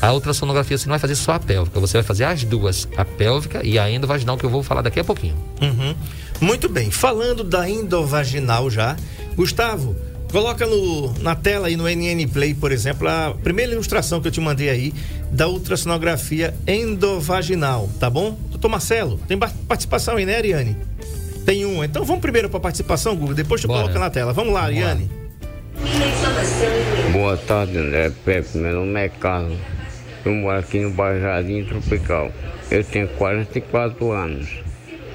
A 0.00 0.12
ultrassonografia 0.12 0.78
você 0.78 0.86
não 0.86 0.92
vai 0.92 0.98
fazer 0.98 1.14
só 1.14 1.32
a 1.32 1.38
pélvica, 1.38 1.78
você 1.78 1.98
vai 1.98 2.02
fazer 2.02 2.24
as 2.24 2.42
duas, 2.44 2.88
a 2.96 3.04
pélvica 3.04 3.64
e 3.64 3.78
a 3.78 3.90
endovaginal, 3.90 4.36
que 4.38 4.44
eu 4.44 4.50
vou 4.50 4.62
falar 4.62 4.80
daqui 4.80 4.98
a 4.98 5.04
pouquinho. 5.04 5.36
Uhum. 5.60 5.94
Muito 6.40 6.68
bem. 6.68 6.90
Falando 6.90 7.44
da 7.44 7.68
endovaginal 7.68 8.70
já, 8.70 8.96
Gustavo, 9.36 9.94
coloca 10.32 10.66
no, 10.66 11.12
na 11.20 11.34
tela 11.34 11.66
aí 11.66 11.76
no 11.76 11.84
NN 11.86 12.26
Play, 12.28 12.54
por 12.54 12.72
exemplo, 12.72 13.06
a 13.08 13.34
primeira 13.42 13.72
ilustração 13.72 14.22
que 14.22 14.28
eu 14.28 14.32
te 14.32 14.40
mandei 14.40 14.70
aí 14.70 14.94
da 15.30 15.48
ultrassonografia 15.48 16.54
endovaginal, 16.66 17.88
tá 18.00 18.08
bom? 18.08 18.38
Doutor 18.60 18.72
Marcelo, 18.72 19.18
tem 19.26 19.38
participação 19.38 20.16
aí, 20.16 20.26
né, 20.26 20.36
Ariane? 20.36 20.76
Tem 21.46 21.64
uma. 21.64 21.86
Então 21.86 22.04
vamos 22.04 22.20
primeiro 22.20 22.50
para 22.50 22.58
a 22.58 22.60
participação, 22.60 23.16
Google, 23.16 23.34
depois 23.34 23.62
tu 23.62 23.66
Bora. 23.66 23.84
coloca 23.84 23.98
na 23.98 24.10
tela. 24.10 24.34
Vamos 24.34 24.52
lá, 24.52 24.66
vamos 24.66 24.76
Ariane. 24.76 25.10
Lá. 25.74 27.10
Boa 27.10 27.38
tarde, 27.38 27.78
André 27.78 28.12
Pepe. 28.22 28.58
Meu 28.58 28.74
nome 28.74 29.00
é 29.00 29.08
Carlos. 29.08 29.56
Eu 30.26 30.32
moro 30.32 30.58
aqui 30.58 30.78
no 30.78 30.90
bairro 30.90 31.22
Jardim 31.22 31.64
Tropical. 31.64 32.30
Eu 32.70 32.84
tenho 32.84 33.08
44 33.08 34.12
anos. 34.12 34.50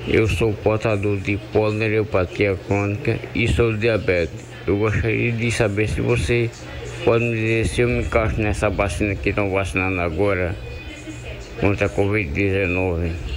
Eu 0.08 0.27
sou 0.27 0.51
portador 0.51 1.17
de 1.17 1.38
polineuropatia 1.53 2.55
crônica 2.65 3.19
e 3.36 3.47
sou 3.47 3.77
diabético. 3.77 4.39
Eu 4.65 4.79
gostaria 4.79 5.31
de 5.31 5.51
saber 5.51 5.88
se 5.88 6.01
você 6.01 6.49
pode 7.03 7.23
me 7.23 7.36
dizer 7.36 7.67
se 7.67 7.81
eu 7.81 7.89
me 7.89 7.99
encaixo 7.99 8.41
nessa 8.41 8.71
vacina 8.71 9.13
que 9.13 9.29
estão 9.29 9.51
vacinando 9.51 10.01
agora 10.01 10.55
contra 11.62 11.86
a 11.86 11.89
Covid-19. 11.89 13.34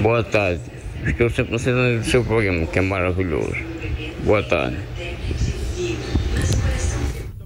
Boa 0.00 0.22
tarde. 0.22 0.60
Estou 1.04 1.28
sempre 1.28 1.52
no 1.52 2.04
seu 2.04 2.24
programa, 2.24 2.66
que 2.66 2.78
é 2.78 2.82
maravilhoso. 2.82 3.56
Boa 4.24 4.42
tarde. 4.42 4.76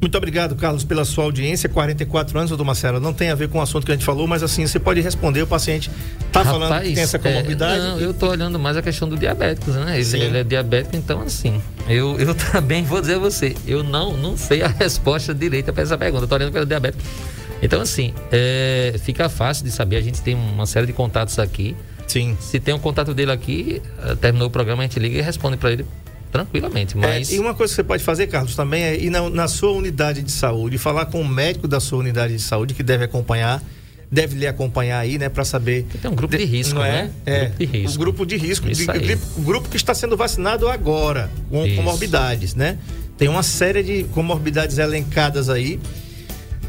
Muito 0.00 0.18
obrigado, 0.18 0.54
Carlos, 0.54 0.84
pela 0.84 1.04
sua 1.04 1.24
audiência. 1.24 1.68
44 1.68 2.38
anos, 2.38 2.50
doutor 2.50 2.64
Marcelo. 2.64 3.00
Não 3.00 3.12
tem 3.12 3.30
a 3.30 3.34
ver 3.34 3.48
com 3.48 3.58
o 3.58 3.62
assunto 3.62 3.84
que 3.84 3.92
a 3.92 3.94
gente 3.94 4.04
falou, 4.04 4.26
mas 4.26 4.42
assim, 4.42 4.66
você 4.66 4.78
pode 4.78 5.00
responder. 5.00 5.42
O 5.42 5.46
paciente 5.46 5.90
está 6.26 6.44
falando 6.44 6.80
que 6.82 6.92
tem 6.92 7.02
essa 7.02 7.18
comorbidade. 7.18 7.80
É, 7.80 7.88
não, 7.88 7.98
eu 7.98 8.10
estou 8.10 8.30
olhando 8.30 8.58
mais 8.58 8.76
a 8.76 8.82
questão 8.82 9.08
do 9.08 9.16
diabético, 9.16 9.70
né? 9.70 9.98
Ele, 9.98 10.18
ele, 10.18 10.38
é 10.38 10.44
diabético, 10.44 10.96
então 10.96 11.22
assim. 11.22 11.60
Eu, 11.88 12.18
eu 12.20 12.34
também 12.52 12.84
vou 12.84 13.00
dizer 13.00 13.14
a 13.14 13.18
você, 13.18 13.56
eu 13.66 13.82
não, 13.82 14.16
não 14.16 14.36
sei 14.36 14.62
a 14.62 14.68
resposta 14.68 15.34
direita 15.34 15.72
para 15.72 15.82
essa 15.82 15.96
pergunta. 15.96 16.24
Estou 16.24 16.38
olhando 16.38 16.52
pelo 16.52 16.66
diabético. 16.66 17.02
Então, 17.62 17.80
assim, 17.80 18.12
é, 18.30 18.94
fica 19.02 19.28
fácil 19.28 19.64
de 19.64 19.70
saber. 19.70 19.96
A 19.96 20.02
gente 20.02 20.20
tem 20.20 20.34
uma 20.34 20.66
série 20.66 20.86
de 20.86 20.92
contatos 20.92 21.38
aqui. 21.38 21.74
Sim. 22.06 22.36
Se 22.40 22.60
tem 22.60 22.74
um 22.74 22.78
contato 22.78 23.12
dele 23.12 23.32
aqui, 23.32 23.82
eh, 24.04 24.14
terminou 24.14 24.48
o 24.48 24.50
programa, 24.50 24.82
a 24.82 24.86
gente 24.86 24.98
liga 24.98 25.18
e 25.18 25.22
responde 25.22 25.56
para 25.56 25.72
ele 25.72 25.84
tranquilamente. 26.30 26.96
É, 26.96 27.00
mas... 27.00 27.32
É, 27.32 27.36
e 27.36 27.38
uma 27.38 27.54
coisa 27.54 27.72
que 27.72 27.76
você 27.76 27.84
pode 27.84 28.04
fazer, 28.04 28.26
Carlos, 28.26 28.54
também 28.54 28.82
é 28.82 28.96
ir 28.96 29.10
na, 29.10 29.28
na 29.30 29.48
sua 29.48 29.72
unidade 29.72 30.22
de 30.22 30.30
saúde, 30.30 30.78
falar 30.78 31.06
com 31.06 31.20
o 31.20 31.28
médico 31.28 31.66
da 31.66 31.80
sua 31.80 31.98
unidade 31.98 32.34
de 32.34 32.42
saúde 32.42 32.74
que 32.74 32.82
deve 32.82 33.04
acompanhar 33.04 33.62
deve 34.10 34.36
lhe 34.36 34.46
acompanhar 34.46 35.00
aí, 35.00 35.18
né, 35.18 35.28
para 35.28 35.44
saber. 35.44 35.84
Tem 36.00 36.10
um 36.10 36.14
grupo 36.14 36.36
de, 36.36 36.44
risco, 36.44 36.80
é? 36.80 36.92
né? 36.92 37.10
É, 37.26 37.38
grupo 37.40 37.58
de 37.58 37.64
risco. 37.64 37.94
O 37.94 37.98
grupo 37.98 38.26
de 38.26 38.36
risco, 38.36 38.68
de, 38.68 38.86
de, 38.86 39.18
o 39.36 39.42
grupo 39.42 39.68
que 39.68 39.76
está 39.76 39.94
sendo 39.94 40.16
vacinado 40.16 40.68
agora, 40.68 41.30
com 41.50 41.66
Isso. 41.66 41.76
comorbidades, 41.76 42.54
né? 42.54 42.78
Tem 43.18 43.28
uma 43.28 43.42
série 43.42 43.82
de 43.82 44.04
comorbidades 44.04 44.78
elencadas 44.78 45.48
aí 45.48 45.80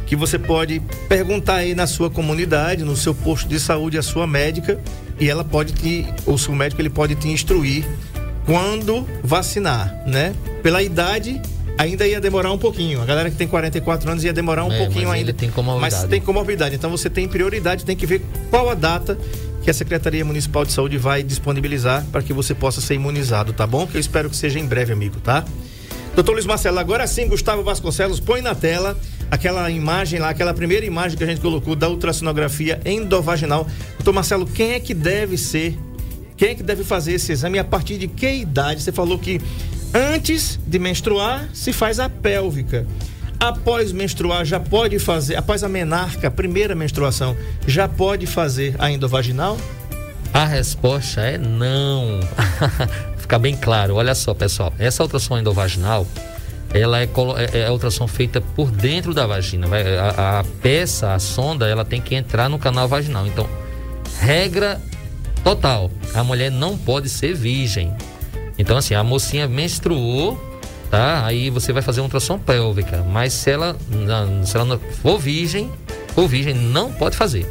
que 0.05 0.15
você 0.15 0.39
pode 0.39 0.81
perguntar 1.09 1.55
aí 1.55 1.75
na 1.75 1.85
sua 1.85 2.09
comunidade, 2.09 2.83
no 2.83 2.95
seu 2.95 3.13
posto 3.13 3.47
de 3.49 3.59
saúde, 3.59 3.97
a 3.97 4.01
sua 4.01 4.25
médica, 4.25 4.79
e 5.19 5.29
ela 5.29 5.43
pode 5.43 5.73
te, 5.73 6.05
ou 6.25 6.37
seu 6.37 6.53
médico 6.53 6.81
ele 6.81 6.89
pode 6.89 7.15
te 7.15 7.27
instruir 7.27 7.85
quando 8.45 9.05
vacinar, 9.23 10.03
né? 10.07 10.33
Pela 10.63 10.81
idade, 10.81 11.41
ainda 11.77 12.07
ia 12.07 12.21
demorar 12.21 12.51
um 12.51 12.57
pouquinho. 12.57 13.01
A 13.01 13.05
galera 13.05 13.29
que 13.29 13.35
tem 13.35 13.47
44 13.47 14.09
anos 14.09 14.23
ia 14.23 14.33
demorar 14.33 14.63
um 14.63 14.71
é, 14.71 14.77
pouquinho 14.77 15.09
mas 15.09 15.19
ainda. 15.19 15.33
Tem 15.33 15.49
comorbidade. 15.49 15.95
Mas 15.95 16.09
tem 16.09 16.21
comorbidade. 16.21 16.75
Então 16.75 16.89
você 16.89 17.09
tem 17.09 17.27
prioridade, 17.27 17.83
tem 17.83 17.95
que 17.95 18.05
ver 18.05 18.21
qual 18.49 18.69
a 18.69 18.73
data 18.73 19.17
que 19.61 19.69
a 19.69 19.73
Secretaria 19.73 20.23
Municipal 20.23 20.63
de 20.63 20.71
Saúde 20.71 20.97
vai 20.97 21.21
disponibilizar 21.21 22.05
para 22.11 22.23
que 22.23 22.31
você 22.31 22.55
possa 22.55 22.79
ser 22.79 22.95
imunizado, 22.95 23.51
tá 23.51 23.67
bom? 23.67 23.85
Que 23.85 23.97
eu 23.97 24.01
espero 24.01 24.29
que 24.29 24.35
seja 24.35 24.57
em 24.57 24.65
breve, 24.65 24.93
amigo, 24.93 25.19
tá? 25.19 25.43
Doutor 26.15 26.31
Luiz 26.31 26.45
Marcelo, 26.45 26.79
agora 26.79 27.05
sim, 27.05 27.27
Gustavo 27.27 27.63
Vasconcelos, 27.63 28.19
põe 28.19 28.41
na 28.41 28.55
tela 28.55 28.97
aquela 29.29 29.69
imagem 29.69 30.19
lá, 30.19 30.29
aquela 30.29 30.53
primeira 30.53 30.85
imagem 30.85 31.17
que 31.17 31.23
a 31.23 31.27
gente 31.27 31.41
colocou 31.41 31.75
da 31.75 31.89
ultrassonografia 31.89 32.79
endovaginal. 32.85 33.67
Doutor 33.95 34.13
Marcelo, 34.13 34.45
quem 34.45 34.73
é 34.73 34.79
que 34.79 34.93
deve 34.93 35.37
ser 35.37 35.77
quem 36.37 36.49
é 36.49 36.55
que 36.55 36.61
deve 36.61 36.83
fazer 36.83 37.13
esse 37.13 37.31
exame 37.31 37.57
e 37.57 37.59
a 37.59 37.63
partir 37.63 37.97
de 37.97 38.07
que 38.07 38.31
idade? 38.31 38.83
Você 38.83 38.91
falou 38.91 39.17
que 39.17 39.41
antes 39.91 40.59
de 40.67 40.77
menstruar 40.77 41.49
se 41.51 41.73
faz 41.73 41.99
a 41.99 42.07
pélvica. 42.07 42.85
Após 43.39 43.91
menstruar, 43.91 44.45
já 44.45 44.59
pode 44.59 44.99
fazer, 44.99 45.35
após 45.35 45.63
a 45.63 45.69
menarca, 45.69 46.27
a 46.27 46.31
primeira 46.31 46.75
menstruação, 46.75 47.35
já 47.67 47.87
pode 47.87 48.25
fazer 48.27 48.75
a 48.79 48.89
endovaginal? 48.89 49.57
A 50.33 50.45
resposta 50.45 51.21
é 51.21 51.37
não. 51.37 52.19
Ficar 53.17 53.39
bem 53.39 53.55
claro, 53.55 53.95
olha 53.95 54.15
só, 54.15 54.33
pessoal. 54.33 54.73
Essa 54.77 55.03
ultrassom 55.03 55.37
endovaginal, 55.37 56.05
ela 56.73 57.01
é, 57.01 57.09
é, 57.53 57.59
é 57.61 57.71
ultrassom 57.71 58.07
feita 58.07 58.41
por 58.41 58.69
dentro 58.71 59.13
da 59.13 59.25
vagina. 59.25 59.67
A, 60.15 60.39
a 60.39 60.43
peça, 60.61 61.13
a 61.13 61.19
sonda, 61.19 61.67
ela 61.67 61.85
tem 61.85 62.01
que 62.01 62.15
entrar 62.15 62.49
no 62.49 62.59
canal 62.59 62.87
vaginal. 62.87 63.25
Então, 63.25 63.47
regra 64.19 64.81
total. 65.43 65.89
A 66.13 66.23
mulher 66.23 66.51
não 66.51 66.77
pode 66.77 67.09
ser 67.09 67.33
virgem. 67.33 67.93
Então, 68.57 68.77
assim, 68.77 68.95
a 68.95 69.03
mocinha 69.03 69.47
menstruou, 69.47 70.37
tá? 70.89 71.25
Aí 71.25 71.49
você 71.49 71.71
vai 71.71 71.81
fazer 71.81 72.01
uma 72.01 72.05
ultrassom 72.05 72.39
pélvica. 72.39 73.03
Mas 73.03 73.33
se 73.33 73.51
ela, 73.51 73.75
se 74.43 74.55
ela 74.55 74.65
não 74.65 74.79
for 74.79 75.19
virgem, 75.19 75.71
for 76.13 76.27
virgem, 76.27 76.53
não 76.53 76.91
pode 76.91 77.15
fazer. 77.15 77.47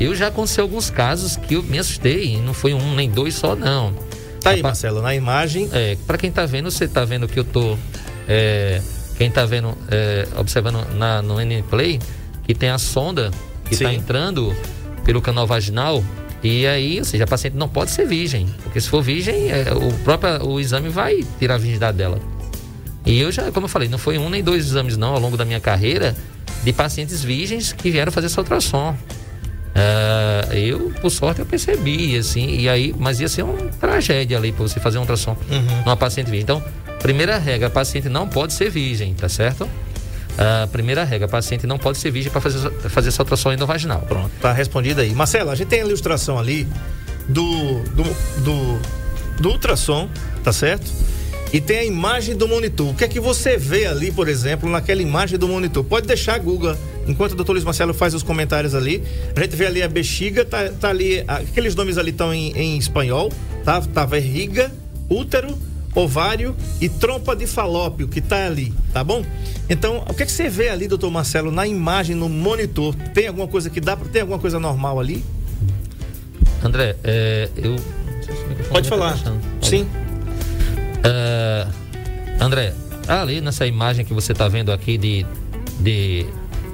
Eu 0.00 0.14
já 0.14 0.28
aconteceu 0.28 0.64
alguns 0.64 0.90
casos 0.90 1.36
que 1.36 1.54
eu 1.54 1.62
me 1.62 1.78
assustei, 1.78 2.40
não 2.40 2.54
foi 2.54 2.74
um 2.74 2.94
nem 2.94 3.10
dois 3.10 3.34
só, 3.34 3.54
não. 3.54 3.94
Tá 4.40 4.50
aí, 4.50 4.62
Marcelo, 4.62 5.00
na 5.00 5.14
imagem. 5.14 5.68
É, 5.72 5.96
para 6.06 6.18
quem 6.18 6.30
tá 6.30 6.44
vendo, 6.44 6.70
você 6.70 6.88
tá 6.88 7.04
vendo 7.04 7.28
que 7.28 7.38
eu 7.38 7.44
tô. 7.44 7.78
É, 8.28 8.80
quem 9.16 9.30
tá 9.30 9.44
vendo, 9.44 9.76
é, 9.90 10.26
observando 10.36 10.86
na, 10.94 11.22
no 11.22 11.40
N 11.40 11.62
Play, 11.62 12.00
que 12.44 12.54
tem 12.54 12.70
a 12.70 12.78
sonda 12.78 13.30
que 13.64 13.74
está 13.74 13.92
entrando 13.92 14.54
pelo 15.04 15.20
canal 15.20 15.46
vaginal, 15.46 16.02
e 16.42 16.66
aí, 16.66 16.98
ou 16.98 17.04
seja, 17.04 17.24
a 17.24 17.26
paciente 17.26 17.56
não 17.56 17.68
pode 17.68 17.92
ser 17.92 18.06
virgem, 18.06 18.48
porque 18.62 18.80
se 18.80 18.88
for 18.88 19.02
virgem, 19.02 19.50
é, 19.50 19.72
o 19.72 19.92
próprio 20.04 20.44
o 20.44 20.58
exame 20.58 20.88
vai 20.88 21.24
tirar 21.38 21.54
a 21.54 21.58
virgindade 21.58 21.96
dela. 21.96 22.18
E 23.04 23.20
eu 23.20 23.30
já, 23.30 23.50
como 23.52 23.66
eu 23.66 23.68
falei, 23.68 23.88
não 23.88 23.98
foi 23.98 24.18
um 24.18 24.28
nem 24.28 24.42
dois 24.42 24.64
exames 24.66 24.96
não 24.96 25.14
ao 25.14 25.20
longo 25.20 25.36
da 25.36 25.44
minha 25.44 25.60
carreira 25.60 26.16
de 26.62 26.72
pacientes 26.72 27.22
virgens 27.22 27.72
que 27.72 27.90
vieram 27.90 28.12
fazer 28.12 28.26
essa 28.26 28.40
ultrassom. 28.40 28.96
Uh, 29.72 30.52
eu, 30.52 30.92
por 31.00 31.10
sorte, 31.10 31.40
eu 31.40 31.46
percebi, 31.46 32.16
assim, 32.16 32.58
e 32.58 32.68
aí, 32.68 32.94
mas 32.96 33.20
ia 33.20 33.28
ser 33.28 33.42
uma 33.42 33.56
tragédia 33.80 34.36
ali 34.36 34.52
para 34.52 34.62
você 34.62 34.78
fazer 34.78 34.98
um 34.98 35.00
ultrassom 35.00 35.36
uhum. 35.50 35.82
numa 35.84 35.96
paciente 35.96 36.26
virgem. 36.26 36.42
Então, 36.42 36.62
primeira 37.02 37.36
regra, 37.36 37.68
paciente 37.68 38.08
não 38.08 38.28
pode 38.28 38.52
ser 38.52 38.70
virgem, 38.70 39.12
tá 39.12 39.28
certo? 39.28 39.68
A 40.38 40.66
primeira 40.68 41.04
regra, 41.04 41.28
paciente 41.28 41.66
não 41.66 41.76
pode 41.76 41.98
ser 41.98 42.10
virgem 42.10 42.30
para 42.30 42.40
fazer, 42.40 42.70
fazer 42.88 43.08
essa 43.08 43.22
ultrassom 43.22 43.52
endovaginal. 43.52 44.00
Pronto, 44.02 44.30
tá 44.40 44.52
respondida 44.52 45.02
aí. 45.02 45.12
Marcelo, 45.12 45.50
a 45.50 45.54
gente 45.54 45.68
tem 45.68 45.82
a 45.82 45.84
ilustração 45.84 46.38
ali 46.38 46.66
do, 47.28 47.80
do, 47.90 48.04
do, 48.42 48.80
do 49.40 49.48
ultrassom, 49.50 50.08
tá 50.42 50.52
certo? 50.52 50.90
E 51.52 51.60
tem 51.60 51.78
a 51.80 51.84
imagem 51.84 52.34
do 52.34 52.48
monitor. 52.48 52.88
O 52.88 52.94
que 52.94 53.04
é 53.04 53.08
que 53.08 53.20
você 53.20 53.58
vê 53.58 53.84
ali, 53.84 54.10
por 54.10 54.26
exemplo, 54.26 54.70
naquela 54.70 55.02
imagem 55.02 55.38
do 55.38 55.46
monitor? 55.46 55.84
Pode 55.84 56.06
deixar 56.06 56.36
a 56.36 56.38
Google, 56.38 56.74
enquanto 57.06 57.32
o 57.32 57.36
doutor 57.36 57.52
Luiz 57.52 57.64
Marcelo 57.64 57.92
faz 57.92 58.14
os 58.14 58.22
comentários 58.22 58.74
ali. 58.74 59.02
A 59.36 59.40
gente 59.40 59.54
vê 59.54 59.66
ali 59.66 59.82
a 59.82 59.88
bexiga, 59.88 60.46
tá, 60.46 60.70
tá 60.80 60.88
ali, 60.88 61.22
aqueles 61.28 61.74
nomes 61.74 61.98
ali 61.98 62.10
estão 62.10 62.32
em, 62.32 62.56
em 62.56 62.78
espanhol, 62.78 63.30
tá? 63.66 63.82
Tá 63.82 64.06
verriga, 64.06 64.72
útero, 65.10 65.58
ovário 65.94 66.56
e 66.80 66.88
trompa 66.88 67.36
de 67.36 67.46
falópio 67.46 68.08
que 68.08 68.20
tá 68.20 68.46
ali, 68.46 68.72
tá 68.92 69.04
bom? 69.04 69.24
Então, 69.68 70.04
o 70.08 70.14
que, 70.14 70.22
é 70.22 70.26
que 70.26 70.32
você 70.32 70.48
vê 70.48 70.68
ali, 70.68 70.88
doutor 70.88 71.10
Marcelo, 71.10 71.50
na 71.50 71.66
imagem, 71.66 72.16
no 72.16 72.28
monitor? 72.28 72.94
Tem 73.14 73.28
alguma 73.28 73.46
coisa 73.46 73.70
que 73.70 73.80
dá 73.80 73.96
para 73.96 74.08
ter 74.08 74.20
alguma 74.20 74.38
coisa 74.38 74.58
normal 74.58 74.98
ali? 74.98 75.24
André, 76.62 76.96
é, 77.02 77.48
eu. 77.56 77.76
Pode 78.70 78.88
falar. 78.88 79.18
Tá 79.18 79.32
Sim. 79.60 79.86
É, 81.04 81.66
André, 82.40 82.72
ali 83.08 83.40
nessa 83.40 83.66
imagem 83.66 84.04
que 84.04 84.14
você 84.14 84.32
está 84.32 84.48
vendo 84.48 84.70
aqui 84.72 84.96
de, 84.96 85.26
de 85.80 86.26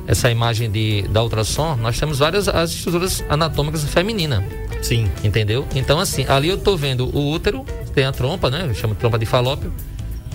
essa 0.07 0.31
imagem 0.31 0.70
de, 0.70 1.02
da 1.09 1.22
ultrassom, 1.22 1.76
nós 1.76 1.98
temos 1.98 2.18
várias 2.18 2.48
as 2.48 2.70
estruturas 2.70 3.24
anatômicas 3.28 3.85
femininas. 3.85 4.44
Sim. 4.83 5.11
Entendeu? 5.24 5.66
Então, 5.74 5.98
assim, 5.98 6.24
ali 6.28 6.48
eu 6.48 6.59
tô 6.59 6.76
vendo 6.76 7.14
o 7.14 7.31
útero, 7.31 7.64
tem 7.98 8.06
a 8.06 8.12
trompa, 8.12 8.48
né? 8.48 8.64
De 8.68 8.94
trompa 8.94 9.18
de 9.18 9.26
falópio, 9.26 9.72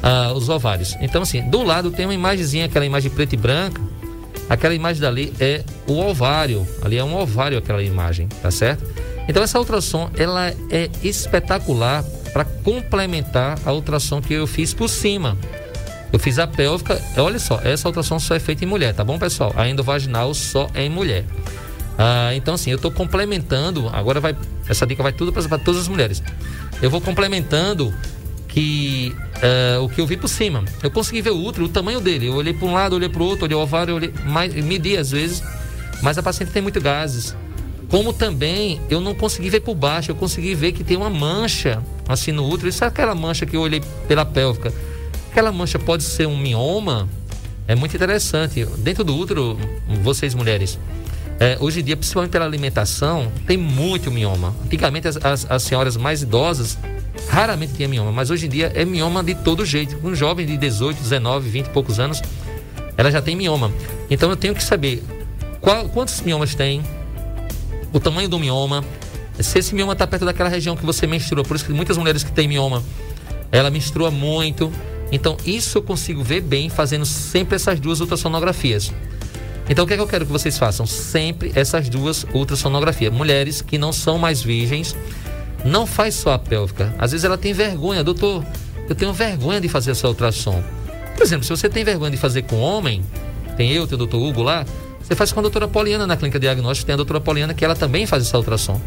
ah, 0.02 0.34
os 0.36 0.50
ovários. 0.50 0.98
Então, 1.00 1.22
assim, 1.22 1.50
do 1.50 1.64
lado 1.64 1.92
tem 1.92 2.06
uma 2.06 2.14
imagenzinha, 2.14 2.66
aquela 2.66 2.86
imagem 2.86 3.10
preta 3.10 3.36
e 3.36 3.38
branca. 3.38 3.82
Aquela 4.50 4.76
imagem 4.76 5.02
dali 5.02 5.34
é 5.40 5.64
o 5.88 5.98
ovário. 5.98 6.68
Ali 6.82 6.98
é 6.98 7.04
um 7.04 7.18
ovário 7.18 7.58
aquela 7.58 7.82
imagem, 7.82 8.28
tá 8.42 8.52
certo? 8.52 8.84
Então 9.30 9.42
essa 9.42 9.58
ultrassom 9.58 10.10
ela 10.18 10.54
é 10.70 10.90
espetacular 11.02 12.04
para 12.34 12.44
complementar 12.44 13.58
a 13.66 13.72
ultrassom 13.72 14.22
que 14.22 14.34
eu 14.34 14.46
fiz 14.46 14.74
por 14.74 14.90
cima. 14.90 15.38
Eu 16.12 16.20
fiz 16.20 16.38
a 16.40 16.46
pélvica, 16.46 17.02
olha 17.16 17.40
só, 17.40 17.62
essa 17.64 17.88
ultrassom 17.88 18.20
só 18.20 18.36
é 18.36 18.40
feita 18.40 18.66
em 18.66 18.68
mulher, 18.68 18.94
tá 18.94 19.06
bom, 19.06 19.18
pessoal? 19.18 19.54
A 19.56 19.70
endovaginal 19.70 20.34
só 20.34 20.70
é 20.74 20.84
em 20.84 20.90
mulher. 20.90 21.24
Ah, 21.98 22.32
então, 22.36 22.56
assim, 22.56 22.72
eu 22.72 22.76
estou 22.76 22.92
complementando. 22.92 23.90
Agora 23.90 24.20
vai. 24.20 24.36
Essa 24.68 24.86
dica 24.86 25.04
vai 25.04 25.14
tudo 25.14 25.32
para 25.32 25.58
todas 25.58 25.82
as 25.82 25.88
mulheres. 25.88 26.22
Eu 26.82 26.90
vou 26.90 27.00
complementando 27.00 27.94
que 28.48 29.16
uh, 29.38 29.84
o 29.84 29.90
que 29.90 30.00
eu 30.00 30.06
vi 30.06 30.16
por 30.16 30.28
cima. 30.28 30.64
Eu 30.82 30.92
consegui 30.92 31.22
ver 31.22 31.32
o 31.32 31.44
útero, 31.44 31.66
o 31.66 31.70
tamanho 31.70 32.00
dele. 32.00 32.28
Eu 32.28 32.36
olhei 32.36 32.54
para 32.54 32.68
um 32.68 32.74
lado, 32.74 32.96
olhei 32.96 33.10
para 33.10 33.22
o 33.22 33.26
outro, 33.26 33.46
olhei 33.46 33.58
o 33.58 33.62
ovário, 33.62 33.96
olhei, 33.96 34.14
mais, 34.26 34.54
medi 34.54 34.96
às 34.96 35.12
vezes. 35.12 35.44
Mas 36.02 36.18
a 36.18 36.24
paciente 36.24 36.52
tem 36.52 36.62
muito 36.62 36.80
gases. 36.80 37.36
Como 37.90 38.12
também 38.12 38.82
eu 38.90 39.00
não 39.00 39.14
consegui 39.14 39.50
ver 39.50 39.60
por 39.62 39.76
baixo, 39.76 40.12
eu 40.12 40.16
consegui 40.16 40.56
ver 40.56 40.72
que 40.72 40.84
tem 40.84 40.98
uma 40.98 41.10
mancha 41.10 41.82
assim 42.08 42.32
no 42.32 42.48
útero. 42.48 42.70
Isso 42.70 42.84
é 42.84 42.88
aquela 42.88 43.16
mancha 43.16 43.46
que 43.46 43.56
eu 43.56 43.62
olhei 43.62 43.82
pela 44.08 44.26
pélvica. 44.26 44.74
Aquela 45.32 45.52
mancha 45.52 45.80
pode 45.80 46.04
ser 46.04 46.28
um 46.28 46.38
mioma. 46.38 47.10
É 47.68 47.76
muito 47.76 47.96
interessante. 47.96 48.66
Dentro 48.78 49.04
do 49.04 49.16
útero, 49.16 49.58
vocês 50.02 50.36
mulheres, 50.36 50.78
é, 51.44 51.58
hoje 51.60 51.82
em 51.82 51.84
dia, 51.84 51.98
principalmente 51.98 52.32
pela 52.32 52.46
alimentação, 52.46 53.30
tem 53.46 53.58
muito 53.58 54.10
mioma. 54.10 54.56
Antigamente, 54.64 55.10
as, 55.10 55.18
as, 55.18 55.52
as, 55.52 55.64
senhoras 55.64 55.98
mais 55.98 56.22
idosas 56.22 56.78
raramente 57.28 57.74
tinham 57.74 57.90
mioma, 57.90 58.14
mas 58.14 58.30
hoje 58.30 58.46
em 58.46 58.50
dia 58.50 58.72
é 58.74 58.86
mioma 58.86 59.22
de 59.22 59.36
todo 59.36 59.66
jeito. 59.66 60.00
Um 60.02 60.16
jovem 60.16 60.46
de 60.46 60.56
18, 60.56 61.02
19, 61.02 61.50
20 61.50 61.66
e 61.66 61.70
poucos 61.72 62.00
anos, 62.00 62.22
ela 62.96 63.12
já 63.12 63.22
tem 63.22 63.36
mioma. 63.36 63.74
Então 64.10 64.30
eu 64.30 64.38
tenho 64.38 64.56
que 64.56 64.64
saber 64.64 65.04
qual, 65.60 65.90
quantos 65.90 66.22
miomas 66.22 66.56
tem, 66.56 66.82
o 67.92 68.00
tamanho 68.00 68.30
do 68.30 68.40
mioma, 68.40 68.82
se 69.38 69.60
esse 69.60 69.76
mioma 69.76 69.92
está 69.92 70.08
perto 70.08 70.24
daquela 70.24 70.48
região 70.48 70.78
que 70.78 70.86
você 70.86 71.06
menstrua. 71.06 71.44
Por 71.44 71.58
isso 71.58 71.66
que 71.66 71.74
muitas 71.74 71.98
mulheres 71.98 72.24
que 72.24 72.32
têm 72.32 72.48
mioma, 72.48 72.82
ela 73.52 73.70
menstrua 73.70 74.10
muito. 74.10 74.72
Então, 75.12 75.36
isso 75.46 75.78
eu 75.78 75.82
consigo 75.82 76.24
ver 76.24 76.40
bem 76.40 76.70
fazendo 76.70 77.06
sempre 77.06 77.58
essas 77.58 77.82
duas 77.82 78.00
ultrassonografias. 78.00 78.94
Então, 79.70 79.86
o 79.86 79.88
que, 79.88 79.94
é 79.94 79.98
que 79.98 80.04
eu 80.04 80.08
quero 80.08 80.26
que 80.26 80.32
vocês 80.32 80.58
façam? 80.58 80.86
Sempre 80.86 81.52
essas 81.56 81.88
duas 81.88 82.26
ultrassonografias. 82.34 83.14
Mulheres 83.14 83.62
que 83.62 83.78
não 83.78 83.94
são 83.94 84.18
mais 84.18 84.42
virgens, 84.42 84.96
não 85.64 85.86
faz 85.86 86.16
só 86.16 86.34
a 86.34 86.40
pélvica. 86.40 86.94
Às 86.98 87.12
vezes 87.12 87.24
ela 87.24 87.38
tem 87.38 87.54
vergonha, 87.54 88.04
doutor, 88.04 88.46
eu 88.90 88.96
tenho 88.96 89.14
vergonha 89.14 89.62
de 89.62 89.70
fazer 89.70 89.92
essa 89.92 90.08
ultrassom. 90.08 90.62
Por 91.16 91.24
exemplo, 91.24 91.44
se 91.44 91.50
você 91.50 91.70
tem 91.70 91.84
vergonha 91.84 92.12
de 92.12 92.18
fazer 92.18 92.44
com 92.44 92.60
homem, 92.60 93.04
tem 93.56 93.72
eu, 93.72 93.88
tem 93.88 93.96
o 93.96 93.98
doutor 93.98 94.22
Hugo 94.22 94.42
lá, 94.42 94.66
você 95.02 95.16
faz 95.16 95.32
com 95.32 95.40
a 95.40 95.44
doutora 95.44 95.68
Poliana 95.68 96.06
na 96.06 96.18
clínica 96.18 96.40
diagnóstica, 96.40 96.86
tem 96.86 96.94
a 96.94 96.98
doutora 96.98 97.22
Poliana 97.22 97.54
que 97.54 97.64
ela 97.64 97.76
também 97.76 98.06
faz 98.06 98.24
essa 98.24 98.38
ultrassom. 98.38 98.80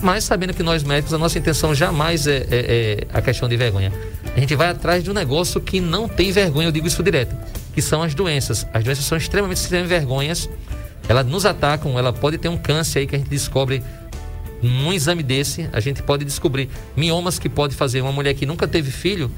Mas 0.00 0.24
sabendo 0.24 0.52
que 0.52 0.62
nós 0.62 0.82
médicos, 0.82 1.14
a 1.14 1.18
nossa 1.18 1.38
intenção 1.38 1.74
jamais 1.74 2.26
é, 2.26 2.36
é, 2.36 2.46
é 2.50 3.06
a 3.12 3.22
questão 3.22 3.48
de 3.48 3.56
vergonha. 3.56 3.92
A 4.34 4.40
gente 4.40 4.54
vai 4.56 4.68
atrás 4.68 5.02
de 5.02 5.10
um 5.10 5.14
negócio 5.14 5.60
que 5.60 5.80
não 5.80 6.08
tem 6.08 6.32
vergonha, 6.32 6.68
eu 6.68 6.72
digo 6.72 6.86
isso 6.86 7.02
direto, 7.02 7.34
que 7.72 7.82
são 7.82 8.02
as 8.02 8.14
doenças. 8.14 8.66
As 8.72 8.84
doenças 8.84 9.04
são 9.04 9.16
extremamente 9.18 9.60
sem 9.60 9.84
vergonhas, 9.86 10.48
elas 11.08 11.26
nos 11.26 11.44
atacam, 11.44 11.98
ela 11.98 12.12
pode 12.12 12.38
ter 12.38 12.48
um 12.48 12.56
câncer 12.56 13.00
aí 13.00 13.06
que 13.06 13.16
a 13.16 13.18
gente 13.18 13.28
descobre 13.28 13.82
num 14.62 14.92
exame 14.92 15.22
desse, 15.22 15.68
a 15.72 15.80
gente 15.80 16.02
pode 16.02 16.24
descobrir 16.24 16.70
miomas 16.96 17.38
que 17.38 17.48
pode 17.48 17.74
fazer 17.74 18.00
uma 18.00 18.12
mulher 18.12 18.34
que 18.34 18.46
nunca 18.46 18.68
teve 18.68 18.90
filho, 18.90 19.30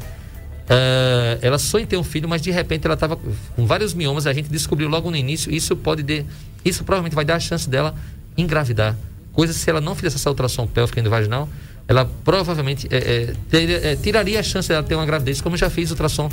Uh, 0.65 1.37
ela 1.43 1.59
em 1.79 1.87
ter 1.87 1.99
um 1.99 2.03
filho, 2.03 2.27
mas 2.27 2.41
de 2.41 2.51
repente 2.51 2.87
ela 2.87 2.95
estava 2.95 3.17
com 3.17 3.67
vários 3.67 3.93
miomas. 3.93 4.27
A 4.27 4.33
gente 4.33 4.49
descobriu 4.49 4.89
logo 4.89 5.11
no 5.11 5.17
início. 5.17 5.53
Isso 5.53 5.77
pode 5.77 6.03
de, 6.03 6.25
isso 6.65 6.85
provavelmente 6.85 7.15
vai 7.15 7.25
dar 7.25 7.35
a 7.37 7.41
chance 7.41 7.69
dela 7.69 7.95
engravidar. 8.37 8.97
Coisa 9.33 9.53
se 9.53 9.69
ela 9.69 9.81
não 9.81 9.95
fizesse 9.95 10.17
essa 10.17 10.31
ultrassom 10.31 10.67
pélvica 10.67 11.01
endovaginal, 11.01 11.49
ela 11.87 12.11
provavelmente 12.25 12.89
é, 12.91 12.97
é, 12.97 13.35
ter, 13.51 13.85
é, 13.85 13.97
tiraria 13.97 14.41
a 14.41 14.43
chance 14.43 14.69
dela 14.69 14.83
ter 14.83 14.95
uma 14.95 15.05
gravidez, 15.05 15.41
como 15.41 15.55
eu 15.55 15.59
já 15.59 15.69
fiz 15.69 15.91
ultrassom 15.91 16.31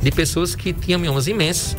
de 0.00 0.10
pessoas 0.10 0.54
que 0.54 0.72
tinham 0.72 1.00
miomas 1.00 1.26
imensos. 1.26 1.76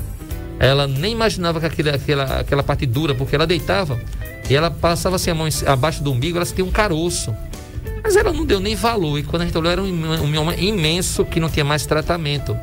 Ela 0.59 0.87
nem 0.87 1.11
imaginava 1.11 1.59
que 1.59 1.65
aquele, 1.65 1.89
aquela, 1.89 2.39
aquela 2.39 2.63
parte 2.63 2.85
dura, 2.85 3.15
porque 3.15 3.35
ela 3.35 3.47
deitava 3.47 3.99
e 4.49 4.55
ela 4.55 4.69
passava 4.69 5.15
assim 5.15 5.31
a 5.31 5.35
mão 5.35 5.47
abaixo 5.65 6.03
do 6.03 6.11
umbigo, 6.11 6.37
ela 6.37 6.45
tinha 6.45 6.65
um 6.65 6.71
caroço. 6.71 7.33
Mas 8.03 8.15
ela 8.15 8.33
não 8.33 8.45
deu 8.45 8.59
nem 8.59 8.75
valor. 8.75 9.17
E 9.17 9.23
quando 9.23 9.43
a 9.43 9.45
gente 9.45 9.57
olhou, 9.57 9.71
era 9.71 9.81
um, 9.81 10.27
mioma 10.27 10.55
imenso 10.55 11.23
que 11.23 11.39
não 11.39 11.49
tinha 11.49 11.63
mais 11.63 11.85
tratamento. 11.85 12.57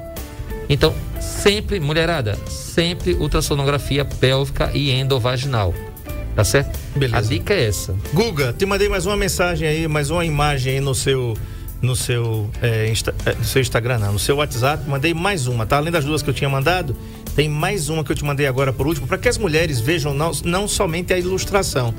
Então, 0.68 0.94
sempre, 1.18 1.80
mulherada, 1.80 2.36
sempre 2.46 3.14
ultrassonografia 3.14 4.04
pélvica 4.04 4.70
e 4.74 4.90
endovaginal. 4.90 5.74
Tá 6.34 6.44
certo? 6.44 6.78
Beleza. 6.94 7.16
A 7.16 7.20
dica 7.22 7.54
é 7.54 7.66
essa. 7.66 7.96
Guga, 8.12 8.52
te 8.52 8.66
mandei 8.66 8.88
mais 8.88 9.06
uma 9.06 9.16
mensagem 9.16 9.66
aí, 9.66 9.88
mais 9.88 10.10
uma 10.10 10.24
imagem 10.24 10.74
aí 10.74 10.80
no 10.80 10.94
seu 10.94 11.36
no 11.80 11.94
seu, 11.94 12.50
é, 12.60 12.90
Insta, 12.90 13.14
é, 13.24 13.34
no 13.34 13.44
seu 13.44 13.62
Instagram, 13.62 13.98
não, 13.98 14.12
no 14.12 14.18
seu 14.18 14.36
WhatsApp. 14.36 14.88
Mandei 14.88 15.14
mais 15.14 15.46
uma, 15.46 15.66
tá? 15.66 15.76
Além 15.76 15.92
das 15.92 16.04
duas 16.04 16.22
que 16.22 16.30
eu 16.30 16.34
tinha 16.34 16.50
mandado, 16.50 16.96
tem 17.34 17.48
mais 17.48 17.88
uma 17.88 18.02
que 18.02 18.12
eu 18.12 18.16
te 18.16 18.24
mandei 18.24 18.46
agora 18.46 18.72
por 18.72 18.86
último, 18.86 19.06
para 19.06 19.18
que 19.18 19.28
as 19.28 19.38
mulheres 19.38 19.80
vejam 19.80 20.12
não, 20.12 20.32
não 20.44 20.66
somente 20.66 21.12
a 21.12 21.18
ilustração, 21.18 21.94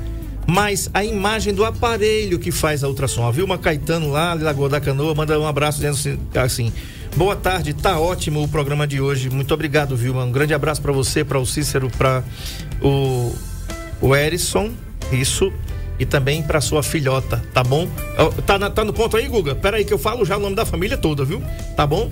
mas 0.46 0.90
a 0.92 1.04
imagem 1.04 1.54
do 1.54 1.64
aparelho 1.64 2.38
que 2.38 2.50
faz 2.50 2.84
a 2.84 2.88
ultrassom. 2.88 3.26
A 3.26 3.30
Vilma 3.30 3.56
Caetano 3.58 4.10
lá, 4.10 4.34
Lagoa 4.34 4.68
da 4.68 4.80
Canoa, 4.80 5.14
manda 5.14 5.38
um 5.38 5.46
abraço 5.46 5.78
dizendo 5.78 5.94
assim, 5.94 6.18
assim 6.34 6.72
Boa 7.16 7.34
tarde, 7.34 7.74
tá 7.74 7.98
ótimo 7.98 8.42
o 8.42 8.48
programa 8.48 8.86
de 8.86 9.00
hoje. 9.00 9.28
Muito 9.28 9.52
obrigado, 9.52 9.96
Vilma. 9.96 10.24
Um 10.24 10.30
grande 10.30 10.54
abraço 10.54 10.80
para 10.80 10.92
você, 10.92 11.24
para 11.24 11.38
o 11.38 11.44
Cícero, 11.44 11.90
para 11.90 12.22
o, 12.80 13.34
o 14.00 14.14
Erison, 14.14 14.70
isso, 15.12 15.52
e 16.00 16.06
também 16.06 16.42
para 16.42 16.62
sua 16.62 16.82
filhota, 16.82 17.44
tá 17.52 17.62
bom? 17.62 17.86
Tá, 18.46 18.58
na, 18.58 18.70
tá 18.70 18.82
no 18.82 18.92
ponto 18.92 19.18
aí, 19.18 19.28
Guga? 19.28 19.54
Pera 19.54 19.76
aí 19.76 19.84
que 19.84 19.92
eu 19.92 19.98
falo 19.98 20.24
já 20.24 20.38
o 20.38 20.40
nome 20.40 20.56
da 20.56 20.64
família 20.64 20.96
toda, 20.96 21.26
viu? 21.26 21.42
Tá 21.76 21.86
bom? 21.86 22.10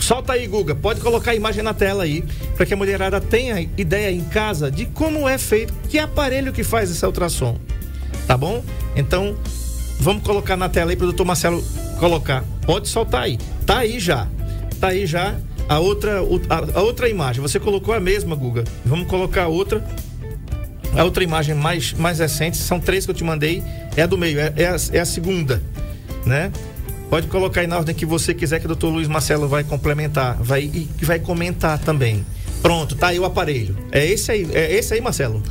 Solta 0.00 0.34
aí, 0.34 0.46
Guga. 0.46 0.74
Pode 0.76 1.00
colocar 1.00 1.32
a 1.32 1.34
imagem 1.34 1.62
na 1.62 1.74
tela 1.74 2.04
aí, 2.04 2.24
para 2.56 2.64
que 2.64 2.72
a 2.72 2.76
mulherada 2.76 3.20
tenha 3.20 3.68
ideia 3.76 4.10
em 4.10 4.22
casa 4.22 4.70
de 4.70 4.86
como 4.86 5.28
é 5.28 5.36
feito, 5.36 5.74
que 5.90 5.98
aparelho 5.98 6.52
que 6.52 6.62
faz 6.62 6.90
esse 6.90 7.04
ultrassom. 7.04 7.58
Tá 8.24 8.36
bom? 8.36 8.62
Então, 8.94 9.36
vamos 9.98 10.22
colocar 10.22 10.56
na 10.56 10.68
tela 10.68 10.92
aí 10.92 10.96
para 10.96 11.04
o 11.04 11.08
doutor 11.08 11.26
Marcelo 11.26 11.62
colocar. 11.98 12.44
Pode 12.64 12.88
soltar 12.88 13.24
aí. 13.24 13.36
Tá 13.66 13.78
aí 13.78 13.98
já. 13.98 14.28
Tá 14.80 14.88
aí 14.88 15.06
já 15.06 15.34
a 15.68 15.80
outra, 15.80 16.20
a, 16.20 16.78
a 16.78 16.82
outra 16.82 17.08
imagem. 17.08 17.42
Você 17.42 17.58
colocou 17.58 17.92
a 17.92 18.00
mesma, 18.00 18.36
Guga. 18.36 18.64
Vamos 18.84 19.08
colocar 19.08 19.48
outra. 19.48 19.84
A 20.96 21.02
outra 21.04 21.24
imagem 21.24 21.54
mais, 21.54 21.92
mais 21.92 22.18
recente, 22.20 22.56
são 22.56 22.78
três 22.78 23.04
que 23.04 23.10
eu 23.10 23.14
te 23.14 23.24
mandei, 23.24 23.62
é 23.96 24.02
a 24.02 24.06
do 24.06 24.16
meio, 24.16 24.38
é, 24.38 24.52
é, 24.56 24.66
a, 24.66 24.76
é 24.92 25.00
a 25.00 25.04
segunda, 25.04 25.62
né? 26.24 26.52
Pode 27.10 27.26
colocar 27.26 27.60
aí 27.60 27.66
na 27.66 27.76
ordem 27.76 27.94
que 27.94 28.06
você 28.06 28.32
quiser 28.32 28.58
que 28.60 28.64
o 28.64 28.68
doutor 28.68 28.90
Luiz 28.90 29.08
Marcelo 29.08 29.46
vai 29.48 29.64
complementar, 29.64 30.36
vai 30.40 30.62
e 30.62 30.88
vai 31.04 31.18
comentar 31.18 31.78
também. 31.78 32.24
Pronto, 32.62 32.94
tá 32.94 33.08
aí 33.08 33.18
o 33.18 33.24
aparelho. 33.24 33.76
É 33.92 34.06
esse 34.06 34.32
aí, 34.32 34.48
é 34.52 34.72
esse 34.72 34.94
aí, 34.94 35.00
Marcelo. 35.00 35.42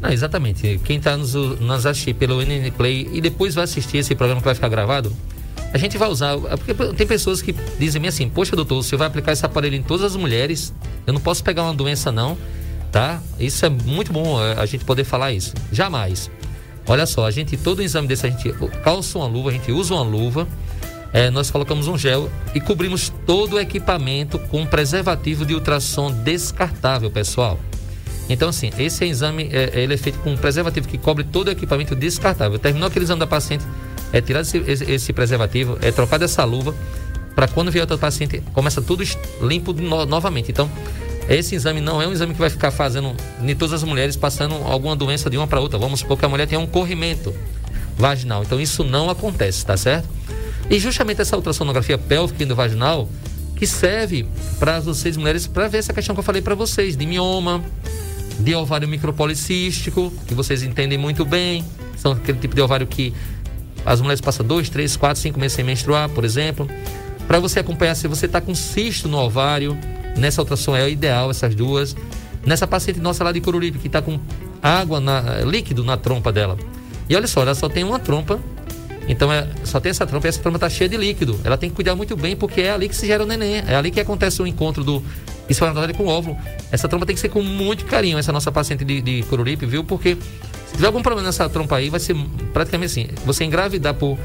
Não, 0.00 0.10
exatamente. 0.10 0.80
Quem 0.84 0.98
está 0.98 1.16
nos, 1.16 1.34
nos 1.34 1.86
assistir 1.86 2.14
pelo 2.14 2.42
NN 2.42 2.70
Play 2.70 3.08
e 3.12 3.20
depois 3.20 3.54
vai 3.54 3.64
assistir 3.64 3.98
esse 3.98 4.14
programa 4.14 4.40
que 4.40 4.44
vai 4.44 4.54
ficar 4.54 4.68
gravado, 4.68 5.12
a 5.72 5.78
gente 5.78 5.96
vai 5.96 6.08
usar. 6.08 6.36
Porque 6.38 6.74
tem 6.94 7.06
pessoas 7.06 7.40
que 7.40 7.54
dizem 7.78 8.06
assim: 8.06 8.28
Poxa, 8.28 8.56
doutor, 8.56 8.82
você 8.82 8.96
vai 8.96 9.06
aplicar 9.06 9.32
esse 9.32 9.44
aparelho 9.44 9.76
em 9.76 9.82
todas 9.82 10.06
as 10.06 10.16
mulheres, 10.16 10.72
eu 11.06 11.12
não 11.12 11.20
posso 11.20 11.42
pegar 11.42 11.62
uma 11.62 11.74
doença, 11.74 12.10
não, 12.10 12.36
tá? 12.90 13.20
Isso 13.38 13.64
é 13.64 13.68
muito 13.68 14.12
bom 14.12 14.42
é, 14.42 14.54
a 14.58 14.66
gente 14.66 14.84
poder 14.84 15.04
falar 15.04 15.32
isso. 15.32 15.54
Jamais. 15.72 16.30
Olha 16.86 17.06
só, 17.06 17.26
a 17.26 17.30
gente, 17.30 17.56
todo 17.56 17.82
exame 17.82 18.06
desse, 18.06 18.26
a 18.26 18.30
gente 18.30 18.52
calça 18.84 19.18
uma 19.18 19.26
luva, 19.26 19.50
a 19.50 19.52
gente 19.52 19.72
usa 19.72 19.94
uma 19.94 20.02
luva 20.02 20.46
é, 21.16 21.30
nós 21.30 21.50
colocamos 21.50 21.88
um 21.88 21.96
gel 21.96 22.30
e 22.54 22.60
cobrimos 22.60 23.10
todo 23.24 23.54
o 23.54 23.58
equipamento 23.58 24.38
com 24.38 24.66
preservativo 24.66 25.46
de 25.46 25.54
ultrassom 25.54 26.12
descartável, 26.12 27.10
pessoal. 27.10 27.58
Então, 28.28 28.50
assim, 28.50 28.70
esse 28.78 29.02
exame 29.06 29.48
é, 29.50 29.80
ele 29.80 29.94
é 29.94 29.96
feito 29.96 30.18
com 30.18 30.32
um 30.32 30.36
preservativo 30.36 30.86
que 30.86 30.98
cobre 30.98 31.24
todo 31.24 31.48
o 31.48 31.50
equipamento 31.50 31.96
descartável. 31.96 32.58
Terminou 32.58 32.88
aquele 32.88 33.04
exame 33.06 33.20
da 33.20 33.26
paciente, 33.26 33.64
é 34.12 34.20
tirar 34.20 34.40
esse, 34.40 34.58
esse, 34.58 34.92
esse 34.92 35.12
preservativo, 35.14 35.78
é 35.80 35.90
trocar 35.90 36.18
dessa 36.18 36.44
luva, 36.44 36.74
para 37.34 37.48
quando 37.48 37.70
vier 37.70 37.82
outro 37.82 37.96
paciente, 37.96 38.42
começa 38.52 38.82
tudo 38.82 39.02
limpo 39.40 39.72
no, 39.72 40.04
novamente. 40.04 40.50
Então, 40.50 40.70
esse 41.28 41.54
exame 41.54 41.80
não 41.80 42.00
é 42.00 42.06
um 42.06 42.12
exame 42.12 42.32
que 42.32 42.40
vai 42.40 42.50
ficar 42.50 42.70
fazendo 42.70 43.14
em 43.42 43.54
todas 43.54 43.74
as 43.74 43.82
mulheres 43.82 44.16
passando 44.16 44.54
alguma 44.64 44.94
doença 44.94 45.28
de 45.28 45.36
uma 45.36 45.46
para 45.46 45.60
outra. 45.60 45.78
Vamos 45.78 46.00
supor 46.00 46.16
que 46.16 46.24
a 46.24 46.28
mulher 46.28 46.46
tem 46.46 46.58
um 46.58 46.66
corrimento 46.66 47.34
vaginal. 47.96 48.42
Então, 48.42 48.60
isso 48.60 48.84
não 48.84 49.10
acontece, 49.10 49.64
tá 49.64 49.76
certo? 49.76 50.08
E 50.70 50.78
justamente 50.78 51.20
essa 51.20 51.36
ultrassonografia 51.36 51.98
pélvica 51.98 52.42
e 52.42 52.46
vaginal 52.46 53.08
que 53.56 53.66
serve 53.66 54.26
para 54.58 54.80
vocês 54.80 55.16
mulheres 55.16 55.46
para 55.46 55.66
ver 55.66 55.78
essa 55.78 55.92
questão 55.92 56.14
que 56.14 56.20
eu 56.20 56.24
falei 56.24 56.42
para 56.42 56.54
vocês 56.54 56.96
de 56.96 57.06
mioma, 57.06 57.64
de 58.38 58.54
ovário 58.54 58.86
micropolicístico, 58.86 60.12
que 60.26 60.34
vocês 60.34 60.62
entendem 60.62 60.98
muito 60.98 61.24
bem, 61.24 61.64
são 61.96 62.12
aquele 62.12 62.38
tipo 62.38 62.54
de 62.54 62.60
ovário 62.60 62.86
que 62.86 63.14
as 63.84 64.00
mulheres 64.00 64.20
passam 64.20 64.44
dois, 64.44 64.68
três, 64.68 64.96
quatro, 64.96 65.22
cinco 65.22 65.40
meses 65.40 65.54
sem 65.54 65.64
menstruar, 65.64 66.08
por 66.10 66.24
exemplo. 66.24 66.68
Para 67.26 67.38
você 67.38 67.60
acompanhar 67.60 67.94
se 67.94 68.06
você 68.06 68.26
está 68.26 68.40
com 68.40 68.54
cisto 68.54 69.08
no 69.08 69.18
ovário, 69.18 69.78
nessa 70.16 70.40
ultrassom 70.40 70.76
é 70.76 70.88
ideal 70.88 71.30
essas 71.30 71.54
duas. 71.54 71.96
Nessa 72.44 72.66
paciente 72.66 73.00
nossa 73.00 73.24
lá 73.24 73.32
de 73.32 73.40
Coruripe 73.40 73.78
que 73.78 73.88
está 73.88 74.00
com 74.00 74.20
água 74.62 75.00
na, 75.00 75.40
líquido 75.44 75.84
na 75.84 75.96
trompa 75.96 76.32
dela. 76.32 76.56
E 77.08 77.16
olha 77.16 77.26
só, 77.26 77.42
ela 77.42 77.54
só 77.54 77.68
tem 77.68 77.84
uma 77.84 77.98
trompa 77.98 78.40
então 79.08 79.32
é, 79.32 79.46
só 79.64 79.78
tem 79.78 79.90
essa 79.90 80.06
trompa 80.06 80.26
e 80.26 80.30
essa 80.30 80.40
trompa 80.40 80.56
está 80.56 80.68
cheia 80.68 80.88
de 80.88 80.96
líquido. 80.96 81.38
Ela 81.44 81.56
tem 81.56 81.70
que 81.70 81.76
cuidar 81.76 81.94
muito 81.94 82.16
bem 82.16 82.36
porque 82.36 82.62
é 82.62 82.72
ali 82.72 82.88
que 82.88 82.96
se 82.96 83.06
gera 83.06 83.22
o 83.22 83.26
neném. 83.26 83.62
É 83.66 83.76
ali 83.76 83.90
que 83.90 84.00
acontece 84.00 84.42
o 84.42 84.46
encontro 84.46 84.82
do 84.82 85.02
espermatozoide 85.48 85.94
com 85.94 86.04
o 86.04 86.08
óvulo. 86.08 86.36
Essa 86.72 86.88
trompa 86.88 87.06
tem 87.06 87.14
que 87.14 87.20
ser 87.20 87.28
com 87.28 87.42
muito 87.42 87.84
carinho, 87.84 88.18
essa 88.18 88.32
nossa 88.32 88.50
paciente 88.50 88.84
de, 88.84 89.00
de 89.00 89.22
Coruripe, 89.24 89.64
viu? 89.64 89.84
Porque 89.84 90.16
se 90.66 90.74
tiver 90.74 90.88
algum 90.88 91.02
problema 91.02 91.26
nessa 91.26 91.48
trompa 91.48 91.76
aí, 91.76 91.88
vai 91.88 92.00
ser 92.00 92.16
praticamente 92.52 92.90
assim. 92.90 93.08
Você 93.24 93.44
engravidar 93.44 93.94
por 93.94 94.18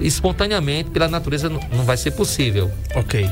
espontaneamente, 0.00 0.90
pela 0.90 1.06
natureza, 1.06 1.48
não 1.48 1.84
vai 1.84 1.96
ser 1.96 2.10
possível. 2.10 2.70
Ok. 2.96 3.24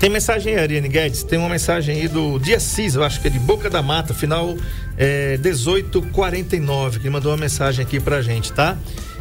Tem 0.00 0.08
mensagem 0.08 0.54
aí, 0.54 0.62
Ariane 0.62 0.88
Guedes. 0.88 1.22
Tem 1.22 1.38
uma 1.38 1.50
mensagem 1.50 2.00
aí 2.00 2.08
do 2.08 2.38
Dia 2.38 2.58
Cis, 2.58 2.94
eu 2.94 3.04
acho 3.04 3.20
que 3.20 3.26
é 3.28 3.30
de 3.30 3.38
Boca 3.38 3.68
da 3.68 3.82
Mata, 3.82 4.14
final 4.14 4.56
é, 4.96 5.36
1849, 5.36 7.00
que 7.00 7.10
mandou 7.10 7.30
uma 7.30 7.36
mensagem 7.36 7.84
aqui 7.84 8.00
pra 8.00 8.22
gente, 8.22 8.50
tá? 8.50 8.78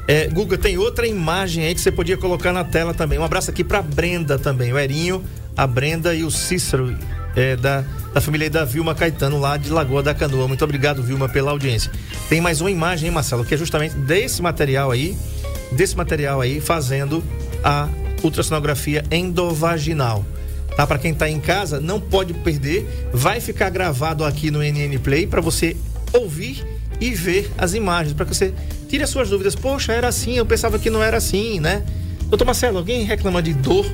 É, 0.07 0.27
Guga, 0.27 0.57
tem 0.57 0.77
outra 0.77 1.05
imagem 1.05 1.65
aí 1.65 1.75
que 1.75 1.81
você 1.81 1.91
podia 1.91 2.15
colocar 2.15 2.53
na 2.53 2.63
tela 2.63 2.93
também. 2.93 3.19
Um 3.19 3.25
abraço 3.25 3.51
aqui 3.51 3.61
pra 3.61 3.81
Brenda 3.81 4.39
também, 4.39 4.71
o 4.71 4.79
Erinho, 4.79 5.21
a 5.55 5.67
Brenda 5.67 6.15
e 6.15 6.23
o 6.23 6.31
Cícero, 6.31 6.97
é, 7.35 7.57
da, 7.57 7.83
da 8.13 8.21
família 8.21 8.49
da 8.49 8.63
Vilma 8.63 8.95
Caetano, 8.95 9.37
lá 9.37 9.57
de 9.57 9.69
Lagoa 9.69 10.01
da 10.01 10.13
Canoa. 10.13 10.47
Muito 10.47 10.63
obrigado, 10.63 11.03
Vilma, 11.03 11.27
pela 11.27 11.51
audiência. 11.51 11.91
Tem 12.29 12.39
mais 12.39 12.61
uma 12.61 12.71
imagem, 12.71 13.09
hein, 13.09 13.13
Marcelo, 13.13 13.43
que 13.43 13.53
é 13.53 13.57
justamente 13.57 13.95
desse 13.95 14.41
material 14.41 14.91
aí, 14.91 15.17
desse 15.73 15.97
material 15.97 16.39
aí, 16.39 16.61
fazendo 16.61 17.21
a 17.61 17.89
ultrassonografia 18.23 19.03
endovaginal. 19.11 20.25
Tá? 20.79 20.87
Para 20.87 20.97
quem 20.97 21.11
está 21.11 21.29
em 21.29 21.41
casa, 21.41 21.81
não 21.81 21.99
pode 21.99 22.33
perder. 22.33 23.09
Vai 23.11 23.41
ficar 23.41 23.69
gravado 23.69 24.23
aqui 24.23 24.49
no 24.49 24.59
NN 24.63 24.97
Play 24.99 25.27
para 25.27 25.41
você 25.41 25.75
ouvir 26.13 26.65
e 27.01 27.13
ver 27.13 27.51
as 27.57 27.73
imagens, 27.73 28.13
para 28.13 28.25
que 28.25 28.33
você 28.33 28.53
tire 28.87 29.03
as 29.03 29.09
suas 29.09 29.29
dúvidas. 29.29 29.55
Poxa, 29.55 29.91
era 29.91 30.07
assim, 30.07 30.37
eu 30.37 30.45
pensava 30.45 30.79
que 30.79 30.89
não 30.89 31.03
era 31.03 31.17
assim, 31.17 31.59
né? 31.59 31.83
Doutor 32.27 32.45
Marcelo, 32.45 32.77
alguém 32.77 33.03
reclama 33.03 33.43
de 33.43 33.53
dor? 33.55 33.85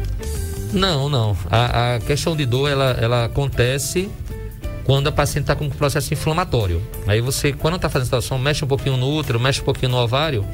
Não, 0.72 1.10
não. 1.10 1.36
A, 1.50 1.96
a 1.96 2.00
questão 2.02 2.36
de 2.36 2.46
dor, 2.46 2.70
ela, 2.70 2.96
ela 3.02 3.26
acontece 3.26 4.08
quando 4.84 5.08
a 5.08 5.12
paciente 5.12 5.46
está 5.46 5.56
com 5.56 5.66
um 5.66 5.72
processo 5.72 6.14
inflamatório. 6.14 6.84
Aí 7.08 7.20
você, 7.20 7.52
quando 7.52 7.78
está 7.78 7.90
fazendo 7.90 8.04
a 8.04 8.22
situação, 8.22 8.38
mexe 8.38 8.64
um 8.64 8.68
pouquinho 8.68 8.96
no 8.96 9.12
útero, 9.12 9.40
mexe 9.40 9.60
um 9.60 9.66
pouquinho 9.66 9.90
no 9.90 9.98
ovário 9.98 10.46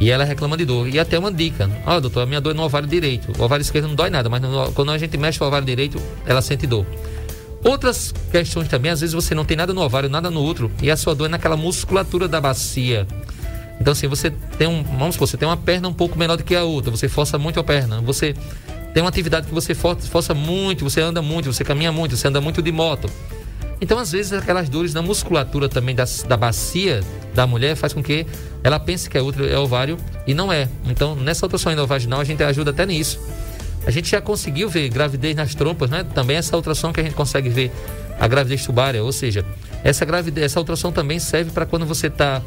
e 0.00 0.10
ela 0.10 0.24
reclama 0.24 0.56
de 0.56 0.64
dor. 0.64 0.88
E 0.88 0.98
até 0.98 1.18
uma 1.18 1.30
dica: 1.30 1.70
Ó, 1.86 1.96
oh, 1.96 2.00
doutor, 2.00 2.22
a 2.22 2.26
minha 2.26 2.40
dor 2.40 2.52
é 2.52 2.54
no 2.54 2.62
ovário 2.62 2.88
direito. 2.88 3.30
O 3.38 3.44
ovário 3.44 3.62
esquerdo 3.62 3.86
não 3.86 3.94
dói 3.94 4.08
nada, 4.08 4.28
mas 4.28 4.40
no, 4.40 4.72
quando 4.72 4.90
a 4.90 4.98
gente 4.98 5.16
mexe 5.18 5.42
o 5.44 5.46
ovário 5.46 5.66
direito, 5.66 6.00
ela 6.24 6.40
sente 6.40 6.66
dor. 6.66 6.86
Outras 7.62 8.14
questões 8.32 8.68
também, 8.68 8.90
às 8.90 9.02
vezes 9.02 9.14
você 9.14 9.34
não 9.34 9.44
tem 9.44 9.56
nada 9.56 9.74
no 9.74 9.82
ovário, 9.82 10.08
nada 10.08 10.30
no 10.30 10.42
útero, 10.42 10.70
e 10.82 10.90
a 10.90 10.96
sua 10.96 11.14
dor 11.14 11.26
é 11.26 11.28
naquela 11.28 11.56
musculatura 11.56 12.26
da 12.26 12.40
bacia. 12.40 13.06
Então, 13.78 13.92
assim, 13.92 14.08
você 14.08 14.30
tem 14.58 14.66
um. 14.66 14.82
Vamos 14.82 15.14
supor, 15.14 15.28
você 15.28 15.36
tem 15.36 15.46
uma 15.46 15.56
perna 15.56 15.88
um 15.88 15.92
pouco 15.92 16.18
menor 16.18 16.36
do 16.36 16.44
que 16.44 16.56
a 16.56 16.64
outra, 16.64 16.90
você 16.90 17.08
força 17.08 17.38
muito 17.38 17.60
a 17.60 17.64
perna, 17.64 18.00
você 18.00 18.34
tem 18.94 19.02
uma 19.02 19.10
atividade 19.10 19.46
que 19.46 19.54
você 19.54 19.74
força 19.74 20.34
muito, 20.34 20.82
você 20.82 21.00
anda 21.00 21.20
muito, 21.20 21.52
você 21.52 21.62
caminha 21.62 21.92
muito, 21.92 22.16
você 22.16 22.26
anda 22.26 22.40
muito 22.40 22.62
de 22.62 22.72
moto. 22.72 23.10
Então, 23.80 23.98
às 23.98 24.12
vezes, 24.12 24.32
aquelas 24.32 24.68
dores 24.68 24.92
na 24.92 25.00
musculatura 25.00 25.68
também 25.68 25.94
da, 25.94 26.04
da 26.28 26.36
bacia 26.36 27.00
da 27.34 27.46
mulher 27.46 27.74
faz 27.76 27.92
com 27.92 28.02
que 28.02 28.26
ela 28.62 28.78
pense 28.78 29.08
que 29.08 29.16
é 29.16 29.22
útero, 29.22 29.48
é 29.48 29.58
ovário 29.58 29.96
e 30.26 30.34
não 30.34 30.52
é. 30.52 30.68
Então, 30.84 31.16
nessa 31.16 31.46
ultrassom 31.46 31.70
endovaginal, 31.70 32.20
a 32.20 32.24
gente 32.24 32.42
ajuda 32.42 32.70
até 32.70 32.84
nisso. 32.84 33.18
A 33.86 33.90
gente 33.90 34.10
já 34.10 34.20
conseguiu 34.20 34.68
ver 34.68 34.88
gravidez 34.90 35.34
nas 35.34 35.54
trompas, 35.54 35.88
né? 35.88 36.04
Também 36.14 36.36
essa 36.36 36.54
ultrassom 36.54 36.92
que 36.92 37.00
a 37.00 37.02
gente 37.02 37.14
consegue 37.14 37.48
ver 37.48 37.72
a 38.18 38.28
gravidez 38.28 38.66
tubária, 38.66 39.02
ou 39.02 39.12
seja, 39.12 39.44
essa 39.82 40.04
gravidez, 40.04 40.44
essa 40.44 40.60
ultrassom 40.60 40.92
também 40.92 41.18
serve 41.18 41.50
para 41.50 41.64
quando 41.64 41.86
você 41.86 42.08
está 42.08 42.42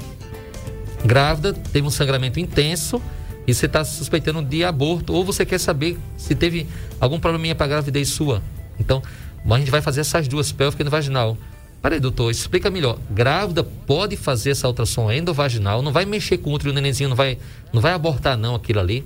grávida, 1.03 1.51
teve 1.51 1.87
um 1.87 1.89
sangramento 1.89 2.39
intenso 2.39 3.01
e 3.47 3.53
você 3.53 3.65
está 3.65 3.83
suspeitando 3.83 4.41
de 4.43 4.63
aborto, 4.63 5.13
ou 5.13 5.25
você 5.25 5.45
quer 5.45 5.59
saber 5.59 5.97
se 6.15 6.35
teve 6.35 6.67
algum 6.99 7.19
probleminha 7.19 7.55
para 7.55 7.67
gravidez 7.67 8.09
sua. 8.09 8.41
Então, 8.79 9.01
a 9.49 9.57
gente 9.59 9.71
vai 9.71 9.81
fazer 9.81 10.01
essas 10.01 10.27
duas, 10.27 10.51
pélvica 10.51 10.83
e 10.83 10.89
vaginal. 10.89 11.37
Peraí, 11.81 11.99
doutor, 11.99 12.31
explica 12.31 12.69
melhor. 12.69 12.97
Grávida 13.09 13.63
pode 13.63 14.15
fazer 14.15 14.51
essa 14.51 14.67
ultrassom 14.67 15.11
endovaginal, 15.11 15.81
não 15.81 15.91
vai 15.91 16.05
mexer 16.05 16.37
com 16.37 16.49
o 16.49 16.53
útero, 16.53 16.71
o 16.71 16.73
nenenzinho 16.73 17.09
não 17.09 17.15
vai, 17.15 17.37
não 17.73 17.81
vai 17.81 17.91
abortar 17.91 18.37
não 18.37 18.55
aquilo 18.55 18.79
ali. 18.79 19.05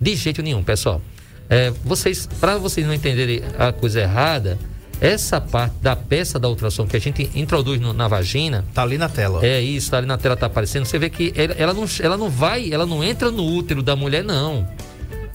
De 0.00 0.16
jeito 0.16 0.42
nenhum, 0.42 0.62
pessoal. 0.62 1.02
É, 1.50 1.70
vocês, 1.84 2.26
para 2.40 2.56
vocês 2.56 2.86
não 2.86 2.94
entenderem 2.94 3.42
a 3.58 3.72
coisa 3.72 4.00
errada, 4.00 4.58
essa 5.00 5.40
parte 5.40 5.74
da 5.82 5.94
peça 5.94 6.38
da 6.38 6.48
ultrassom 6.48 6.86
que 6.86 6.96
a 6.96 7.00
gente 7.00 7.30
introduz 7.34 7.80
no, 7.80 7.92
na 7.92 8.08
vagina. 8.08 8.64
Tá 8.72 8.82
ali 8.82 8.96
na 8.96 9.08
tela. 9.08 9.44
É 9.44 9.60
isso, 9.60 9.90
tá 9.90 9.98
ali 9.98 10.06
na 10.06 10.16
tela, 10.16 10.36
tá 10.36 10.46
aparecendo. 10.46 10.86
Você 10.86 10.98
vê 10.98 11.10
que 11.10 11.32
ela, 11.36 11.52
ela, 11.54 11.74
não, 11.74 11.84
ela 12.00 12.16
não 12.16 12.30
vai, 12.30 12.72
ela 12.72 12.86
não 12.86 13.04
entra 13.04 13.30
no 13.30 13.44
útero 13.44 13.82
da 13.82 13.94
mulher, 13.94 14.24
não. 14.24 14.66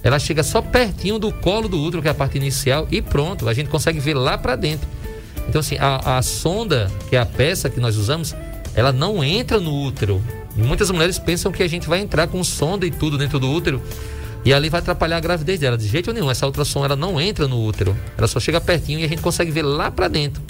Ela 0.10 0.18
chega 0.18 0.41
só 0.41 0.60
pertinho 0.60 1.20
do 1.20 1.32
colo 1.32 1.70
do 1.70 1.80
útero, 1.80 2.01
que 2.01 2.07
é 2.07 2.12
a 2.12 2.16
parte 2.16 2.36
inicial, 2.36 2.88
e 2.89 2.99
pronto, 2.99 3.47
a 3.47 3.53
gente 3.53 3.70
consegue 3.70 3.99
ver 3.99 4.16
lá 4.16 4.39
para 4.39 4.55
dentro. 4.55 4.88
Então, 5.47 5.62
assim, 5.62 5.78
a, 5.78 6.18
a 6.18 6.22
sonda, 6.24 6.91
que 7.12 7.16
é 7.16 7.20
a 7.20 7.28
peça 7.28 7.70
que 7.70 7.80
nós 7.80 7.95
usamos, 7.95 8.36
ela 8.74 8.91
não 8.91 9.24
entra 9.24 9.60
no 9.60 9.84
útero. 9.84 10.20
E 10.57 10.64
muitas 10.64 10.89
mulheres 10.89 11.20
pensam 11.20 11.51
que 11.51 11.62
a 11.62 11.68
gente 11.68 11.88
vai 11.88 11.99
entrar 11.99 12.28
com 12.28 12.43
sonda 12.43 12.88
e 12.88 12.89
tudo 12.89 13.20
dentro 13.20 13.39
do 13.39 13.51
útero 13.51 13.80
e 14.43 14.51
ali 14.51 14.68
vai 14.68 14.80
atrapalhar 14.80 15.18
a 15.18 15.20
gravidez 15.20 15.60
dela. 15.60 15.78
De 15.78 15.88
jeito 15.88 16.12
nenhum, 16.12 16.32
essa 16.32 16.47
ultrassom 16.47 16.84
ela 16.84 16.95
não 16.95 17.22
entra 17.22 17.47
no 17.47 17.64
útero, 17.64 17.95
ela 18.18 18.28
só 18.28 18.39
chega 18.39 18.60
pertinho 18.60 18.99
e 18.99 19.03
a 19.03 19.07
gente 19.07 19.22
consegue 19.22 19.51
ver 19.51 19.62
lá 19.62 19.91
para 19.91 20.07
dentro. 20.07 20.41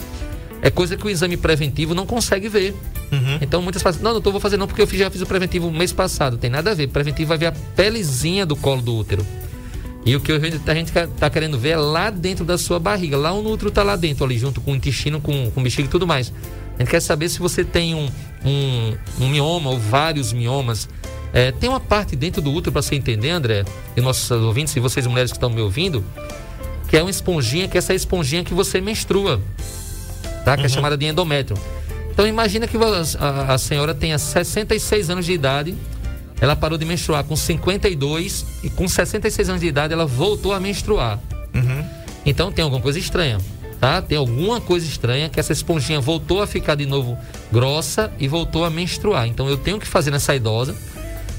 É 0.61 0.69
coisa 0.69 0.95
que 0.95 1.05
o 1.05 1.09
exame 1.09 1.35
preventivo 1.35 1.93
não 1.93 2.05
consegue 2.05 2.47
ver. 2.47 2.73
Uhum. 3.11 3.39
Então 3.41 3.61
muitas 3.61 3.81
pessoas, 3.81 4.01
não, 4.01 4.13
doutor, 4.13 4.31
vou 4.31 4.41
fazer 4.41 4.55
não 4.57 4.67
porque 4.67 4.81
eu 4.81 4.87
já 4.87 5.09
fiz 5.09 5.21
o 5.21 5.25
preventivo 5.25 5.69
mês 5.69 5.91
passado. 5.91 6.37
Tem 6.37 6.49
nada 6.49 6.71
a 6.71 6.73
ver. 6.73 6.85
O 6.85 6.89
preventivo 6.89 7.29
vai 7.29 7.37
ver 7.37 7.47
a 7.47 7.51
pelezinha 7.51 8.45
do 8.45 8.55
colo 8.55 8.81
do 8.81 8.95
útero. 8.95 9.25
E 10.05 10.15
o 10.15 10.19
que 10.19 10.31
a 10.31 10.39
gente 10.39 10.91
está 10.97 11.29
querendo 11.29 11.57
ver 11.57 11.69
é 11.69 11.77
lá 11.77 12.09
dentro 12.09 12.45
da 12.45 12.57
sua 12.57 12.79
barriga. 12.79 13.17
Lá 13.17 13.33
o 13.33 13.45
útero 13.45 13.69
está 13.69 13.83
lá 13.83 13.95
dentro, 13.95 14.23
ali 14.23 14.37
junto 14.37 14.61
com 14.61 14.71
o 14.71 14.75
intestino, 14.75 15.19
com, 15.19 15.51
com 15.51 15.59
o 15.59 15.63
bexiga 15.63 15.87
e 15.87 15.91
tudo 15.91 16.07
mais. 16.07 16.33
A 16.75 16.79
gente 16.79 16.89
quer 16.89 17.01
saber 17.01 17.27
se 17.29 17.39
você 17.39 17.63
tem 17.63 17.93
um, 17.93 18.09
um, 18.45 18.97
um 19.19 19.29
mioma 19.29 19.69
ou 19.69 19.77
vários 19.77 20.31
miomas 20.31 20.87
é, 21.31 21.51
tem 21.51 21.69
uma 21.69 21.79
parte 21.79 22.15
dentro 22.15 22.41
do 22.41 22.51
útero 22.51 22.71
para 22.71 22.81
você 22.81 22.95
entender, 22.95 23.29
André, 23.29 23.63
e 23.95 24.01
nossos 24.01 24.29
ouvintes, 24.31 24.75
e 24.75 24.79
vocês 24.79 25.05
mulheres 25.05 25.31
que 25.31 25.37
estão 25.37 25.49
me 25.49 25.61
ouvindo, 25.61 26.03
que 26.87 26.97
é 26.97 27.01
uma 27.01 27.11
esponjinha, 27.11 27.67
que 27.67 27.77
é 27.77 27.79
essa 27.79 27.93
esponjinha 27.93 28.43
que 28.43 28.53
você 28.53 28.81
menstrua, 28.81 29.39
tá? 30.43 30.55
Que 30.55 30.61
é 30.61 30.63
uhum. 30.63 30.65
é 30.65 30.69
chamada 30.69 30.97
de 30.97 31.05
endométrio. 31.05 31.57
Então 32.11 32.27
imagina 32.27 32.67
que 32.67 32.77
a, 32.77 33.53
a, 33.53 33.57
senhora 33.57 33.93
tenha 33.93 34.17
66 34.17 35.09
anos 35.09 35.25
de 35.25 35.33
idade, 35.33 35.75
ela 36.41 36.55
parou 36.55 36.77
de 36.77 36.85
menstruar 36.85 37.23
com 37.23 37.35
52 37.35 38.45
e 38.63 38.69
com 38.69 38.87
66 38.87 39.49
anos 39.49 39.61
de 39.61 39.67
idade 39.67 39.93
ela 39.93 40.05
voltou 40.05 40.53
a 40.53 40.59
menstruar. 40.59 41.19
Uhum. 41.53 41.85
Então 42.25 42.51
tem 42.51 42.63
alguma 42.63 42.81
coisa 42.81 42.99
estranha, 42.99 43.37
tá? 43.79 44.01
Tem 44.01 44.17
alguma 44.17 44.61
coisa 44.61 44.85
estranha 44.85 45.29
que 45.29 45.39
essa 45.39 45.51
esponjinha 45.51 45.99
voltou 45.99 46.41
a 46.41 46.47
ficar 46.47 46.75
de 46.75 46.85
novo 46.85 47.17
grossa 47.51 48.11
e 48.19 48.27
voltou 48.27 48.63
a 48.63 48.69
menstruar. 48.69 49.27
Então 49.27 49.49
eu 49.49 49.57
tenho 49.57 49.79
que 49.79 49.87
fazer 49.87 50.11
nessa 50.11 50.35
idosa 50.35 50.75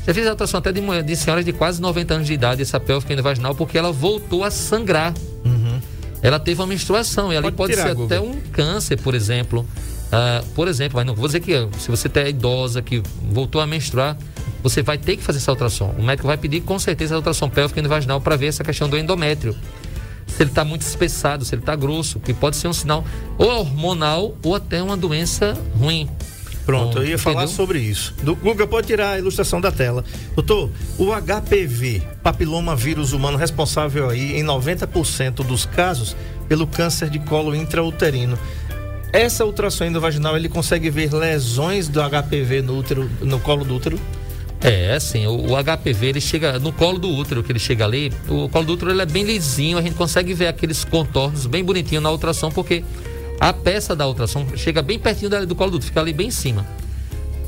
já 0.07 0.14
fiz 0.14 0.26
a 0.26 0.30
ultrassom 0.30 0.57
até 0.57 0.72
de, 0.72 0.80
mulher, 0.80 1.03
de 1.03 1.14
senhoras 1.14 1.44
de 1.44 1.53
quase 1.53 1.80
90 1.80 2.14
anos 2.14 2.26
de 2.26 2.32
idade, 2.32 2.62
essa 2.62 2.80
pélvica 2.80 3.20
vaginal, 3.22 3.55
porque 3.55 3.76
ela 3.76 3.92
voltou 3.92 4.42
a 4.44 4.51
sangrar. 4.51 5.12
Uhum. 5.44 5.80
Ela 6.22 6.38
teve 6.38 6.61
uma 6.61 6.66
menstruação 6.66 7.32
e 7.32 7.36
ali 7.36 7.51
pode, 7.53 7.74
pode 7.74 7.74
ser 7.74 8.03
até 8.03 8.20
um 8.20 8.40
câncer, 8.53 8.96
por 8.98 9.14
exemplo. 9.14 9.66
Uh, 10.11 10.44
por 10.55 10.66
exemplo, 10.66 10.96
mas 10.96 11.07
não 11.07 11.14
vou 11.14 11.26
dizer 11.26 11.40
que 11.40 11.53
se 11.78 11.90
você 11.90 12.11
é 12.14 12.30
idosa, 12.30 12.82
que 12.82 13.03
voltou 13.30 13.61
a 13.61 13.66
menstruar, 13.66 14.16
você 14.62 14.82
vai 14.82 14.98
ter 14.98 15.16
que 15.16 15.22
fazer 15.22 15.38
essa 15.38 15.50
ultrassom. 15.50 15.94
O 15.98 16.02
médico 16.02 16.26
vai 16.26 16.36
pedir 16.36 16.61
com 16.61 16.78
certeza 16.78 17.14
a 17.14 17.18
ultrassom 17.18 17.48
pélvica 17.48 17.80
vaginal 17.88 18.20
para 18.20 18.36
ver 18.36 18.46
essa 18.46 18.62
questão 18.62 18.88
do 18.88 18.96
endométrio. 18.96 19.56
Se 20.26 20.42
ele 20.42 20.50
está 20.50 20.64
muito 20.64 20.82
espessado, 20.82 21.44
se 21.44 21.54
ele 21.54 21.62
está 21.62 21.74
grosso, 21.74 22.20
que 22.20 22.32
pode 22.32 22.56
ser 22.56 22.68
um 22.68 22.72
sinal 22.72 23.04
ou 23.36 23.48
hormonal 23.48 24.36
ou 24.42 24.54
até 24.54 24.82
uma 24.82 24.96
doença 24.96 25.56
ruim. 25.78 26.08
Pronto, 26.64 26.98
Bom, 26.98 27.02
eu 27.02 27.08
ia 27.08 27.18
falar 27.18 27.46
sobre 27.48 27.80
isso. 27.80 28.14
Do, 28.22 28.36
Guga, 28.36 28.66
pode 28.66 28.86
tirar 28.86 29.12
a 29.12 29.18
ilustração 29.18 29.61
da 29.61 29.72
tela. 29.72 30.04
Doutor, 30.36 30.70
o 30.98 31.06
HPV, 31.06 32.02
papiloma 32.22 32.76
vírus 32.76 33.12
humano, 33.12 33.36
responsável 33.36 34.08
aí 34.08 34.38
em 34.38 34.44
90% 34.44 35.44
dos 35.44 35.66
casos 35.66 36.14
pelo 36.48 36.66
câncer 36.66 37.11
de 37.11 37.18
colo 37.18 37.56
intrauterino. 37.56 38.38
Essa 39.12 39.44
ultrassom 39.44 39.84
endovaginal, 39.84 40.36
ele 40.36 40.48
consegue 40.48 40.90
ver 40.90 41.12
lesões 41.12 41.88
do 41.88 42.00
HPV 42.00 42.62
no 42.62 42.78
útero, 42.78 43.11
no 43.20 43.40
colo 43.40 43.64
do 43.64 43.74
útero? 43.74 43.98
É, 44.62 44.94
assim, 44.94 45.26
o, 45.26 45.52
o, 45.52 45.56
HPV 45.56 46.06
ele 46.06 46.20
chega 46.20 46.58
no 46.58 46.70
colo 46.70 46.98
do 46.98 47.08
útero, 47.08 47.42
que 47.42 47.50
ele 47.50 47.58
chega 47.58 47.84
ali, 47.84 48.12
o 48.28 48.46
colo 48.48 48.66
do 48.66 48.72
útero 48.74 48.90
ele 48.90 49.00
é 49.00 49.06
bem 49.06 49.24
lisinho, 49.24 49.78
a 49.78 49.82
gente 49.82 49.94
consegue 49.94 50.34
ver 50.34 50.48
aqueles 50.48 50.84
contornos 50.84 51.46
bem 51.46 51.64
bonitinhos 51.64 52.02
na 52.02 52.11
ultrassom, 52.11 52.50
porque 52.50 52.84
a 53.38 53.54
peça 53.54 53.96
da 53.96 54.06
ultrassom 54.06 54.46
chega 54.56 54.82
bem 54.82 54.98
pertinho 54.98 55.46
do 55.46 55.54
colo 55.56 55.70
do 55.70 55.76
útero, 55.76 55.88
fica 55.88 56.00
ali 56.00 56.12
bem 56.12 56.28
em 56.28 56.30
cima. 56.30 56.66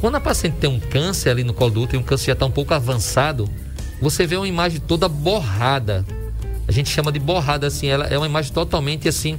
Quando 0.00 0.14
a 0.14 0.20
paciente 0.20 0.54
tem 0.54 0.70
um 0.70 0.80
câncer 0.80 1.30
ali 1.30 1.44
no 1.44 1.52
colo 1.52 1.70
do 1.70 1.82
útero 1.82 1.98
e 1.98 2.00
um 2.00 2.02
câncer 2.02 2.28
já 2.28 2.32
está 2.32 2.46
um 2.46 2.50
pouco 2.50 2.72
avançado, 2.72 3.48
você 4.00 4.26
vê 4.26 4.36
uma 4.36 4.48
imagem 4.48 4.80
toda 4.80 5.06
borrada. 5.06 6.04
A 6.66 6.72
gente 6.72 6.88
chama 6.88 7.12
de 7.12 7.18
borrada 7.18 7.66
assim, 7.66 7.88
ela 7.88 8.06
é 8.06 8.16
uma 8.16 8.26
imagem 8.26 8.52
totalmente 8.52 9.06
assim, 9.06 9.38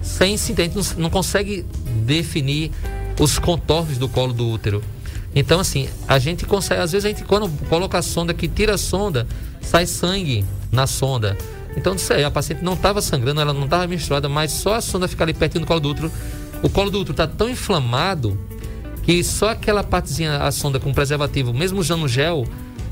sem 0.00 0.34
incidente, 0.34 0.76
não, 0.76 0.84
não 0.96 1.10
consegue 1.10 1.66
definir 2.06 2.70
os 3.18 3.38
contornos 3.40 3.98
do 3.98 4.08
colo 4.08 4.32
do 4.32 4.48
útero. 4.48 4.82
Então, 5.38 5.60
assim, 5.60 5.88
a 6.08 6.18
gente 6.18 6.44
consegue, 6.44 6.80
às 6.80 6.90
vezes 6.90 7.04
a 7.04 7.08
gente, 7.08 7.22
quando 7.22 7.48
coloca 7.68 7.96
a 7.96 8.02
sonda, 8.02 8.34
que 8.34 8.48
tira 8.48 8.74
a 8.74 8.78
sonda, 8.78 9.24
sai 9.60 9.86
sangue 9.86 10.44
na 10.72 10.84
sonda. 10.84 11.38
Então, 11.76 11.94
isso 11.94 12.12
aí, 12.12 12.24
a 12.24 12.30
paciente 12.30 12.64
não 12.64 12.72
estava 12.72 13.00
sangrando, 13.00 13.40
ela 13.40 13.52
não 13.52 13.64
estava 13.64 13.86
menstruada, 13.86 14.28
mas 14.28 14.50
só 14.50 14.74
a 14.74 14.80
sonda 14.80 15.06
ficar 15.06 15.24
ali 15.24 15.32
pertinho 15.32 15.64
do 15.64 15.68
colo 15.68 15.78
do 15.78 15.90
útero. 15.90 16.12
O 16.60 16.68
colo 16.68 16.90
do 16.90 16.98
útero 16.98 17.12
está 17.12 17.24
tão 17.24 17.48
inflamado 17.48 18.36
que 19.04 19.22
só 19.22 19.50
aquela 19.50 19.84
partezinha, 19.84 20.38
a 20.38 20.50
sonda 20.50 20.80
com 20.80 20.92
preservativo, 20.92 21.54
mesmo 21.54 21.78
usando 21.78 22.08
gel, 22.08 22.44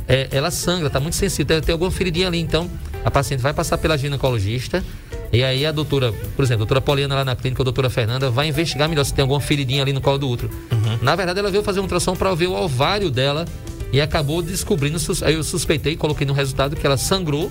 é, 0.06 0.28
ela 0.30 0.52
sangra, 0.52 0.86
está 0.86 1.00
muito 1.00 1.16
sensível, 1.16 1.60
tem, 1.60 1.72
alguma 1.72 1.90
feridinha 1.90 2.28
ali. 2.28 2.38
Então, 2.38 2.70
a 3.04 3.10
paciente 3.10 3.40
vai 3.40 3.52
passar 3.52 3.76
pela 3.76 3.98
ginecologista 3.98 4.84
e 5.32 5.42
aí 5.42 5.66
a 5.66 5.72
doutora, 5.72 6.12
por 6.12 6.44
exemplo, 6.44 6.62
a 6.62 6.66
doutora 6.66 6.80
Poliana 6.80 7.14
lá 7.14 7.24
na 7.24 7.36
clínica, 7.36 7.62
a 7.62 7.64
doutora 7.64 7.90
Fernanda, 7.90 8.30
vai 8.30 8.48
investigar 8.48 8.88
melhor 8.88 9.04
se 9.04 9.12
tem 9.12 9.22
alguma 9.22 9.40
feridinha 9.40 9.82
ali 9.82 9.92
no 9.92 10.00
colo 10.00 10.18
do 10.18 10.28
útero. 10.28 10.50
Uhum. 10.70 10.98
Na 11.02 11.14
verdade, 11.14 11.38
ela 11.38 11.50
veio 11.50 11.62
fazer 11.62 11.80
uma 11.80 11.84
ultrassom 11.84 12.14
para 12.14 12.34
ver 12.34 12.46
o 12.46 12.52
ovário 12.52 13.10
dela 13.10 13.44
e 13.92 14.00
acabou 14.00 14.42
descobrindo, 14.42 14.98
aí 15.22 15.34
eu 15.34 15.44
suspeitei, 15.44 15.96
coloquei 15.96 16.26
no 16.26 16.32
resultado 16.32 16.76
que 16.76 16.86
ela 16.86 16.96
sangrou 16.96 17.50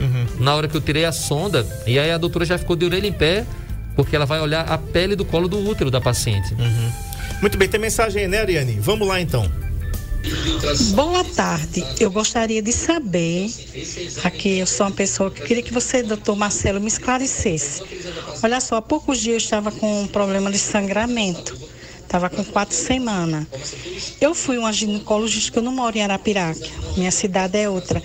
uhum. 0.00 0.26
na 0.40 0.54
hora 0.54 0.68
que 0.68 0.76
eu 0.76 0.80
tirei 0.80 1.04
a 1.04 1.12
sonda. 1.12 1.66
E 1.86 1.98
aí 1.98 2.10
a 2.10 2.18
doutora 2.18 2.44
já 2.44 2.58
ficou 2.58 2.76
de 2.76 2.84
orelha 2.84 3.06
em 3.06 3.12
pé, 3.12 3.44
porque 3.94 4.14
ela 4.14 4.26
vai 4.26 4.40
olhar 4.40 4.62
a 4.62 4.78
pele 4.78 5.16
do 5.16 5.24
colo 5.24 5.48
do 5.48 5.58
útero 5.58 5.90
da 5.90 6.00
paciente. 6.00 6.54
Uhum. 6.54 6.92
Muito 7.40 7.58
bem, 7.58 7.68
tem 7.68 7.80
mensagem 7.80 8.22
aí, 8.22 8.28
né, 8.28 8.40
Ariane? 8.40 8.78
Vamos 8.80 9.06
lá 9.06 9.20
então. 9.20 9.50
Boa 10.94 11.22
tarde. 11.24 11.84
Eu 12.00 12.10
gostaria 12.10 12.60
de 12.60 12.72
saber, 12.72 13.50
aqui 14.24 14.58
eu 14.58 14.66
sou 14.66 14.86
uma 14.86 14.92
pessoa 14.92 15.30
que 15.30 15.42
queria 15.42 15.62
que 15.62 15.72
você, 15.72 16.02
doutor 16.02 16.36
Marcelo, 16.36 16.80
me 16.80 16.88
esclarecesse. 16.88 17.82
Olha 18.42 18.60
só, 18.60 18.76
há 18.76 18.82
poucos 18.82 19.20
dias 19.20 19.34
eu 19.34 19.44
estava 19.44 19.70
com 19.70 20.02
um 20.02 20.06
problema 20.06 20.50
de 20.50 20.58
sangramento. 20.58 21.56
Estava 22.02 22.28
com 22.30 22.44
quatro 22.44 22.74
semanas. 22.74 23.46
Eu 24.20 24.34
fui 24.34 24.58
uma 24.58 24.72
ginecologista 24.72 25.52
que 25.52 25.58
eu 25.58 25.62
não 25.62 25.72
moro 25.72 25.96
em 25.96 26.02
Arapiraca. 26.02 26.66
Minha 26.96 27.10
cidade 27.10 27.58
é 27.58 27.68
outra. 27.68 28.02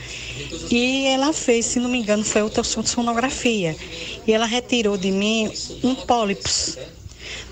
E 0.69 1.05
ela 1.07 1.34
fez, 1.34 1.65
se 1.65 1.80
não 1.80 1.89
me 1.89 1.99
engano, 1.99 2.24
foi 2.24 2.41
ultrassonografia. 2.41 3.76
E 4.28 4.34
ela 4.34 4.45
retirou 4.45 4.97
de 4.97 5.11
mim 5.11 5.51
um 5.84 5.95
pólipos. 5.95 6.78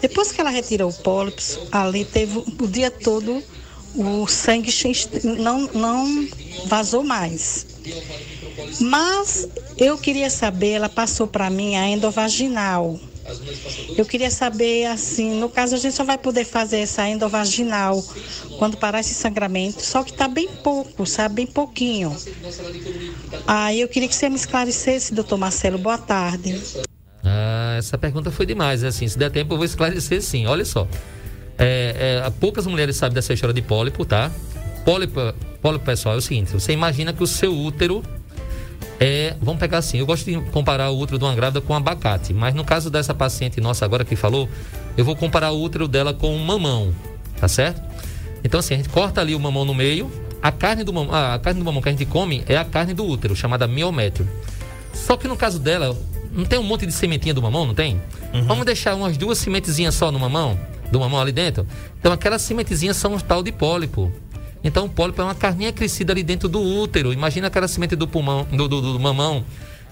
Depois 0.02 0.32
que 0.32 0.42
ela 0.42 0.50
retirou 0.50 0.90
o 0.90 0.94
pólipos, 0.94 1.60
ali 1.72 2.06
teve 2.06 2.38
o 2.38 2.68
dia 2.68 2.90
todo 2.90 3.44
o 3.96 4.28
sangue 4.28 4.72
não, 5.24 5.62
não 5.74 6.28
vazou 6.66 7.04
mais. 7.04 7.66
Mas 8.80 9.48
eu 9.78 9.98
queria 9.98 10.30
saber, 10.30 10.72
ela 10.72 10.90
passou 10.90 11.28
para 11.28 11.50
mim 11.50 11.76
a 11.76 11.88
endovaginal. 11.88 13.00
Eu 13.96 14.06
queria 14.06 14.32
saber, 14.32 14.86
assim, 14.86 15.40
no 15.40 15.50
caso 15.50 15.76
a 15.76 15.78
gente 15.78 15.96
só 15.96 16.04
vai 16.04 16.18
poder 16.18 16.46
fazer 16.46 16.80
essa 16.80 17.08
endovaginal 17.08 18.04
quando 18.58 18.76
parar 18.76 19.02
esse 19.02 19.14
sangramento, 19.14 19.84
só 19.84 20.04
que 20.04 20.12
está 20.12 20.28
bem 20.28 20.48
pouco, 20.48 21.06
sabe? 21.06 21.36
Bem 21.36 21.48
pouquinho. 21.48 22.16
Aí 23.46 23.82
eu 23.82 23.88
queria 23.88 24.10
que 24.10 24.16
você 24.16 24.30
me 24.30 24.36
esclarecesse, 24.36 25.14
doutor 25.14 25.38
Marcelo. 25.38 25.78
Boa 25.78 25.98
tarde. 25.98 26.60
Ah, 27.24 27.76
essa 27.78 27.98
pergunta 27.98 28.32
foi 28.32 28.46
demais, 28.46 28.84
assim. 28.84 29.08
Se 29.08 29.18
der 29.18 29.32
tempo, 29.32 29.54
eu 29.54 29.58
vou 29.58 29.66
esclarecer 29.66 30.22
sim. 30.22 30.48
Olha 30.48 30.66
só. 30.66 30.88
É, 31.60 32.24
é, 32.26 32.30
poucas 32.40 32.66
mulheres 32.66 32.96
sabem 32.96 33.14
dessa 33.14 33.34
história 33.34 33.54
de 33.54 33.62
pólipo, 33.62 34.06
tá? 34.06 34.32
Pólipo, 34.86 35.20
pólipo, 35.62 35.86
pessoal, 35.86 36.16
é 36.16 36.18
o 36.18 36.22
seguinte: 36.22 36.54
você 36.54 36.72
imagina 36.72 37.12
que 37.12 37.22
o 37.22 37.28
seu 37.28 37.54
útero 37.54 38.02
é. 39.00 39.36
Vamos 39.42 39.60
pegar 39.60 39.80
assim, 39.80 39.98
eu 39.98 40.06
gosto 40.06 40.26
de 40.26 40.40
comparar 40.52 40.90
o 40.90 40.98
útero 40.98 41.20
de 41.20 41.26
uma 41.26 41.36
grávida 41.36 41.60
com 41.60 41.74
um 41.74 41.76
abacate, 41.76 42.34
mas 42.34 42.56
no 42.56 42.64
caso 42.64 42.90
dessa 42.90 43.14
paciente 43.14 43.60
nossa 43.60 43.84
agora 43.84 44.06
que 44.06 44.16
falou, 44.16 44.48
eu 44.98 45.04
vou 45.04 45.16
comparar 45.16 45.52
o 45.52 45.62
útero 45.62 45.88
dela 45.88 46.14
com 46.14 46.34
um 46.34 46.40
mamão, 46.40 46.94
tá 47.40 47.48
certo? 47.48 47.82
Então, 48.44 48.62
assim, 48.62 48.76
a 48.76 48.78
gente 48.78 48.90
corta 48.90 49.20
ali 49.20 49.36
o 49.36 49.40
mamão 49.40 49.66
no 49.66 49.74
meio, 49.74 50.10
a 50.42 50.52
carne 50.52 50.86
do 50.86 50.94
mamão, 50.94 51.14
a 51.14 51.38
carne 51.40 51.60
do 51.60 51.66
mamão 51.66 51.82
que 51.82 51.90
a 51.90 51.92
gente 51.92 52.06
come 52.06 52.44
é 52.48 52.56
a 52.56 52.64
carne 52.64 52.94
do 52.94 53.06
útero, 53.06 53.36
chamada 53.36 53.68
miométrio. 53.68 54.28
Só 54.94 55.18
que 55.18 55.28
no 55.28 55.36
caso 55.36 55.60
dela, 55.60 55.96
não 56.32 56.46
tem 56.46 56.58
um 56.58 56.64
monte 56.64 56.86
de 56.86 56.94
sementinha 56.94 57.34
do 57.34 57.42
mamão, 57.42 57.66
não 57.66 57.74
tem? 57.74 58.02
Uhum. 58.34 58.44
Vamos 58.44 58.66
deixar 58.66 58.96
umas 58.96 59.18
duas 59.18 59.38
sementezinhas 59.38 59.94
só 59.96 60.12
no 60.12 60.20
mamão? 60.20 60.58
Do 60.92 61.00
mamão 61.00 61.20
ali 61.20 61.32
dentro. 61.32 61.66
Então 62.00 62.12
aquelas 62.12 62.42
sementezinhas 62.42 62.98
são 62.98 63.16
um 63.16 63.20
tal 63.20 63.44
de 63.44 63.52
pólipo. 63.52 64.12
Então 64.64 64.86
o 64.86 64.90
pólipo 64.90 65.22
é 65.22 65.24
uma 65.24 65.36
carninha 65.36 65.72
crescida 65.72 66.14
ali 66.14 66.24
dentro 66.24 66.50
do 66.50 66.62
útero. 66.62 67.14
Imagina 67.14 67.48
aquela 67.48 67.68
semente 67.68 67.96
do 67.96 68.08
pulmão, 68.08 68.48
do, 68.52 68.68
do, 68.68 68.82
do 68.82 69.00
mamão 69.00 69.46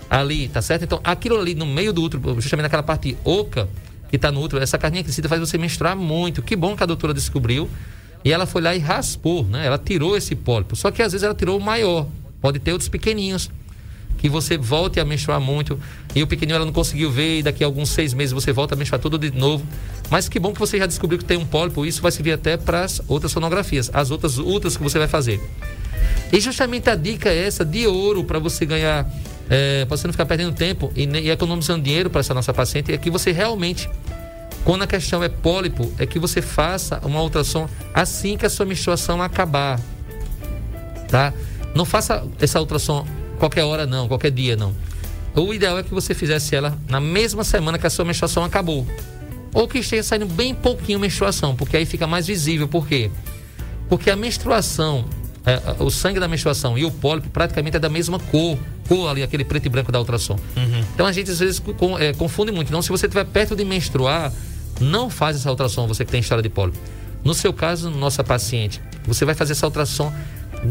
ali, 0.09 0.47
tá 0.47 0.61
certo? 0.61 0.83
Então 0.83 0.99
aquilo 1.03 1.39
ali 1.39 1.55
no 1.55 1.65
meio 1.65 1.93
do 1.93 2.01
útero, 2.03 2.21
justamente 2.41 2.63
naquela 2.63 2.83
parte 2.83 3.17
oca 3.23 3.67
que 4.09 4.15
está 4.15 4.31
no 4.31 4.41
útero, 4.41 4.61
essa 4.61 4.77
carninha 4.77 5.03
crescida 5.03 5.27
faz 5.27 5.39
você 5.39 5.57
menstruar 5.57 5.95
muito. 5.95 6.41
Que 6.41 6.55
bom 6.55 6.75
que 6.75 6.83
a 6.83 6.85
doutora 6.85 7.13
descobriu. 7.13 7.69
E 8.23 8.31
ela 8.31 8.45
foi 8.45 8.61
lá 8.61 8.75
e 8.75 8.79
raspou, 8.79 9.45
né? 9.45 9.65
Ela 9.65 9.77
tirou 9.77 10.17
esse 10.17 10.35
pólipo. 10.35 10.75
Só 10.75 10.91
que 10.91 11.01
às 11.01 11.11
vezes 11.11 11.23
ela 11.23 11.35
tirou 11.35 11.57
o 11.57 11.61
maior. 11.61 12.07
Pode 12.41 12.59
ter 12.59 12.71
outros 12.71 12.89
pequeninhos 12.89 13.49
que 14.17 14.27
você 14.27 14.57
volte 14.57 14.99
a 14.99 15.05
menstruar 15.05 15.39
muito 15.39 15.79
e 16.15 16.23
o 16.23 16.27
pequenininho 16.27 16.55
ela 16.55 16.65
não 16.65 16.73
conseguiu 16.73 17.11
ver 17.11 17.39
e 17.39 17.43
daqui 17.43 17.63
a 17.63 17.67
alguns 17.67 17.89
seis 17.89 18.13
meses 18.13 18.33
você 18.33 18.51
volta 18.51 18.73
a 18.73 18.77
menstruar 18.77 18.99
tudo 18.99 19.17
de 19.17 19.31
novo. 19.31 19.65
Mas 20.09 20.29
que 20.29 20.39
bom 20.39 20.53
que 20.53 20.59
você 20.59 20.77
já 20.77 20.85
descobriu 20.85 21.19
que 21.19 21.25
tem 21.25 21.37
um 21.37 21.45
pólipo, 21.45 21.85
isso 21.85 22.01
vai 22.01 22.11
servir 22.11 22.31
até 22.31 22.55
para 22.55 22.83
as 22.83 23.01
outras 23.07 23.31
sonografias, 23.31 23.89
as 23.93 24.09
outras 24.11 24.37
ultras 24.37 24.77
que 24.77 24.83
você 24.83 24.97
vai 24.97 25.07
fazer. 25.07 25.41
E 26.31 26.39
justamente 26.39 26.89
a 26.89 26.95
dica 26.95 27.29
é 27.29 27.45
essa 27.45 27.65
de 27.65 27.87
ouro 27.87 28.23
para 28.23 28.39
você 28.39 28.65
ganhar, 28.65 29.09
é, 29.49 29.85
para 29.85 29.97
você 29.97 30.07
não 30.07 30.13
ficar 30.13 30.25
perdendo 30.25 30.53
tempo 30.53 30.91
e, 30.95 31.03
e 31.05 31.29
economizando 31.29 31.83
dinheiro 31.83 32.09
para 32.09 32.21
essa 32.21 32.33
nossa 32.33 32.53
paciente, 32.53 32.91
é 32.91 32.97
que 32.97 33.09
você 33.09 33.31
realmente 33.31 33.89
quando 34.67 34.81
a 34.81 34.87
questão 34.87 35.23
é 35.23 35.29
pólipo, 35.29 35.93
é 35.97 36.05
que 36.05 36.19
você 36.19 36.41
faça 36.41 36.99
uma 37.05 37.21
ultrassom 37.21 37.69
assim 37.93 38.35
que 38.35 38.45
a 38.45 38.49
sua 38.49 38.65
menstruação 38.65 39.21
acabar. 39.21 39.79
Tá? 41.07 41.33
Não 41.73 41.85
faça 41.85 42.25
essa 42.37 42.59
ultrassom 42.59 43.07
qualquer 43.39 43.63
hora 43.63 43.85
não, 43.85 44.09
qualquer 44.09 44.29
dia 44.29 44.57
não. 44.57 44.75
O 45.33 45.53
ideal 45.53 45.79
é 45.79 45.83
que 45.83 45.93
você 45.93 46.13
fizesse 46.13 46.53
ela 46.53 46.77
na 46.89 46.99
mesma 46.99 47.45
semana 47.45 47.77
que 47.77 47.87
a 47.87 47.89
sua 47.89 48.03
menstruação 48.03 48.43
acabou. 48.43 48.85
Ou 49.53 49.67
que 49.67 49.79
esteja 49.79 50.03
saindo 50.03 50.25
bem 50.25 50.53
pouquinho 50.53 50.99
menstruação, 50.99 51.55
porque 51.55 51.77
aí 51.77 51.85
fica 51.85 52.05
mais 52.05 52.27
visível. 52.27 52.67
Por 52.67 52.87
quê? 52.87 53.09
Porque 53.89 54.09
a 54.09 54.15
menstruação, 54.15 55.05
é, 55.45 55.59
o 55.79 55.89
sangue 55.89 56.19
da 56.19 56.27
menstruação 56.27 56.77
e 56.77 56.85
o 56.85 56.91
pólipo 56.91 57.29
praticamente 57.29 57.77
é 57.77 57.79
da 57.79 57.89
mesma 57.89 58.19
cor. 58.19 58.57
Cor 58.87 59.09
ali, 59.09 59.23
aquele 59.23 59.43
preto 59.43 59.65
e 59.65 59.69
branco 59.69 59.91
da 59.91 59.99
ultrassom. 59.99 60.35
Uhum. 60.55 60.83
Então 60.93 61.05
a 61.05 61.11
gente 61.11 61.31
às 61.31 61.39
vezes 61.39 61.59
com, 61.59 61.97
é, 61.97 62.13
confunde 62.13 62.51
muito. 62.51 62.67
Então, 62.67 62.81
se 62.81 62.89
você 62.89 63.05
estiver 63.05 63.25
perto 63.25 63.55
de 63.55 63.63
menstruar, 63.65 64.31
não 64.79 65.09
faz 65.09 65.35
essa 65.37 65.49
ultrassom, 65.49 65.87
você 65.87 66.05
que 66.05 66.11
tem 66.11 66.19
história 66.19 66.41
de 66.41 66.49
pólipo. 66.49 66.77
No 67.23 67.33
seu 67.33 67.51
caso, 67.51 67.89
nossa 67.89 68.23
paciente, 68.23 68.81
você 69.05 69.25
vai 69.25 69.35
fazer 69.35 69.53
essa 69.53 69.65
ultrassom 69.65 70.13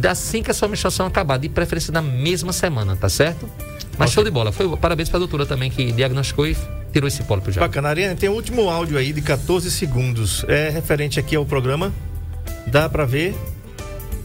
assim 0.08 0.42
que 0.42 0.50
a 0.50 0.54
sua 0.54 0.68
menstruação 0.68 1.06
acabar, 1.06 1.38
de 1.38 1.48
preferência 1.48 1.92
na 1.92 2.02
mesma 2.02 2.52
semana, 2.52 2.96
tá 2.96 3.08
certo? 3.08 3.48
Mas 3.98 4.10
okay. 4.10 4.14
show 4.14 4.24
de 4.24 4.30
bola. 4.30 4.52
Foi, 4.52 4.76
parabéns 4.76 5.08
para 5.08 5.18
a 5.18 5.20
doutora 5.20 5.46
também 5.46 5.70
que 5.70 5.92
diagnosticou 5.92 6.46
e 6.46 6.56
tirou 6.92 7.08
esse 7.08 7.22
pólipo 7.22 7.50
já. 7.50 7.60
Bacana, 7.60 7.88
Ariane, 7.88 8.16
tem 8.16 8.28
o 8.28 8.32
um 8.32 8.36
último 8.36 8.68
áudio 8.68 8.98
aí 8.98 9.12
de 9.12 9.22
14 9.22 9.70
segundos. 9.70 10.44
É 10.48 10.68
referente 10.68 11.18
aqui 11.18 11.36
ao 11.36 11.46
programa. 11.46 11.92
Dá 12.66 12.88
para 12.88 13.04
ver? 13.04 13.34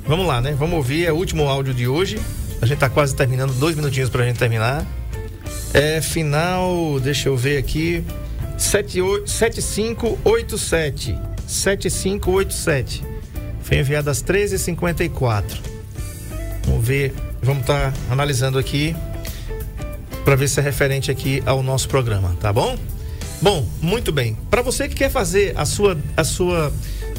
Vamos 0.06 0.26
lá, 0.26 0.42
né? 0.42 0.56
Vamos 0.58 0.76
ouvir. 0.76 1.06
É 1.06 1.12
o 1.12 1.16
último 1.16 1.48
áudio 1.48 1.74
de 1.74 1.88
hoje. 1.88 2.20
A 2.62 2.66
gente 2.66 2.80
tá 2.80 2.90
quase 2.90 3.16
terminando, 3.16 3.54
dois 3.54 3.76
minutinhos 3.76 4.10
pra 4.10 4.26
gente 4.26 4.38
terminar. 4.38 4.86
É 5.74 6.02
final, 6.02 7.00
deixa 7.00 7.30
eu 7.30 7.38
ver 7.38 7.58
aqui. 7.58 8.04
7587. 8.58 11.18
7587. 11.48 13.11
Foi 13.64 13.78
enviado 13.78 14.10
às 14.10 14.24
13h54. 14.24 15.44
Vamos 16.66 16.88
ver, 16.88 17.14
vamos 17.42 17.62
estar 17.62 17.92
tá 17.92 17.98
analisando 18.10 18.58
aqui 18.58 18.96
para 20.24 20.36
ver 20.36 20.48
se 20.48 20.60
é 20.60 20.64
referente 20.64 21.10
aqui 21.10 21.42
ao 21.46 21.64
nosso 21.64 21.88
programa, 21.90 22.36
tá 22.40 22.54
bom? 22.54 22.78
Bom, 23.42 23.68
muito 23.82 24.12
bem. 24.12 24.38
Para 24.50 24.62
você 24.62 24.88
que 24.88 24.96
quer 24.96 25.10
fazer 25.10 25.54
a 25.58 25.66
sua, 25.66 25.98
a 26.16 26.24
sua 26.24 26.72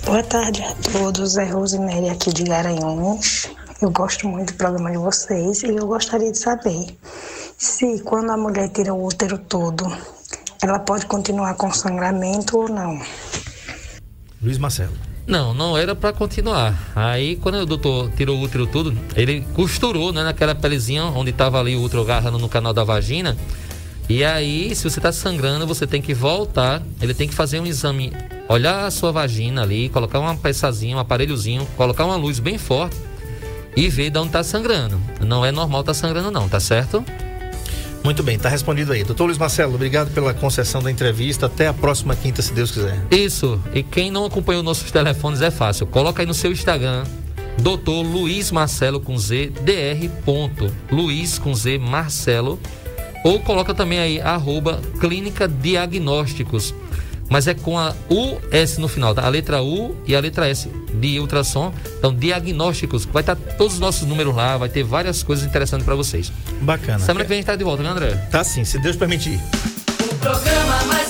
Boa 0.06 0.24
tarde 0.24 0.64
a 0.64 0.74
todos, 0.92 1.36
é 1.38 1.44
Rosemary 1.46 2.10
aqui 2.10 2.32
de 2.32 2.44
Garanhuns. 2.44 3.50
Eu 3.82 3.92
gosto 3.92 4.28
muito 4.28 4.54
do 4.54 4.58
programa 4.58 4.90
de 4.90 4.98
vocês 4.98 5.62
e 5.64 5.68
eu 5.68 5.86
gostaria 5.86 6.32
de 6.32 6.38
saber 6.38 6.98
se 7.58 8.00
quando 8.04 8.32
a 8.32 8.38
mulher 8.38 8.70
tira 8.70 8.94
o 8.94 9.06
útero 9.06 9.38
todo, 9.38 9.86
ela 10.62 10.80
pode 10.80 11.06
continuar 11.08 11.56
com 11.56 11.74
sangramento 11.74 12.58
ou 12.58 12.70
não. 12.70 13.02
Luiz 14.42 14.58
Marcelo. 14.58 14.94
Não, 15.28 15.54
não 15.54 15.78
era 15.78 15.94
para 15.94 16.14
continuar. 16.14 16.74
Aí, 16.96 17.36
quando 17.36 17.56
o 17.56 17.66
doutor 17.66 18.10
tirou 18.16 18.38
o 18.38 18.42
útero 18.42 18.66
tudo, 18.66 18.98
ele 19.14 19.46
costurou, 19.54 20.14
né, 20.14 20.24
naquela 20.24 20.56
pelezinha 20.56 21.04
onde 21.04 21.32
estava 21.32 21.60
ali 21.60 21.76
o 21.76 21.82
útero 21.82 22.02
agarrando 22.02 22.40
no 22.40 22.48
canal 22.48 22.74
da 22.74 22.86
vagina. 22.86 23.38
E 24.08 24.24
aí, 24.24 24.74
se 24.74 24.90
você 24.90 25.00
está 25.00 25.12
sangrando, 25.12 25.68
você 25.68 25.86
tem 25.86 26.02
que 26.02 26.14
voltar. 26.14 26.82
Ele 27.02 27.14
tem 27.14 27.28
que 27.28 27.36
fazer 27.36 27.60
um 27.60 27.66
exame, 27.66 28.14
olhar 28.48 28.86
a 28.86 28.92
sua 28.92 29.12
vagina 29.12 29.64
ali, 29.64 29.90
colocar 29.90 30.18
uma 30.20 30.34
peçazinha, 30.38 30.96
um 30.96 31.00
aparelhozinho, 31.00 31.68
colocar 31.76 32.06
uma 32.06 32.16
luz 32.16 32.40
bem 32.40 32.58
forte 32.58 32.96
e 33.76 33.90
ver 33.90 34.10
de 34.10 34.18
onde 34.18 34.30
está 34.30 34.44
sangrando. 34.44 34.98
Não 35.20 35.46
é 35.46 35.52
normal 35.52 35.82
estar 35.82 35.94
tá 35.94 36.00
sangrando, 36.00 36.32
não, 36.32 36.48
tá 36.48 36.62
certo? 36.62 37.04
Muito 38.08 38.24
bem, 38.24 38.40
tá 38.40 38.48
respondido 38.48 38.94
aí. 38.94 39.04
Doutor 39.04 39.26
Luiz 39.26 39.38
Marcelo, 39.38 39.76
obrigado 39.76 40.14
pela 40.14 40.34
concessão 40.34 40.82
da 40.82 40.90
entrevista. 40.90 41.48
Até 41.48 41.68
a 41.68 41.74
próxima 41.74 42.16
quinta, 42.16 42.42
se 42.42 42.54
Deus 42.54 42.72
quiser. 42.72 42.98
Isso. 43.12 43.62
E 43.74 43.84
quem 43.84 44.10
não 44.10 44.24
acompanhou 44.24 44.64
nossos 44.64 44.90
telefones 44.90 45.42
é 45.42 45.52
fácil. 45.52 45.86
Coloca 45.86 46.22
aí 46.22 46.26
no 46.26 46.34
seu 46.34 46.50
Instagram, 46.50 47.04
doutor 47.60 48.02
Luiz 48.04 48.50
Marcelo 48.50 49.02
com 49.02 49.18
Z, 49.18 49.52
dr. 49.60 50.72
Luiz 50.90 51.38
com 51.38 51.54
Z 51.54 51.78
Marcelo. 51.80 52.58
Ou 53.26 53.42
coloca 53.42 53.74
também 53.74 54.00
aí, 54.00 54.22
arroba 54.22 54.80
Clínica 55.02 55.46
Diagnósticos 55.46 56.74
mas 57.30 57.48
é 57.48 57.54
com 57.54 57.78
a 57.78 57.94
US 58.10 58.78
no 58.78 58.88
final, 58.88 59.14
tá? 59.14 59.26
A 59.26 59.30
letra 59.30 59.62
U 59.62 59.96
e 60.06 60.16
a 60.16 60.20
letra 60.20 60.48
S 60.48 60.70
de 60.94 61.20
ultrassom. 61.20 61.74
Então, 61.98 62.14
diagnósticos. 62.14 63.06
Vai 63.06 63.22
estar 63.22 63.36
todos 63.36 63.76
os 63.76 63.80
nossos 63.80 64.08
números 64.08 64.36
lá, 64.36 64.58
vai 64.58 64.70
ter 64.70 64.84
várias 64.84 65.24
coisas 65.24 65.46
interessantes 65.46 65.86
para 65.86 65.96
vocês. 65.96 66.32
Bacana. 66.62 67.00
Semana 67.00 67.26
que 67.26 67.30
vem 67.30 67.38
a 67.38 67.40
gente 67.40 67.48
tá 67.48 67.56
de 67.56 67.64
volta, 67.64 67.84
né, 67.84 67.90
André? 67.90 68.16
Tá 68.32 68.44
sim, 68.44 68.64
se 68.64 68.80
Deus 68.80 68.96
permitir. 68.96 69.40
O 70.12 70.16
programa 70.16 70.84
mais 70.86 71.07